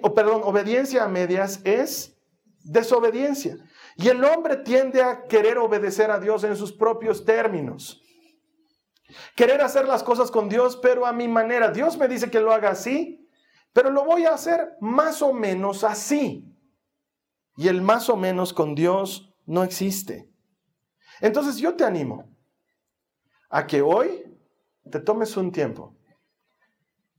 o 0.02 0.14
perdón, 0.14 0.44
obediencia 0.46 1.04
a 1.04 1.10
medias 1.10 1.60
es 1.66 2.18
desobediencia. 2.64 3.58
Y 3.98 4.08
el 4.08 4.24
hombre 4.24 4.56
tiende 4.56 5.02
a 5.02 5.26
querer 5.26 5.58
obedecer 5.58 6.10
a 6.10 6.22
Dios 6.22 6.46
en 6.46 6.56
sus 6.56 6.72
propios 6.72 7.26
términos. 7.26 8.02
Querer 9.36 9.60
hacer 9.60 9.90
las 9.90 10.04
cosas 10.04 10.32
con 10.32 10.48
Dios, 10.48 10.80
pero 10.82 11.06
a 11.06 11.12
mi 11.12 11.28
manera. 11.28 11.70
Dios 11.70 11.98
me 11.98 12.08
dice 12.08 12.32
que 12.32 12.40
lo 12.40 12.54
haga 12.54 12.70
así, 12.70 13.21
pero 13.74 13.90
lo 13.90 14.04
voy 14.04 14.26
a 14.26 14.34
hacer 14.34 14.78
más 14.80 15.22
o 15.22 15.34
menos 15.34 15.84
así. 15.84 16.48
Y 17.58 17.68
el 17.68 17.82
más 17.82 18.10
o 18.10 18.18
menos 18.18 18.54
con 18.54 18.76
Dios 18.76 19.34
no 19.46 19.64
existe. 19.64 20.30
Entonces 21.20 21.58
yo 21.58 21.76
te 21.76 21.84
animo 21.84 22.30
a 23.50 23.68
que 23.68 23.82
hoy 23.82 24.38
te 24.90 25.00
tomes 25.00 25.38
un 25.38 25.52
tiempo 25.52 25.96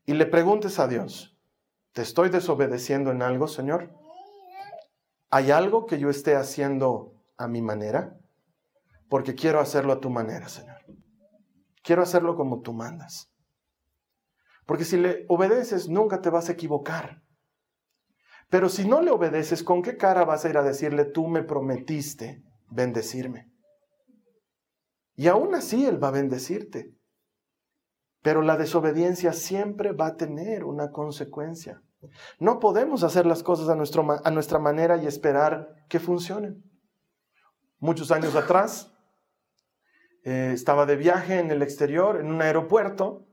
y 0.04 0.14
le 0.14 0.26
preguntes 0.26 0.78
a 0.78 0.88
Dios, 0.88 1.38
¿te 1.92 2.02
estoy 2.02 2.28
desobedeciendo 2.28 3.10
en 3.10 3.22
algo, 3.22 3.46
Señor? 3.46 3.90
¿Hay 5.30 5.50
algo 5.50 5.86
que 5.86 5.98
yo 5.98 6.10
esté 6.10 6.34
haciendo 6.34 7.14
a 7.36 7.46
mi 7.46 7.62
manera? 7.62 8.18
Porque 9.08 9.34
quiero 9.34 9.60
hacerlo 9.60 9.92
a 9.92 10.00
tu 10.00 10.10
manera, 10.10 10.48
Señor. 10.48 10.84
Quiero 11.82 12.02
hacerlo 12.02 12.36
como 12.36 12.60
tú 12.60 12.72
mandas. 12.72 13.31
Porque 14.66 14.84
si 14.84 14.96
le 14.96 15.24
obedeces, 15.28 15.88
nunca 15.88 16.20
te 16.20 16.30
vas 16.30 16.48
a 16.48 16.52
equivocar. 16.52 17.22
Pero 18.48 18.68
si 18.68 18.86
no 18.86 19.00
le 19.00 19.10
obedeces, 19.10 19.62
¿con 19.62 19.82
qué 19.82 19.96
cara 19.96 20.24
vas 20.24 20.44
a 20.44 20.50
ir 20.50 20.58
a 20.58 20.62
decirle, 20.62 21.04
tú 21.06 21.26
me 21.26 21.42
prometiste 21.42 22.42
bendecirme? 22.70 23.50
Y 25.14 25.28
aún 25.28 25.54
así 25.54 25.86
Él 25.86 26.02
va 26.02 26.08
a 26.08 26.12
bendecirte. 26.12 26.94
Pero 28.22 28.42
la 28.42 28.56
desobediencia 28.56 29.32
siempre 29.32 29.92
va 29.92 30.08
a 30.08 30.16
tener 30.16 30.64
una 30.64 30.90
consecuencia. 30.90 31.82
No 32.38 32.58
podemos 32.58 33.04
hacer 33.04 33.26
las 33.26 33.42
cosas 33.42 33.68
a, 33.68 33.74
nuestro, 33.74 34.06
a 34.24 34.30
nuestra 34.30 34.58
manera 34.58 34.96
y 34.96 35.06
esperar 35.06 35.74
que 35.88 36.00
funcionen. 36.00 36.62
Muchos 37.78 38.10
años 38.10 38.36
atrás 38.36 38.92
eh, 40.24 40.50
estaba 40.52 40.86
de 40.86 40.96
viaje 40.96 41.38
en 41.38 41.50
el 41.50 41.62
exterior, 41.62 42.20
en 42.20 42.26
un 42.26 42.42
aeropuerto, 42.42 43.26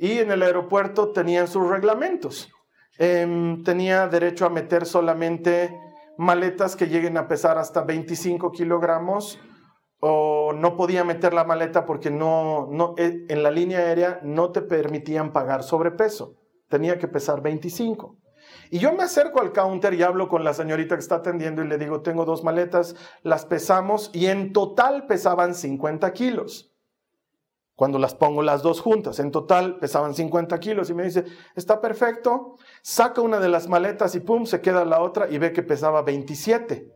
y 0.00 0.18
en 0.18 0.30
el 0.30 0.42
aeropuerto 0.42 1.12
tenían 1.12 1.46
sus 1.46 1.68
reglamentos. 1.68 2.50
Em, 2.98 3.62
tenía 3.62 4.08
derecho 4.08 4.46
a 4.46 4.48
meter 4.48 4.86
solamente 4.86 5.78
maletas 6.16 6.74
que 6.74 6.86
lleguen 6.86 7.18
a 7.18 7.28
pesar 7.28 7.58
hasta 7.58 7.82
25 7.82 8.50
kilogramos 8.50 9.38
o 10.00 10.54
no 10.54 10.74
podía 10.78 11.04
meter 11.04 11.34
la 11.34 11.44
maleta 11.44 11.84
porque 11.84 12.10
no, 12.10 12.94
eh, 12.96 13.26
en 13.28 13.42
la 13.42 13.50
línea 13.50 13.80
aérea 13.80 14.20
no 14.22 14.52
te 14.52 14.62
permitían 14.62 15.34
pagar 15.34 15.62
sobrepeso. 15.62 16.34
Tenía 16.70 16.98
que 16.98 17.06
pesar 17.06 17.42
25. 17.42 18.16
Y 18.70 18.78
yo 18.78 18.94
me 18.94 19.02
acerco 19.02 19.42
al 19.42 19.52
counter 19.52 19.92
y 19.92 20.02
hablo 20.02 20.28
con 20.28 20.44
la 20.44 20.54
señorita 20.54 20.94
que 20.94 21.02
está 21.02 21.16
atendiendo 21.16 21.62
y 21.62 21.68
le 21.68 21.76
digo, 21.76 22.00
tengo 22.00 22.24
dos 22.24 22.42
maletas, 22.42 22.96
las 23.22 23.44
pesamos 23.44 24.10
y 24.14 24.28
en 24.28 24.54
total 24.54 25.06
pesaban 25.06 25.54
50 25.54 26.10
kilos 26.14 26.69
cuando 27.80 27.98
las 27.98 28.14
pongo 28.14 28.42
las 28.42 28.60
dos 28.60 28.82
juntas. 28.82 29.20
En 29.20 29.30
total 29.30 29.78
pesaban 29.78 30.14
50 30.14 30.60
kilos 30.60 30.90
y 30.90 30.94
me 30.94 31.02
dice, 31.02 31.24
está 31.56 31.80
perfecto, 31.80 32.58
saca 32.82 33.22
una 33.22 33.40
de 33.40 33.48
las 33.48 33.68
maletas 33.68 34.14
y 34.14 34.20
pum, 34.20 34.44
se 34.44 34.60
queda 34.60 34.84
la 34.84 35.00
otra 35.00 35.30
y 35.30 35.38
ve 35.38 35.54
que 35.54 35.62
pesaba 35.62 36.02
27. 36.02 36.92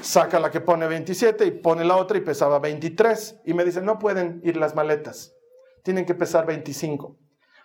Saca 0.00 0.38
la 0.38 0.52
que 0.52 0.60
pone 0.60 0.86
27 0.86 1.44
y 1.44 1.50
pone 1.50 1.84
la 1.84 1.96
otra 1.96 2.18
y 2.18 2.20
pesaba 2.20 2.60
23. 2.60 3.40
Y 3.46 3.52
me 3.52 3.64
dice, 3.64 3.82
no 3.82 3.98
pueden 3.98 4.40
ir 4.44 4.56
las 4.56 4.76
maletas, 4.76 5.34
tienen 5.82 6.06
que 6.06 6.14
pesar 6.14 6.46
25. 6.46 7.18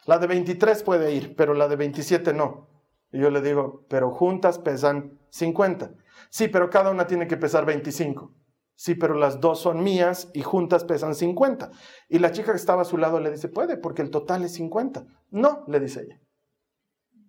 La 0.08 0.18
de 0.18 0.26
23 0.26 0.82
puede 0.82 1.14
ir, 1.14 1.36
pero 1.36 1.54
la 1.54 1.68
de 1.68 1.76
27 1.76 2.34
no. 2.34 2.70
Y 3.12 3.20
yo 3.20 3.30
le 3.30 3.40
digo, 3.40 3.86
pero 3.88 4.10
juntas 4.10 4.58
pesan 4.58 5.20
50. 5.30 5.94
Sí, 6.32 6.48
pero 6.48 6.72
cada 6.72 6.90
una 6.90 7.06
tiene 7.06 7.28
que 7.28 7.38
pesar 7.38 7.68
25. 7.68 8.34
Sí, 8.82 8.96
pero 8.96 9.14
las 9.14 9.40
dos 9.40 9.60
son 9.60 9.84
mías 9.84 10.32
y 10.34 10.42
juntas 10.42 10.86
pesan 10.86 11.14
50. 11.14 11.70
Y 12.10 12.18
la 12.18 12.32
chica 12.32 12.52
que 12.52 12.58
estaba 12.58 12.82
a 12.82 12.86
su 12.86 12.98
lado 12.98 13.20
le 13.20 13.30
dice, 13.30 13.48
puede, 13.48 13.78
porque 13.78 14.02
el 14.02 14.10
total 14.10 14.44
es 14.44 14.56
50. 14.56 15.06
No, 15.30 15.66
le 15.68 15.80
dice 15.80 16.02
ella. 16.02 16.20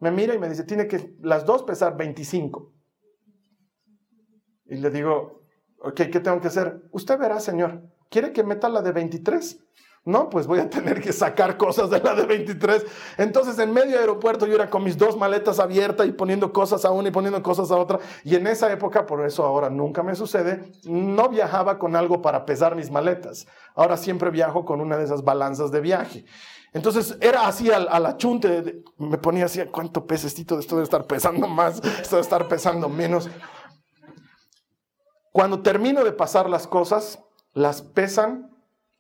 Me 0.01 0.11
mira 0.11 0.35
y 0.35 0.39
me 0.39 0.49
dice, 0.49 0.65
tiene 0.65 0.89
que 0.89 1.15
las 1.21 1.45
dos 1.45 1.63
pesar 1.65 1.95
25. 1.99 2.73
Y 4.65 4.77
le 4.77 4.89
digo, 4.89 5.43
ok, 5.81 5.97
¿qué 6.11 6.21
tengo 6.21 6.41
que 6.41 6.49
hacer? 6.49 6.85
Usted 6.91 7.19
verá, 7.19 7.39
señor. 7.39 7.83
¿Quiere 8.09 8.33
que 8.33 8.45
meta 8.45 8.71
la 8.71 8.81
de 8.81 8.93
23? 8.93 9.63
No, 10.05 10.29
pues 10.29 10.49
voy 10.49 10.59
a 10.59 10.69
tener 10.69 11.01
que 11.01 11.13
sacar 11.13 11.57
cosas 11.57 11.89
de 11.89 12.01
la 12.01 12.15
de 12.15 12.27
23. 12.27 12.85
Entonces, 13.19 13.57
en 13.61 13.73
medio 13.73 13.99
aeropuerto, 13.99 14.47
yo 14.47 14.57
era 14.57 14.69
con 14.69 14.83
mis 14.83 14.99
dos 14.99 15.17
maletas 15.17 15.61
abiertas 15.61 16.09
y 16.09 16.13
poniendo 16.13 16.53
cosas 16.53 16.85
a 16.85 16.91
una 16.91 17.09
y 17.09 17.13
poniendo 17.13 17.41
cosas 17.41 17.71
a 17.71 17.77
otra. 17.77 18.01
Y 18.25 18.35
en 18.35 18.49
esa 18.49 18.73
época, 18.73 19.07
por 19.07 19.25
eso 19.25 19.45
ahora 19.45 19.71
nunca 19.71 20.03
me 20.03 20.17
sucede, 20.17 20.73
no 20.85 21.29
viajaba 21.29 21.79
con 21.79 21.95
algo 21.95 22.21
para 22.21 22.45
pesar 22.45 22.75
mis 22.75 22.91
maletas. 22.91 23.47
Ahora 23.77 23.97
siempre 23.97 24.31
viajo 24.31 24.65
con 24.65 24.81
una 24.81 24.97
de 24.97 25.05
esas 25.05 25.23
balanzas 25.23 25.71
de 25.71 25.81
viaje. 25.81 26.25
Entonces 26.73 27.17
era 27.21 27.47
así 27.47 27.71
al, 27.71 27.87
al 27.89 28.07
achunte, 28.07 28.83
me 28.97 29.19
ponía 29.19 29.45
así, 29.45 29.61
¿cuánto 29.67 30.07
pesa 30.07 30.27
esto? 30.27 30.59
Esto 30.59 30.75
debe 30.75 30.85
estar 30.85 31.07
pesando 31.07 31.47
más, 31.47 31.77
esto 31.77 32.17
debe 32.17 32.23
estar 32.23 32.49
pesando 32.49 32.89
menos. 32.89 33.31
Cuando 35.31 35.63
termino 35.63 36.03
de 36.03 36.13
pasar 36.13 36.49
las 36.51 36.67
cosas, 36.67 37.21
las 37.53 37.83
pesan 37.83 38.52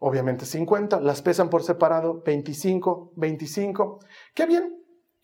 obviamente 0.03 0.45
50, 0.45 1.01
las 1.01 1.23
pesan 1.23 1.49
por 1.49 1.63
separado 1.63 2.23
25, 2.25 3.13
25. 3.17 4.01
Qué 4.35 4.47
bien. 4.47 4.79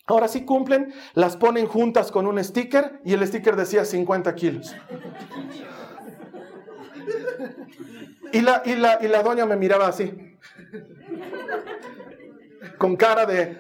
Ahora 0.06 0.28
sí 0.28 0.44
cumplen, 0.44 0.94
las 1.14 1.36
ponen 1.36 1.66
juntas 1.66 2.12
con 2.12 2.26
un 2.26 2.42
sticker 2.42 3.00
y 3.04 3.12
el 3.12 3.26
sticker 3.26 3.56
decía 3.56 3.84
50 3.84 4.34
kilos. 4.36 4.74
Y 8.32 8.40
la, 8.40 8.62
y 8.64 8.76
la, 8.76 8.98
y 9.00 9.08
la 9.08 9.22
doña 9.22 9.46
me 9.46 9.56
miraba 9.56 9.88
así, 9.88 10.36
con 12.78 12.96
cara 12.96 13.26
de, 13.26 13.58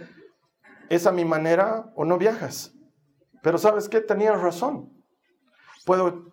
¿es 0.88 1.06
a 1.06 1.12
mi 1.12 1.24
manera 1.24 1.90
o 1.96 2.04
no 2.04 2.16
viajas? 2.16 2.72
Pero 3.42 3.58
sabes 3.58 3.88
qué, 3.88 4.00
tenía 4.00 4.32
razón. 4.32 4.92
Puedo 5.84 6.27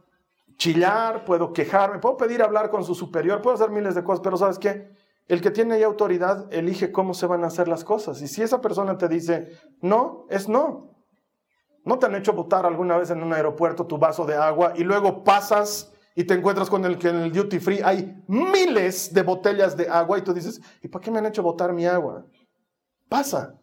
chillar, 0.58 1.26
puedo 1.26 1.54
quejarme, 1.54 2.00
puedo 2.00 2.18
pedir 2.18 2.42
hablar 2.42 2.70
con 2.70 2.84
su 2.84 2.96
superior, 2.96 3.42
puedo 3.42 3.56
hacer 3.56 3.70
miles 3.70 3.96
de 3.96 4.04
cosas, 4.04 4.22
pero 4.24 4.38
¿sabes 4.38 4.60
qué? 4.60 4.90
El 5.28 5.42
que 5.42 5.52
tiene 5.52 5.76
ahí 5.76 5.84
autoridad 5.84 6.52
elige 6.54 6.92
cómo 6.92 7.14
se 7.14 7.26
van 7.26 7.44
a 7.44 7.48
hacer 7.48 7.68
las 7.68 7.84
cosas. 7.84 8.22
Y 8.22 8.28
si 8.28 8.44
esa 8.44 8.62
persona 8.62 8.98
te 8.98 9.08
dice 9.08 9.50
no, 9.82 10.26
es 10.30 10.48
no. 10.48 10.92
¿No 11.84 12.00
te 12.00 12.06
han 12.08 12.16
hecho 12.16 12.34
botar 12.34 12.66
alguna 12.66 12.98
vez 12.98 13.10
en 13.12 13.22
un 13.22 13.34
aeropuerto 13.34 13.86
tu 13.86 13.98
vaso 13.98 14.26
de 14.26 14.36
agua 14.36 14.74
y 14.76 14.84
luego 14.84 15.24
pasas 15.24 15.94
y 16.16 16.24
te 16.24 16.34
encuentras 16.34 16.70
con 16.70 16.86
el 16.86 16.98
que 16.98 17.10
en 17.10 17.18
el 17.18 17.32
duty 17.32 17.60
free 17.60 17.82
hay 17.84 18.24
miles 18.28 19.14
de 19.14 19.22
botellas 19.22 19.76
de 19.76 19.90
agua 19.90 20.18
y 20.18 20.22
tú 20.22 20.34
dices, 20.34 20.62
¿y 20.82 20.88
por 20.88 21.02
qué 21.02 21.12
me 21.12 21.20
han 21.20 21.26
hecho 21.26 21.44
botar 21.44 21.74
mi 21.74 21.86
agua? 21.86 22.26
Pasa. 23.10 23.60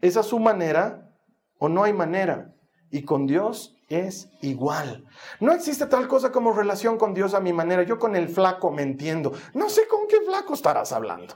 Esa 0.00 0.20
es 0.20 0.26
su 0.26 0.38
manera 0.38 1.10
o 1.58 1.68
no 1.68 1.82
hay 1.84 1.92
manera. 1.92 2.54
Y 2.90 3.02
con 3.02 3.26
Dios 3.26 3.77
es 3.88 4.28
igual. 4.42 5.04
No 5.40 5.52
existe 5.52 5.86
tal 5.86 6.08
cosa 6.08 6.30
como 6.30 6.52
relación 6.52 6.98
con 6.98 7.14
Dios 7.14 7.34
a 7.34 7.40
mi 7.40 7.52
manera. 7.52 7.82
Yo 7.82 7.98
con 7.98 8.16
el 8.16 8.28
flaco 8.28 8.70
me 8.70 8.82
entiendo. 8.82 9.32
No 9.54 9.68
sé 9.68 9.88
con 9.88 10.06
qué 10.08 10.20
flaco 10.20 10.54
estarás 10.54 10.92
hablando. 10.92 11.34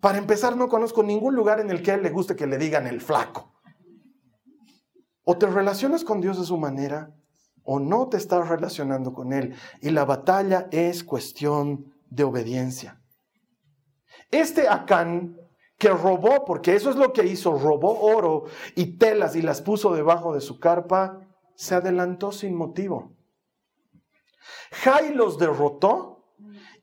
Para 0.00 0.18
empezar, 0.18 0.56
no 0.56 0.68
conozco 0.68 1.02
ningún 1.02 1.34
lugar 1.34 1.60
en 1.60 1.70
el 1.70 1.82
que 1.82 1.92
a 1.92 1.94
él 1.94 2.02
le 2.02 2.10
guste 2.10 2.36
que 2.36 2.46
le 2.46 2.56
digan 2.56 2.86
el 2.86 3.00
flaco. 3.00 3.52
O 5.24 5.36
te 5.36 5.46
relacionas 5.46 6.02
con 6.04 6.20
Dios 6.20 6.38
de 6.38 6.46
su 6.46 6.56
manera 6.56 7.14
o 7.62 7.78
no 7.78 8.08
te 8.08 8.16
estás 8.16 8.48
relacionando 8.48 9.12
con 9.12 9.32
Él. 9.32 9.54
Y 9.80 9.90
la 9.90 10.04
batalla 10.04 10.68
es 10.70 11.04
cuestión 11.04 11.94
de 12.08 12.24
obediencia. 12.24 13.00
Este 14.30 14.68
Acán 14.68 15.36
que 15.78 15.88
robó, 15.88 16.44
porque 16.44 16.74
eso 16.74 16.90
es 16.90 16.96
lo 16.96 17.12
que 17.12 17.26
hizo, 17.26 17.58
robó 17.58 18.00
oro 18.00 18.44
y 18.74 18.98
telas 18.98 19.34
y 19.34 19.42
las 19.42 19.62
puso 19.62 19.94
debajo 19.94 20.34
de 20.34 20.40
su 20.40 20.58
carpa, 20.60 21.20
se 21.60 21.74
adelantó 21.74 22.32
sin 22.32 22.54
motivo. 22.54 23.12
Jai 24.82 25.12
los 25.12 25.38
derrotó 25.38 26.24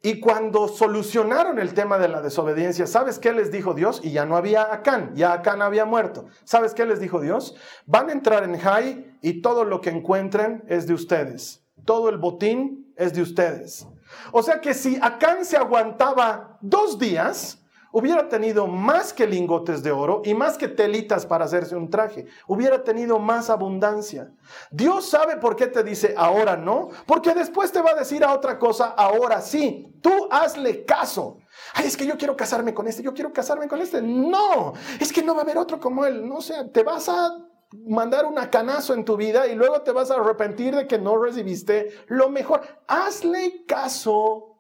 y 0.03 0.19
cuando 0.19 0.67
solucionaron 0.67 1.57
el 1.57 1.73
tema 1.73 1.97
de 1.97 2.07
la 2.07 2.21
desobediencia, 2.21 2.85
¿sabes 2.85 3.17
qué 3.17 3.33
les 3.33 3.51
dijo 3.51 3.73
Dios? 3.73 4.01
Y 4.03 4.11
ya 4.11 4.27
no 4.27 4.37
había 4.37 4.71
Acán, 4.71 5.15
ya 5.15 5.33
Acán 5.33 5.63
había 5.63 5.85
muerto. 5.85 6.27
¿Sabes 6.43 6.75
qué 6.75 6.85
les 6.85 6.99
dijo 6.99 7.19
Dios? 7.19 7.55
Van 7.87 8.09
a 8.09 8.13
entrar 8.13 8.43
en 8.43 8.59
Jai 8.59 9.17
y 9.23 9.41
todo 9.41 9.63
lo 9.65 9.81
que 9.81 9.89
encuentren 9.89 10.63
es 10.67 10.85
de 10.85 10.93
ustedes. 10.93 11.65
Todo 11.83 12.09
el 12.09 12.19
botín 12.19 12.93
es 12.97 13.15
de 13.15 13.23
ustedes. 13.23 13.87
O 14.31 14.43
sea 14.43 14.61
que 14.61 14.75
si 14.75 14.99
Acán 15.01 15.43
se 15.43 15.57
aguantaba 15.57 16.59
dos 16.61 16.99
días, 16.99 17.65
hubiera 17.97 18.29
tenido 18.29 18.67
más 18.67 19.11
que 19.11 19.25
lingotes 19.25 19.81
de 19.81 19.91
oro 19.91 20.21
y 20.23 20.35
más 20.35 20.55
que 20.55 20.67
telitas 20.67 21.25
para 21.25 21.45
hacerse 21.45 21.75
un 21.75 21.89
traje. 21.89 22.27
Hubiera 22.47 22.83
tenido 22.83 23.17
más 23.17 23.49
abundancia. 23.49 24.31
Dios 24.69 25.09
sabe 25.09 25.37
por 25.37 25.55
qué 25.55 25.65
te 25.65 25.83
dice 25.83 26.13
ahora 26.15 26.55
no, 26.55 26.89
porque 27.07 27.33
después 27.33 27.71
te 27.71 27.81
va 27.81 27.91
a 27.91 27.95
decir 27.95 28.23
a 28.23 28.33
otra 28.33 28.59
cosa 28.59 28.89
ahora 28.89 29.41
sí. 29.41 29.97
Tú 29.99 30.11
hazle 30.29 30.85
caso. 30.85 31.39
Ay, 31.73 31.87
es 31.87 31.97
que 31.97 32.05
yo 32.05 32.19
quiero 32.19 32.37
casarme 32.37 32.71
con 32.71 32.87
este, 32.87 33.01
yo 33.01 33.15
quiero 33.15 33.33
casarme 33.33 33.67
con 33.67 33.81
este. 33.81 33.99
No, 33.99 34.73
es 34.99 35.11
que 35.11 35.23
no 35.23 35.33
va 35.33 35.39
a 35.39 35.43
haber 35.43 35.57
otro 35.57 35.79
como 35.79 36.05
él. 36.05 36.29
No 36.29 36.39
sé, 36.39 36.65
te 36.65 36.83
vas 36.83 37.09
a 37.09 37.35
mandar 37.71 38.27
un 38.27 38.35
canazo 38.51 38.93
en 38.93 39.05
tu 39.05 39.17
vida 39.17 39.47
y 39.47 39.55
luego 39.55 39.81
te 39.81 39.91
vas 39.91 40.11
a 40.11 40.17
arrepentir 40.17 40.75
de 40.75 40.85
que 40.85 40.99
no 40.99 41.17
recibiste 41.17 41.89
lo 42.09 42.29
mejor. 42.29 42.61
Hazle 42.87 43.65
caso 43.65 44.55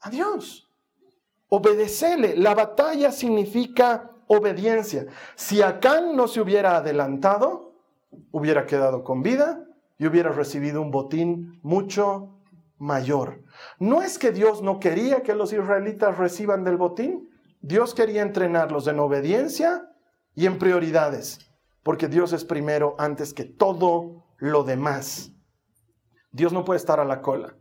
a 0.00 0.10
Dios. 0.10 0.71
Obedecele. 1.54 2.34
La 2.34 2.54
batalla 2.54 3.12
significa 3.12 4.10
obediencia. 4.26 5.04
Si 5.34 5.60
Acán 5.60 6.16
no 6.16 6.26
se 6.26 6.40
hubiera 6.40 6.78
adelantado, 6.78 7.74
hubiera 8.30 8.64
quedado 8.64 9.04
con 9.04 9.22
vida 9.22 9.62
y 9.98 10.06
hubiera 10.06 10.30
recibido 10.30 10.80
un 10.80 10.90
botín 10.90 11.60
mucho 11.62 12.40
mayor. 12.78 13.44
No 13.78 14.00
es 14.00 14.18
que 14.18 14.32
Dios 14.32 14.62
no 14.62 14.80
quería 14.80 15.22
que 15.22 15.34
los 15.34 15.52
israelitas 15.52 16.16
reciban 16.16 16.64
del 16.64 16.78
botín, 16.78 17.28
Dios 17.60 17.94
quería 17.94 18.22
entrenarlos 18.22 18.86
en 18.86 18.98
obediencia 18.98 19.90
y 20.34 20.46
en 20.46 20.58
prioridades, 20.58 21.38
porque 21.82 22.08
Dios 22.08 22.32
es 22.32 22.46
primero 22.46 22.94
antes 22.98 23.34
que 23.34 23.44
todo 23.44 24.24
lo 24.38 24.64
demás. 24.64 25.32
Dios 26.30 26.54
no 26.54 26.64
puede 26.64 26.78
estar 26.78 26.98
a 26.98 27.04
la 27.04 27.20
cola. 27.20 27.54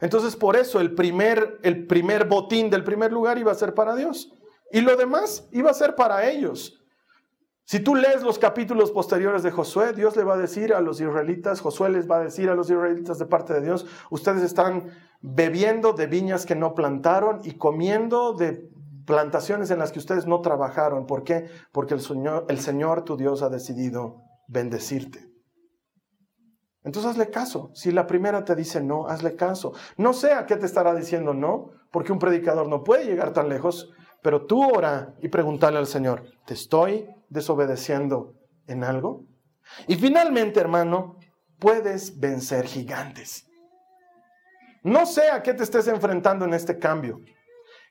Entonces 0.00 0.36
por 0.36 0.56
eso 0.56 0.80
el 0.80 0.94
primer, 0.94 1.58
el 1.62 1.86
primer 1.86 2.26
botín 2.26 2.70
del 2.70 2.84
primer 2.84 3.12
lugar 3.12 3.38
iba 3.38 3.52
a 3.52 3.56
ser 3.56 3.74
para 3.74 3.94
Dios. 3.94 4.32
Y 4.72 4.80
lo 4.80 4.96
demás 4.96 5.48
iba 5.52 5.70
a 5.70 5.74
ser 5.74 5.94
para 5.94 6.28
ellos. 6.28 6.80
Si 7.66 7.80
tú 7.80 7.94
lees 7.94 8.22
los 8.22 8.38
capítulos 8.38 8.90
posteriores 8.90 9.42
de 9.42 9.50
Josué, 9.50 9.94
Dios 9.94 10.16
le 10.16 10.24
va 10.24 10.34
a 10.34 10.38
decir 10.38 10.74
a 10.74 10.82
los 10.82 11.00
israelitas, 11.00 11.62
Josué 11.62 11.88
les 11.88 12.10
va 12.10 12.16
a 12.16 12.24
decir 12.24 12.50
a 12.50 12.54
los 12.54 12.68
israelitas 12.68 13.18
de 13.18 13.24
parte 13.24 13.54
de 13.54 13.62
Dios, 13.62 13.86
ustedes 14.10 14.42
están 14.42 14.90
bebiendo 15.22 15.94
de 15.94 16.06
viñas 16.06 16.44
que 16.44 16.56
no 16.56 16.74
plantaron 16.74 17.40
y 17.42 17.52
comiendo 17.52 18.34
de 18.34 18.68
plantaciones 19.06 19.70
en 19.70 19.78
las 19.78 19.92
que 19.92 19.98
ustedes 19.98 20.26
no 20.26 20.42
trabajaron. 20.42 21.06
¿Por 21.06 21.24
qué? 21.24 21.48
Porque 21.72 21.94
el 21.94 22.00
Señor, 22.00 22.44
el 22.50 22.58
Señor 22.58 23.04
tu 23.04 23.16
Dios 23.16 23.42
ha 23.42 23.48
decidido 23.48 24.22
bendecirte. 24.46 25.33
Entonces 26.84 27.10
hazle 27.12 27.30
caso. 27.30 27.70
Si 27.74 27.90
la 27.90 28.06
primera 28.06 28.44
te 28.44 28.54
dice 28.54 28.82
no, 28.82 29.08
hazle 29.08 29.34
caso. 29.34 29.72
No 29.96 30.12
sé 30.12 30.32
a 30.32 30.46
qué 30.46 30.56
te 30.56 30.66
estará 30.66 30.94
diciendo 30.94 31.32
no, 31.34 31.70
porque 31.90 32.12
un 32.12 32.18
predicador 32.18 32.68
no 32.68 32.84
puede 32.84 33.06
llegar 33.06 33.32
tan 33.32 33.48
lejos, 33.48 33.90
pero 34.22 34.46
tú 34.46 34.62
ora 34.62 35.14
y 35.20 35.28
pregúntale 35.28 35.78
al 35.78 35.86
Señor, 35.86 36.24
¿te 36.46 36.54
estoy 36.54 37.08
desobedeciendo 37.28 38.34
en 38.66 38.84
algo? 38.84 39.24
Y 39.88 39.96
finalmente, 39.96 40.60
hermano, 40.60 41.16
puedes 41.58 42.18
vencer 42.18 42.66
gigantes. 42.66 43.46
No 44.82 45.06
sé 45.06 45.30
a 45.30 45.42
qué 45.42 45.54
te 45.54 45.62
estés 45.62 45.88
enfrentando 45.88 46.44
en 46.44 46.52
este 46.52 46.78
cambio. 46.78 47.20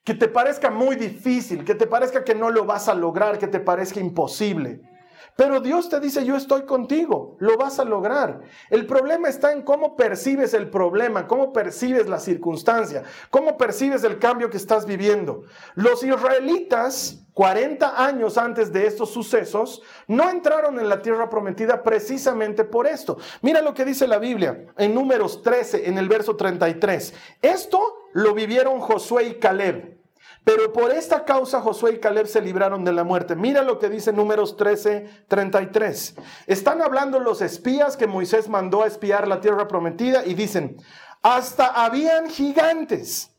Que 0.04 0.14
te 0.14 0.28
parezca 0.28 0.70
muy 0.70 0.96
difícil, 0.96 1.64
que 1.64 1.74
te 1.74 1.88
parezca 1.88 2.24
que 2.24 2.36
no 2.36 2.52
lo 2.52 2.66
vas 2.66 2.88
a 2.88 2.94
lograr, 2.94 3.40
que 3.40 3.48
te 3.48 3.60
parezca 3.60 4.00
imposible. 4.00 4.82
Pero 5.36 5.62
Dios 5.62 5.90
te 5.90 6.00
dice, 6.00 6.26
yo 6.26 6.36
estoy 6.36 6.64
contigo, 6.64 7.38
lo 7.40 7.58
vas 7.58 7.80
a 7.80 7.86
lograr. 7.86 8.42
El 8.70 8.86
problema 8.86 9.30
está 9.30 9.52
en 9.52 9.64
cómo 9.64 9.96
percibes 9.96 10.54
el 10.54 10.70
problema, 10.70 11.28
cómo 11.28 11.52
percibes 11.52 12.08
la 12.08 12.20
circunstancia, 12.20 13.04
cómo 13.32 13.58
percibes 13.58 14.04
el 14.04 14.20
cambio 14.20 14.52
que 14.52 14.58
estás 14.58 14.86
viviendo. 14.86 15.44
Los 15.74 16.04
israelitas, 16.04 17.26
40 17.34 18.06
años 18.06 18.38
antes 18.38 18.72
de 18.72 18.86
estos 18.86 19.10
sucesos, 19.10 19.82
no 20.08 20.30
entraron 20.30 20.80
en 20.80 20.88
la 20.88 21.02
tierra 21.02 21.30
prometida 21.30 21.82
precisamente 21.82 22.64
por 22.64 22.86
esto. 22.86 23.18
Mira 23.42 23.64
lo 23.64 23.74
que 23.74 23.86
dice 23.86 24.06
la 24.06 24.20
Biblia 24.20 24.68
en 24.78 24.94
números 24.94 25.42
13, 25.42 25.90
en 25.90 25.98
el 25.98 26.08
verso 26.08 26.36
33. 26.36 27.12
Esto 27.42 27.82
lo 28.14 28.36
vivieron 28.36 28.80
Josué 28.80 29.24
y 29.24 29.40
Caleb. 29.40 30.03
Pero 30.44 30.74
por 30.74 30.92
esta 30.92 31.24
causa 31.24 31.62
Josué 31.62 31.94
y 31.94 32.00
Caleb 32.00 32.28
se 32.28 32.42
libraron 32.42 32.84
de 32.84 32.92
la 32.92 33.04
muerte. 33.04 33.36
Mira 33.36 33.62
lo 33.62 33.80
que 33.80 33.90
dice 33.90 34.12
números 34.12 34.58
13, 34.58 35.26
33. 35.28 36.16
Están 36.48 36.82
hablando 36.82 37.20
los 37.20 37.42
espías 37.42 37.96
que 37.96 38.08
Moisés 38.08 38.50
mandó 38.50 38.84
a 38.84 38.88
espiar 38.88 39.28
la 39.28 39.40
tierra 39.40 39.68
prometida 39.68 40.26
y 40.26 40.34
dicen, 40.34 40.78
hasta 41.22 41.86
habían 41.86 42.30
gigantes, 42.30 43.32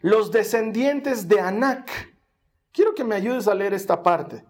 los 0.00 0.30
descendientes 0.32 1.28
de 1.28 1.40
Anac. 1.40 1.90
Quiero 2.72 2.94
que 2.94 3.04
me 3.04 3.14
ayudes 3.14 3.46
a 3.46 3.54
leer 3.54 3.74
esta 3.74 4.02
parte. 4.02 4.46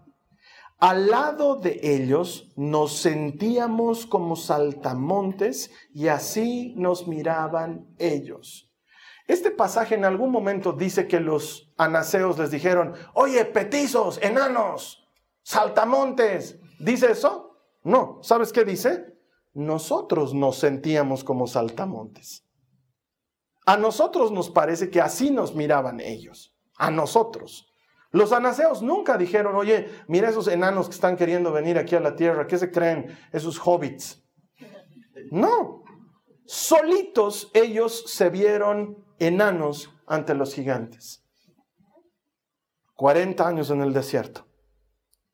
Al 0.79 1.07
lado 1.07 1.57
de 1.57 1.79
ellos 1.81 2.51
nos 2.55 2.97
sentíamos 2.97 4.05
como 4.05 4.35
saltamontes 4.37 5.71
y 5.93 6.07
así 6.07 6.73
nos 6.77 7.07
miraban 7.07 7.85
ellos. 7.99 8.72
Este 9.27 9.51
pasaje 9.51 9.95
en 9.95 10.05
algún 10.05 10.31
momento 10.31 10.73
dice 10.73 11.07
que 11.07 11.19
los 11.19 11.71
anaseos 11.77 12.37
les 12.37 12.51
dijeron, 12.51 12.93
oye, 13.13 13.45
petizos, 13.45 14.19
enanos, 14.21 15.07
saltamontes. 15.43 16.59
¿Dice 16.79 17.11
eso? 17.11 17.57
No. 17.83 18.19
¿Sabes 18.21 18.51
qué 18.51 18.65
dice? 18.65 19.17
Nosotros 19.53 20.33
nos 20.33 20.57
sentíamos 20.57 21.23
como 21.23 21.47
saltamontes. 21.47 22.45
A 23.65 23.77
nosotros 23.77 24.31
nos 24.31 24.49
parece 24.49 24.89
que 24.89 24.99
así 24.99 25.31
nos 25.31 25.55
miraban 25.55 26.01
ellos. 26.01 26.53
A 26.75 26.91
nosotros. 26.91 27.69
Los 28.11 28.31
anaseos 28.31 28.81
nunca 28.81 29.17
dijeron, 29.17 29.55
oye, 29.55 29.89
mira 30.07 30.29
esos 30.29 30.47
enanos 30.47 30.87
que 30.87 30.95
están 30.95 31.15
queriendo 31.15 31.51
venir 31.51 31.77
aquí 31.77 31.95
a 31.95 31.99
la 31.99 32.15
tierra, 32.15 32.45
¿qué 32.45 32.57
se 32.57 32.71
creen? 32.71 33.17
Esos 33.31 33.57
hobbits. 33.57 34.21
No. 35.31 35.83
Solitos 36.45 37.49
ellos 37.53 38.03
se 38.07 38.29
vieron 38.29 39.02
enanos 39.19 39.89
ante 40.07 40.33
los 40.33 40.53
gigantes. 40.53 41.23
40 42.95 43.47
años 43.47 43.69
en 43.69 43.81
el 43.81 43.93
desierto 43.93 44.45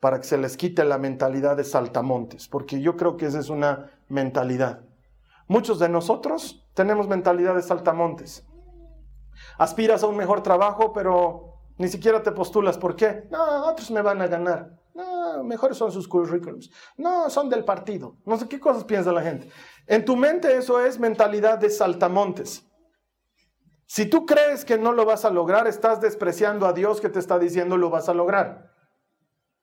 para 0.00 0.18
que 0.18 0.26
se 0.26 0.38
les 0.38 0.56
quite 0.56 0.84
la 0.84 0.98
mentalidad 0.98 1.56
de 1.56 1.64
saltamontes, 1.64 2.48
porque 2.48 2.80
yo 2.80 2.96
creo 2.96 3.16
que 3.16 3.26
esa 3.26 3.38
es 3.38 3.50
una 3.50 3.90
mentalidad. 4.08 4.80
Muchos 5.46 5.78
de 5.78 5.88
nosotros 5.88 6.66
tenemos 6.74 7.06
mentalidad 7.06 7.54
de 7.54 7.62
saltamontes. 7.62 8.46
Aspiras 9.58 10.02
a 10.02 10.06
un 10.06 10.16
mejor 10.16 10.42
trabajo, 10.42 10.92
pero 10.92 11.60
ni 11.76 11.88
siquiera 11.88 12.22
te 12.22 12.32
postulas. 12.32 12.78
¿Por 12.78 12.96
qué? 12.96 13.24
No, 13.30 13.66
otros 13.66 13.90
me 13.90 14.00
van 14.00 14.22
a 14.22 14.26
ganar. 14.26 14.78
No, 14.94 15.44
mejores 15.44 15.76
son 15.76 15.92
sus 15.92 16.08
currículums. 16.08 16.70
No, 16.96 17.28
son 17.28 17.48
del 17.48 17.64
partido. 17.64 18.16
No 18.24 18.36
sé 18.38 18.48
qué 18.48 18.58
cosas 18.58 18.84
piensa 18.84 19.12
la 19.12 19.22
gente. 19.22 19.50
En 19.86 20.04
tu 20.04 20.16
mente 20.16 20.56
eso 20.56 20.80
es 20.80 20.98
mentalidad 20.98 21.58
de 21.58 21.68
saltamontes. 21.68 22.69
Si 23.90 24.06
tú 24.06 24.24
crees 24.24 24.64
que 24.64 24.78
no 24.78 24.92
lo 24.92 25.04
vas 25.04 25.24
a 25.24 25.30
lograr, 25.30 25.66
estás 25.66 26.00
despreciando 26.00 26.68
a 26.68 26.72
Dios 26.72 27.00
que 27.00 27.08
te 27.08 27.18
está 27.18 27.40
diciendo 27.40 27.76
lo 27.76 27.90
vas 27.90 28.08
a 28.08 28.14
lograr. 28.14 28.70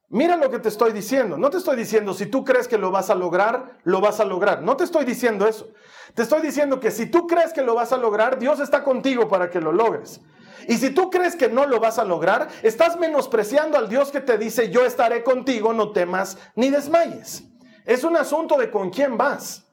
Mira 0.09 0.36
lo 0.36 0.49
que 0.49 0.59
te 0.59 0.67
estoy 0.67 0.91
diciendo. 0.91 1.38
No 1.38 1.49
te 1.49 1.55
estoy 1.55 1.78
diciendo 1.78 2.13
si 2.13 2.25
tú 2.25 2.43
crees 2.43 2.67
que 2.67 2.78
lo 2.78 2.91
vas 2.91 3.09
a 3.09 3.15
lograr, 3.15 3.78
lo 3.86 4.01
vas 4.01 4.19
a 4.19 4.25
lograr. 4.25 4.63
No 4.63 4.75
te 4.75 4.84
estoy 4.84 5.05
diciendo 5.05 5.47
eso. 5.47 5.69
Te 6.13 6.23
estoy 6.23 6.41
diciendo 6.41 6.82
que 6.82 6.91
si 6.91 7.05
tú 7.05 7.25
crees 7.25 7.53
que 7.53 7.61
lo 7.61 7.73
vas 7.73 7.93
a 7.93 7.97
lograr, 7.97 8.38
Dios 8.38 8.59
está 8.59 8.84
contigo 8.84 9.30
para 9.30 9.49
que 9.49 9.61
lo 9.61 9.71
logres. 9.71 10.19
Y 10.67 10.75
si 10.75 10.89
tú 10.89 11.09
crees 11.09 11.38
que 11.38 11.47
no 11.47 11.65
lo 11.65 11.80
vas 11.80 11.97
a 11.97 12.03
lograr, 12.03 12.49
estás 12.63 12.99
menospreciando 12.99 13.78
al 13.78 13.88
Dios 13.88 14.11
que 14.11 14.19
te 14.19 14.38
dice, 14.38 14.69
yo 14.69 14.86
estaré 14.86 15.23
contigo, 15.23 15.71
no 15.71 15.93
temas 15.93 16.38
ni 16.53 16.69
desmayes. 16.69 17.45
Es 17.86 18.03
un 18.03 18.17
asunto 18.17 18.57
de 18.57 18.71
con 18.71 18.89
quién 18.89 19.17
vas. 19.17 19.66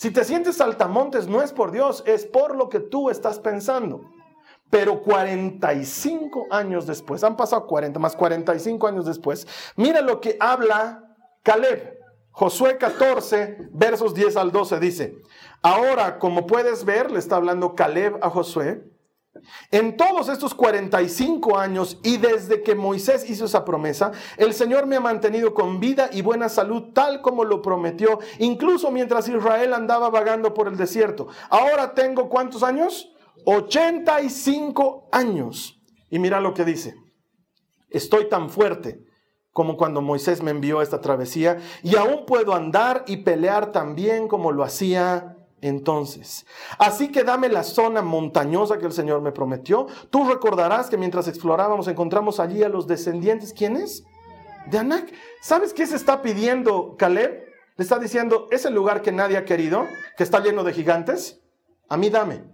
Si 0.00 0.10
te 0.10 0.24
sientes 0.24 0.56
saltamontes, 0.56 1.28
no 1.28 1.42
es 1.42 1.52
por 1.52 1.72
Dios, 1.72 2.02
es 2.06 2.24
por 2.24 2.56
lo 2.56 2.70
que 2.70 2.80
tú 2.80 3.10
estás 3.10 3.38
pensando. 3.38 4.00
Pero 4.70 5.02
45 5.02 6.46
años 6.50 6.86
después, 6.86 7.22
han 7.22 7.36
pasado 7.36 7.66
40 7.66 8.00
más 8.00 8.16
45 8.16 8.86
años 8.86 9.04
después, 9.04 9.46
mira 9.76 10.00
lo 10.00 10.22
que 10.22 10.38
habla 10.40 11.04
Caleb. 11.42 11.98
Josué 12.30 12.78
14, 12.78 13.68
versos 13.72 14.14
10 14.14 14.38
al 14.38 14.52
12 14.52 14.80
dice, 14.80 15.18
ahora 15.60 16.18
como 16.18 16.46
puedes 16.46 16.86
ver, 16.86 17.10
le 17.10 17.18
está 17.18 17.36
hablando 17.36 17.74
Caleb 17.74 18.16
a 18.22 18.30
Josué, 18.30 18.89
en 19.70 19.96
todos 19.96 20.28
estos 20.28 20.54
45 20.54 21.56
años 21.56 21.98
y 22.02 22.16
desde 22.16 22.62
que 22.62 22.74
Moisés 22.74 23.28
hizo 23.30 23.44
esa 23.44 23.64
promesa, 23.64 24.12
el 24.36 24.52
Señor 24.52 24.86
me 24.86 24.96
ha 24.96 25.00
mantenido 25.00 25.54
con 25.54 25.78
vida 25.78 26.10
y 26.12 26.22
buena 26.22 26.48
salud 26.48 26.92
tal 26.92 27.20
como 27.22 27.44
lo 27.44 27.62
prometió, 27.62 28.18
incluso 28.38 28.90
mientras 28.90 29.28
Israel 29.28 29.74
andaba 29.74 30.10
vagando 30.10 30.52
por 30.52 30.66
el 30.66 30.76
desierto. 30.76 31.28
Ahora 31.48 31.94
tengo 31.94 32.28
cuántos 32.28 32.62
años? 32.62 33.12
85 33.44 35.08
años. 35.12 35.80
Y 36.10 36.18
mira 36.18 36.40
lo 36.40 36.52
que 36.52 36.64
dice. 36.64 36.94
Estoy 37.88 38.28
tan 38.28 38.50
fuerte 38.50 39.04
como 39.52 39.76
cuando 39.76 40.00
Moisés 40.00 40.42
me 40.42 40.50
envió 40.50 40.82
esta 40.82 41.00
travesía 41.00 41.58
y 41.82 41.96
aún 41.96 42.24
puedo 42.26 42.54
andar 42.54 43.04
y 43.06 43.18
pelear 43.18 43.72
tan 43.72 43.94
bien 43.94 44.28
como 44.28 44.52
lo 44.52 44.62
hacía 44.62 45.36
entonces. 45.60 46.46
Así 46.78 47.10
que 47.12 47.24
dame 47.24 47.48
la 47.48 47.62
zona 47.62 48.02
montañosa 48.02 48.78
que 48.78 48.86
el 48.86 48.92
Señor 48.92 49.20
me 49.20 49.32
prometió. 49.32 49.86
Tú 50.10 50.28
recordarás 50.28 50.88
que 50.88 50.96
mientras 50.96 51.28
explorábamos 51.28 51.88
encontramos 51.88 52.40
allí 52.40 52.62
a 52.62 52.68
los 52.68 52.86
descendientes. 52.86 53.52
¿Quiénes? 53.52 54.04
De 54.70 54.78
Anak. 54.78 55.12
¿Sabes 55.40 55.72
qué 55.72 55.86
se 55.86 55.96
está 55.96 56.22
pidiendo 56.22 56.96
Caleb? 56.96 57.46
Le 57.76 57.82
está 57.82 57.98
diciendo, 57.98 58.46
ese 58.50 58.70
lugar 58.70 59.02
que 59.02 59.12
nadie 59.12 59.36
ha 59.36 59.44
querido, 59.44 59.86
que 60.16 60.22
está 60.22 60.40
lleno 60.40 60.64
de 60.64 60.72
gigantes, 60.72 61.40
a 61.88 61.96
mí 61.96 62.10
dame. 62.10 62.44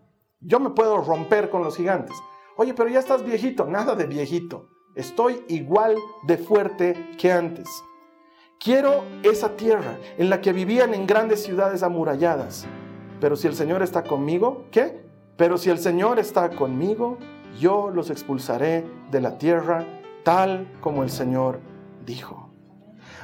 Yo 0.41 0.61
me 0.61 0.71
puedo 0.71 0.99
romper 0.99 1.51
con 1.51 1.63
los 1.65 1.77
gigantes. 1.77 2.17
Oye, 2.57 2.75
pero 2.75 2.89
ya 2.89 3.01
estás 3.01 3.25
viejito. 3.25 3.67
Nada 3.67 3.95
de 3.95 4.07
viejito. 4.07 4.69
Estoy 4.95 5.45
igual 5.49 5.97
de 6.27 6.39
fuerte 6.39 7.11
que 7.19 7.33
antes. 7.33 7.69
Quiero 8.59 9.05
esa 9.23 9.57
tierra 9.57 9.99
en 10.17 10.31
la 10.31 10.41
que 10.41 10.53
vivían 10.53 10.95
en 10.95 11.07
grandes 11.07 11.43
ciudades 11.43 11.83
amuralladas 11.83 12.67
pero 13.21 13.37
si 13.37 13.47
el 13.47 13.55
Señor 13.55 13.83
está 13.83 14.03
conmigo, 14.03 14.65
¿qué? 14.71 15.05
Pero 15.37 15.59
si 15.59 15.71
el 15.71 15.79
Señor 15.79 16.19
está 16.19 16.51
conmigo, 16.51 17.19
yo 17.59 17.91
los 17.91 18.11
expulsaré 18.11 18.85
de 19.11 19.21
la 19.21 19.39
tierra, 19.39 19.85
tal 20.25 20.67
como 20.81 21.03
el 21.03 21.11
Señor 21.11 21.61
dijo. 22.05 22.51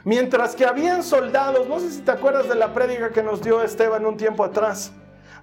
Mientras 0.04 0.56
que 0.56 0.66
habían 0.66 1.02
soldados, 1.02 1.68
no 1.68 1.78
sé 1.78 1.90
si 1.90 2.00
te 2.00 2.10
acuerdas 2.10 2.48
de 2.48 2.54
la 2.54 2.74
prédica 2.74 3.10
que 3.10 3.22
nos 3.22 3.42
dio 3.42 3.62
Esteban 3.62 4.04
un 4.04 4.16
tiempo 4.16 4.44
atrás, 4.44 4.92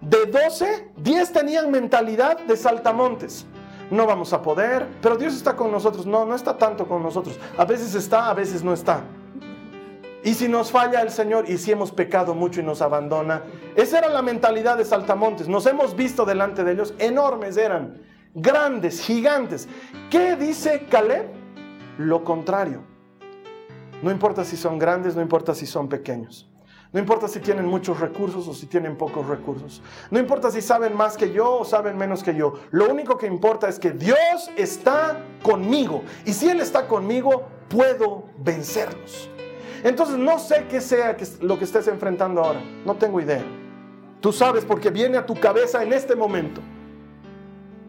de 0.02 0.26
12, 0.26 0.91
10 0.97 1.34
tenían 1.34 1.72
mentalidad 1.72 2.39
de 2.39 2.56
saltamontes. 2.56 3.45
No 3.91 4.06
vamos 4.06 4.34
a 4.34 4.41
poder, 4.41 4.88
pero 5.02 5.18
Dios 5.18 5.34
está 5.34 5.56
con 5.56 5.72
nosotros. 5.72 6.06
No, 6.06 6.26
no 6.26 6.36
está 6.36 6.58
tanto 6.58 6.88
con 6.88 7.02
nosotros. 7.02 7.39
A 7.58 7.66
veces 7.66 7.95
está, 7.95 8.30
a 8.30 8.34
veces 8.34 8.64
no 8.64 8.74
está. 8.74 9.02
Y 10.24 10.34
si 10.34 10.47
nos 10.49 10.72
falla 10.72 11.01
el 11.01 11.11
Señor 11.11 11.49
y 11.49 11.57
si 11.57 11.72
hemos 11.72 11.91
pecado 11.91 12.36
mucho 12.36 12.59
y 12.59 12.63
nos 12.63 12.82
abandona, 12.82 13.43
esa 13.76 13.99
era 13.99 14.09
la 14.09 14.22
mentalidad 14.22 14.78
de 14.78 14.84
Saltamontes. 14.84 15.47
Nos 15.47 15.65
hemos 15.65 15.95
visto 15.95 16.26
delante 16.26 16.63
de 16.63 16.74
ellos, 16.74 16.93
enormes 16.99 17.55
eran, 17.55 18.01
grandes, 18.34 19.01
gigantes. 19.01 19.67
¿Qué 20.09 20.36
dice 20.36 20.86
Caleb? 20.89 21.28
Lo 21.97 22.24
contrario. 22.24 22.84
No 24.01 24.11
importa 24.11 24.43
si 24.43 24.57
son 24.57 24.78
grandes, 24.78 25.15
no 25.15 25.22
importa 25.22 25.53
si 25.55 25.65
son 25.65 25.88
pequeños. 25.88 26.49
No 26.91 26.99
importa 26.99 27.28
si 27.28 27.39
tienen 27.39 27.65
muchos 27.65 27.99
recursos 27.99 28.47
o 28.47 28.53
si 28.53 28.65
tienen 28.65 28.97
pocos 28.97 29.28
recursos. 29.28 29.82
No 30.09 30.17
importa 30.17 30.49
si 30.49 30.61
saben 30.61 30.97
más 30.97 31.17
que 31.17 31.32
yo 31.32 31.59
o 31.59 31.65
saben 31.65 31.97
menos 31.97 32.24
que 32.24 32.34
yo. 32.34 32.55
Lo 32.72 32.89
único 32.89 33.17
que 33.17 33.28
importa 33.28 33.70
es 33.70 33.78
que 33.78 33.91
Dios 33.91 34.49
está 34.57 35.24
conmigo. 35.43 36.03
Y 36.26 36.34
si 36.34 36.49
Él 36.49 36.61
está 36.61 36.88
conmigo, 36.88 37.43
puedo 37.70 38.26
vencerlos. 38.39 39.30
Entonces 39.84 40.17
no 40.17 40.39
sé 40.39 40.65
qué 40.69 40.82
sea 40.82 41.15
lo 41.41 41.57
que 41.57 41.65
estés 41.65 41.88
enfrentando 41.88 42.43
ahora. 42.43 42.61
No 42.86 42.95
tengo 42.95 43.19
idea. 43.21 43.43
Tú 44.21 44.34
sabes 44.34 44.65
porque 44.65 44.89
viene 44.89 45.17
a 45.17 45.25
tu 45.25 45.36
cabeza 45.36 45.84
en 45.84 45.93
este 45.93 46.15
momento. 46.15 46.61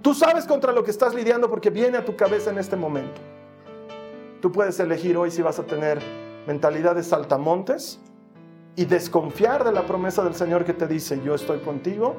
Tú 0.02 0.14
sabes 0.14 0.46
contra 0.46 0.72
lo 0.72 0.84
que 0.84 0.90
estás 0.90 1.14
lidiando 1.14 1.50
porque 1.50 1.70
viene 1.70 1.98
a 1.98 2.04
tu 2.04 2.16
cabeza 2.16 2.50
en 2.50 2.58
este 2.58 2.76
momento. 2.76 3.20
Tú 4.40 4.50
puedes 4.50 4.80
elegir 4.80 5.16
hoy 5.16 5.30
si 5.30 5.42
vas 5.42 5.58
a 5.58 5.64
tener 5.64 6.00
mentalidad 6.46 6.94
de 6.94 7.02
saltamontes 7.02 8.00
y 8.76 8.86
desconfiar 8.86 9.64
de 9.64 9.72
la 9.72 9.86
promesa 9.86 10.24
del 10.24 10.34
Señor 10.34 10.64
que 10.64 10.72
te 10.72 10.86
dice, 10.86 11.20
yo 11.22 11.34
estoy 11.34 11.58
contigo, 11.58 12.16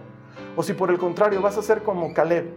o 0.55 0.61
si 0.61 0.73
por 0.73 0.91
el 0.91 0.99
contrario 0.99 1.41
vas 1.41 1.57
a 1.57 1.63
ser 1.63 1.81
como 1.81 2.13
Caleb, 2.13 2.53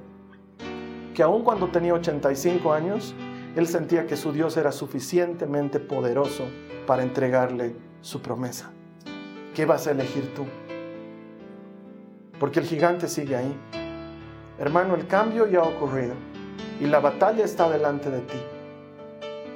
que 1.15 1.23
aun 1.23 1.43
cuando 1.43 1.69
tenía 1.69 1.95
85 1.95 2.73
años, 2.73 3.15
él 3.57 3.69
sentía 3.69 4.07
que 4.07 4.17
su 4.17 4.33
Dios 4.33 4.57
era 4.57 4.73
suficientemente 4.73 5.79
poderoso 5.79 6.45
para 6.87 7.03
entregarle 7.03 7.77
su 8.01 8.21
promesa. 8.21 8.73
¿Qué 9.55 9.65
vas 9.65 9.87
a 9.87 9.93
elegir 9.93 10.35
tú? 10.35 10.45
Porque 12.41 12.59
el 12.59 12.67
gigante 12.67 13.07
sigue 13.09 13.37
ahí. 13.37 13.57
Hermano, 14.59 14.97
el 14.97 15.07
cambio 15.07 15.47
ya 15.47 15.61
ha 15.61 15.69
ocurrido 15.69 16.15
y 16.81 16.87
la 16.87 16.99
batalla 16.99 17.45
está 17.45 17.71
delante 17.71 18.11
de 18.11 18.21
ti. 18.21 18.39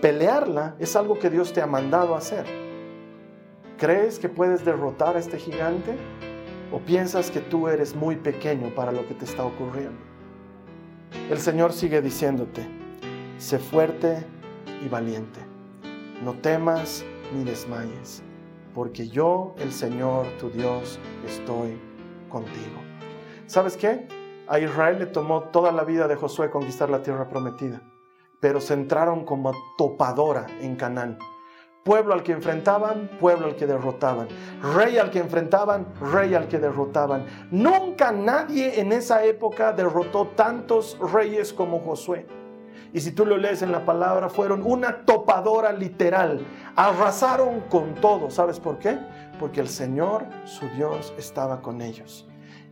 Pelearla 0.00 0.76
es 0.78 0.94
algo 0.94 1.18
que 1.18 1.28
Dios 1.28 1.52
te 1.52 1.60
ha 1.60 1.66
mandado 1.66 2.14
hacer. 2.14 2.46
¿Crees 3.78 4.20
que 4.20 4.28
puedes 4.28 4.64
derrotar 4.64 5.16
a 5.16 5.18
este 5.18 5.38
gigante? 5.38 5.96
¿O 6.70 6.78
piensas 6.78 7.32
que 7.32 7.40
tú 7.40 7.66
eres 7.66 7.96
muy 7.96 8.14
pequeño 8.14 8.72
para 8.74 8.92
lo 8.92 9.06
que 9.08 9.14
te 9.14 9.24
está 9.24 9.44
ocurriendo? 9.44 9.98
El 11.30 11.38
Señor 11.38 11.72
sigue 11.72 12.00
diciéndote, 12.00 12.77
sé 13.38 13.58
fuerte 13.58 14.26
y 14.84 14.88
valiente. 14.88 15.40
No 16.22 16.34
temas 16.34 17.04
ni 17.32 17.44
desmayes, 17.44 18.22
porque 18.74 19.08
yo, 19.08 19.54
el 19.58 19.72
Señor, 19.72 20.26
tu 20.40 20.50
Dios, 20.50 20.98
estoy 21.24 21.80
contigo. 22.28 22.82
¿Sabes 23.46 23.76
qué? 23.76 24.08
A 24.48 24.58
Israel 24.58 24.98
le 24.98 25.06
tomó 25.06 25.44
toda 25.44 25.70
la 25.72 25.84
vida 25.84 26.08
de 26.08 26.16
Josué 26.16 26.50
conquistar 26.50 26.90
la 26.90 27.02
tierra 27.02 27.28
prometida, 27.28 27.82
pero 28.40 28.60
se 28.60 28.74
entraron 28.74 29.24
como 29.24 29.52
topadora 29.76 30.46
en 30.60 30.74
Canaán. 30.76 31.18
pueblo 31.84 32.12
al 32.12 32.22
que 32.22 32.32
enfrentaban, 32.32 33.08
pueblo 33.18 33.46
al 33.46 33.56
que 33.56 33.66
derrotaban, 33.66 34.28
rey 34.74 34.98
al 34.98 35.10
que 35.10 35.20
enfrentaban, 35.20 35.86
rey 36.12 36.34
al 36.34 36.48
que 36.48 36.58
derrotaban. 36.58 37.24
Nunca 37.50 38.12
nadie 38.12 38.80
en 38.80 38.92
esa 38.92 39.24
época 39.24 39.72
derrotó 39.72 40.26
tantos 40.28 40.98
reyes 40.98 41.52
como 41.52 41.80
Josué. 41.80 42.26
Y 42.92 43.00
si 43.00 43.12
tú 43.12 43.26
lo 43.26 43.36
lees 43.36 43.62
en 43.62 43.72
la 43.72 43.84
palabra, 43.84 44.28
fueron 44.28 44.62
una 44.64 45.04
topadora 45.04 45.72
literal. 45.72 46.40
Arrasaron 46.74 47.60
con 47.68 47.94
todo. 47.94 48.30
¿Sabes 48.30 48.58
por 48.58 48.78
qué? 48.78 48.98
Porque 49.38 49.60
el 49.60 49.68
Señor, 49.68 50.26
su 50.44 50.66
Dios, 50.70 51.12
estaba 51.18 51.60
con 51.60 51.82
ellos. 51.82 52.26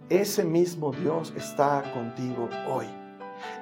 Ese 0.09 0.45
mismo 0.45 0.93
Dios 0.93 1.35
está 1.37 1.83
contigo 1.93 2.49
hoy. 2.69 2.87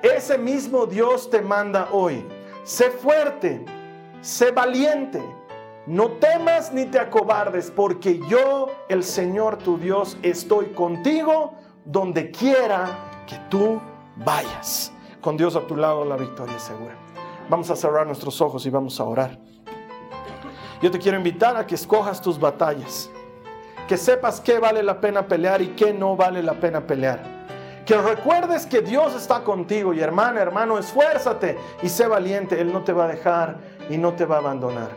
Ese 0.02 0.38
mismo 0.38 0.86
Dios 0.86 1.28
te 1.30 1.42
manda 1.42 1.88
hoy. 1.90 2.24
Sé 2.62 2.90
fuerte, 2.90 3.64
sé 4.20 4.50
valiente. 4.50 5.22
No 5.86 6.12
temas 6.12 6.72
ni 6.72 6.86
te 6.86 6.98
acobardes, 6.98 7.70
porque 7.70 8.18
yo, 8.28 8.70
el 8.88 9.04
Señor 9.04 9.58
tu 9.58 9.76
Dios, 9.76 10.16
estoy 10.22 10.66
contigo 10.68 11.54
donde 11.84 12.30
quiera 12.30 12.86
que 13.26 13.36
tú 13.50 13.80
vayas. 14.16 14.93
Con 15.24 15.38
Dios 15.38 15.56
a 15.56 15.60
tu 15.60 15.74
lado 15.74 16.04
la 16.04 16.18
victoria 16.18 16.54
es 16.54 16.64
segura. 16.64 16.96
Vamos 17.48 17.70
a 17.70 17.76
cerrar 17.76 18.06
nuestros 18.06 18.42
ojos 18.42 18.66
y 18.66 18.70
vamos 18.70 19.00
a 19.00 19.04
orar. 19.04 19.38
Yo 20.82 20.90
te 20.90 20.98
quiero 20.98 21.16
invitar 21.16 21.56
a 21.56 21.66
que 21.66 21.76
escojas 21.76 22.20
tus 22.20 22.38
batallas, 22.38 23.08
que 23.88 23.96
sepas 23.96 24.38
qué 24.38 24.58
vale 24.58 24.82
la 24.82 25.00
pena 25.00 25.26
pelear 25.26 25.62
y 25.62 25.68
qué 25.68 25.94
no 25.94 26.14
vale 26.14 26.42
la 26.42 26.52
pena 26.52 26.86
pelear. 26.86 27.22
Que 27.86 27.96
recuerdes 27.96 28.66
que 28.66 28.82
Dios 28.82 29.14
está 29.14 29.42
contigo 29.42 29.94
y 29.94 30.00
hermana, 30.00 30.42
hermano, 30.42 30.78
esfuérzate 30.78 31.56
y 31.82 31.88
sé 31.88 32.06
valiente. 32.06 32.60
Él 32.60 32.70
no 32.70 32.84
te 32.84 32.92
va 32.92 33.04
a 33.04 33.08
dejar 33.08 33.56
y 33.88 33.96
no 33.96 34.12
te 34.12 34.26
va 34.26 34.36
a 34.36 34.38
abandonar. 34.40 34.90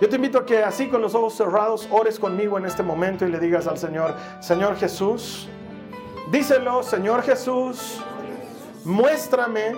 Yo 0.00 0.08
te 0.08 0.16
invito 0.16 0.38
a 0.38 0.44
que 0.44 0.64
así 0.64 0.88
con 0.88 1.00
los 1.00 1.14
ojos 1.14 1.34
cerrados 1.34 1.86
ores 1.92 2.18
conmigo 2.18 2.58
en 2.58 2.66
este 2.66 2.82
momento 2.82 3.24
y 3.24 3.30
le 3.30 3.38
digas 3.38 3.68
al 3.68 3.78
Señor, 3.78 4.16
Señor 4.40 4.74
Jesús, 4.78 5.48
díselo, 6.32 6.82
Señor 6.82 7.22
Jesús, 7.22 8.02
muéstrame 8.84 9.76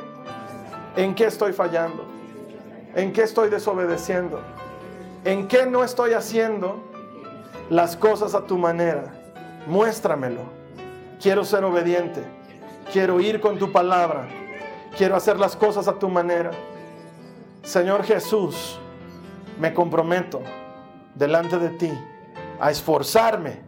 en 0.96 1.14
qué 1.14 1.26
estoy 1.26 1.52
fallando, 1.52 2.04
en 2.94 3.12
qué 3.12 3.22
estoy 3.22 3.50
desobedeciendo, 3.50 4.40
en 5.24 5.48
qué 5.48 5.66
no 5.66 5.84
estoy 5.84 6.12
haciendo 6.12 6.82
las 7.70 7.96
cosas 7.96 8.34
a 8.34 8.46
tu 8.46 8.58
manera. 8.58 9.04
Muéstramelo. 9.66 10.42
Quiero 11.20 11.44
ser 11.44 11.64
obediente. 11.64 12.22
Quiero 12.92 13.20
ir 13.20 13.40
con 13.40 13.58
tu 13.58 13.72
palabra. 13.72 14.28
Quiero 14.96 15.16
hacer 15.16 15.38
las 15.38 15.56
cosas 15.56 15.88
a 15.88 15.94
tu 15.94 16.08
manera. 16.08 16.50
Señor 17.62 18.04
Jesús, 18.04 18.78
me 19.58 19.72
comprometo 19.72 20.42
delante 21.14 21.58
de 21.58 21.70
ti 21.70 21.92
a 22.60 22.70
esforzarme, 22.70 23.60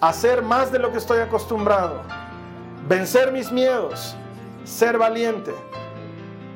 a 0.00 0.08
hacer 0.08 0.42
más 0.42 0.70
de 0.70 0.78
lo 0.78 0.92
que 0.92 0.98
estoy 0.98 1.20
acostumbrado, 1.20 2.02
vencer 2.86 3.32
mis 3.32 3.50
miedos, 3.50 4.16
ser 4.64 4.98
valiente 4.98 5.52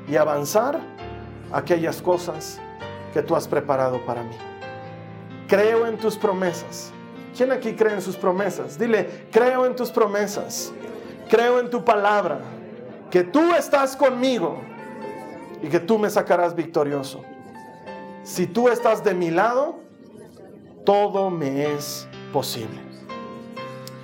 y 0.08 0.16
avanzar 0.16 0.80
aquellas 1.52 2.00
cosas 2.02 2.60
que 3.12 3.22
tú 3.22 3.36
has 3.36 3.46
preparado 3.46 4.04
para 4.04 4.22
mí. 4.22 4.36
Creo 5.48 5.86
en 5.86 5.98
tus 5.98 6.16
promesas. 6.16 6.92
¿Quién 7.36 7.52
aquí 7.52 7.74
cree 7.74 7.94
en 7.94 8.02
sus 8.02 8.16
promesas? 8.16 8.78
Dile, 8.78 9.26
creo 9.30 9.66
en 9.66 9.76
tus 9.76 9.90
promesas. 9.90 10.72
Creo 11.28 11.60
en 11.60 11.70
tu 11.70 11.84
palabra. 11.84 12.40
Que 13.10 13.22
tú 13.22 13.54
estás 13.54 13.96
conmigo 13.96 14.60
y 15.62 15.68
que 15.68 15.80
tú 15.80 15.98
me 15.98 16.10
sacarás 16.10 16.54
victorioso. 16.54 17.22
Si 18.22 18.46
tú 18.46 18.68
estás 18.68 19.02
de 19.04 19.14
mi 19.14 19.30
lado, 19.30 19.80
todo 20.84 21.30
me 21.30 21.74
es 21.74 22.06
posible. 22.32 22.80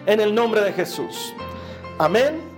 En 0.07 0.20
el 0.20 0.34
nombre 0.34 0.61
de 0.61 0.72
Jesús. 0.72 1.34
Amén. 1.99 2.57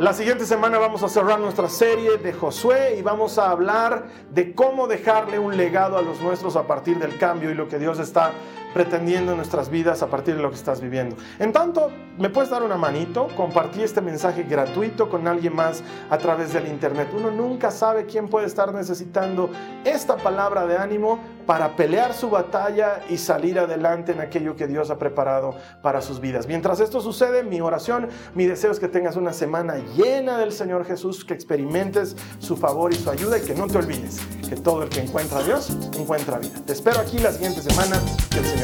La 0.00 0.12
siguiente 0.12 0.44
semana 0.44 0.78
vamos 0.78 1.04
a 1.04 1.08
cerrar 1.08 1.38
nuestra 1.38 1.68
serie 1.68 2.18
de 2.18 2.32
Josué 2.32 2.96
y 2.98 3.02
vamos 3.02 3.38
a 3.38 3.50
hablar 3.50 4.06
de 4.32 4.52
cómo 4.52 4.88
dejarle 4.88 5.38
un 5.38 5.56
legado 5.56 5.96
a 5.96 6.02
los 6.02 6.20
nuestros 6.20 6.56
a 6.56 6.66
partir 6.66 6.98
del 6.98 7.16
cambio 7.16 7.48
y 7.52 7.54
lo 7.54 7.68
que 7.68 7.78
Dios 7.78 8.00
está 8.00 8.32
pretendiendo 8.74 9.32
en 9.32 9.38
nuestras 9.38 9.70
vidas 9.70 10.02
a 10.02 10.08
partir 10.08 10.36
de 10.36 10.42
lo 10.42 10.50
que 10.50 10.56
estás 10.56 10.80
viviendo. 10.80 11.16
En 11.38 11.52
tanto, 11.52 11.90
me 12.18 12.28
puedes 12.28 12.50
dar 12.50 12.62
una 12.62 12.76
manito, 12.76 13.28
compartí 13.36 13.82
este 13.82 14.00
mensaje 14.00 14.42
gratuito 14.42 15.08
con 15.08 15.26
alguien 15.26 15.54
más 15.54 15.82
a 16.10 16.18
través 16.18 16.52
del 16.52 16.66
internet. 16.66 17.08
Uno 17.16 17.30
nunca 17.30 17.70
sabe 17.70 18.04
quién 18.04 18.28
puede 18.28 18.46
estar 18.46 18.74
necesitando 18.74 19.48
esta 19.84 20.16
palabra 20.16 20.66
de 20.66 20.76
ánimo 20.76 21.18
para 21.46 21.76
pelear 21.76 22.14
su 22.14 22.30
batalla 22.30 23.00
y 23.08 23.18
salir 23.18 23.58
adelante 23.58 24.12
en 24.12 24.20
aquello 24.20 24.56
que 24.56 24.66
Dios 24.66 24.90
ha 24.90 24.98
preparado 24.98 25.54
para 25.82 26.00
sus 26.00 26.20
vidas. 26.20 26.46
Mientras 26.46 26.80
esto 26.80 27.00
sucede, 27.00 27.42
mi 27.42 27.60
oración, 27.60 28.08
mi 28.34 28.46
deseo 28.46 28.72
es 28.72 28.80
que 28.80 28.88
tengas 28.88 29.16
una 29.16 29.32
semana 29.32 29.76
llena 29.96 30.38
del 30.38 30.52
Señor 30.52 30.84
Jesús, 30.84 31.24
que 31.24 31.34
experimentes 31.34 32.16
su 32.38 32.56
favor 32.56 32.92
y 32.92 32.96
su 32.96 33.10
ayuda 33.10 33.38
y 33.38 33.42
que 33.42 33.54
no 33.54 33.66
te 33.66 33.78
olvides 33.78 34.20
que 34.48 34.56
todo 34.56 34.82
el 34.82 34.88
que 34.88 35.00
encuentra 35.00 35.38
a 35.38 35.42
Dios 35.42 35.70
encuentra 35.96 36.38
vida. 36.38 36.60
Te 36.66 36.72
espero 36.72 37.00
aquí 37.00 37.18
la 37.18 37.32
siguiente 37.32 37.62
semana. 37.62 38.00
Que 38.30 38.38
el 38.38 38.44
Señor. 38.44 38.63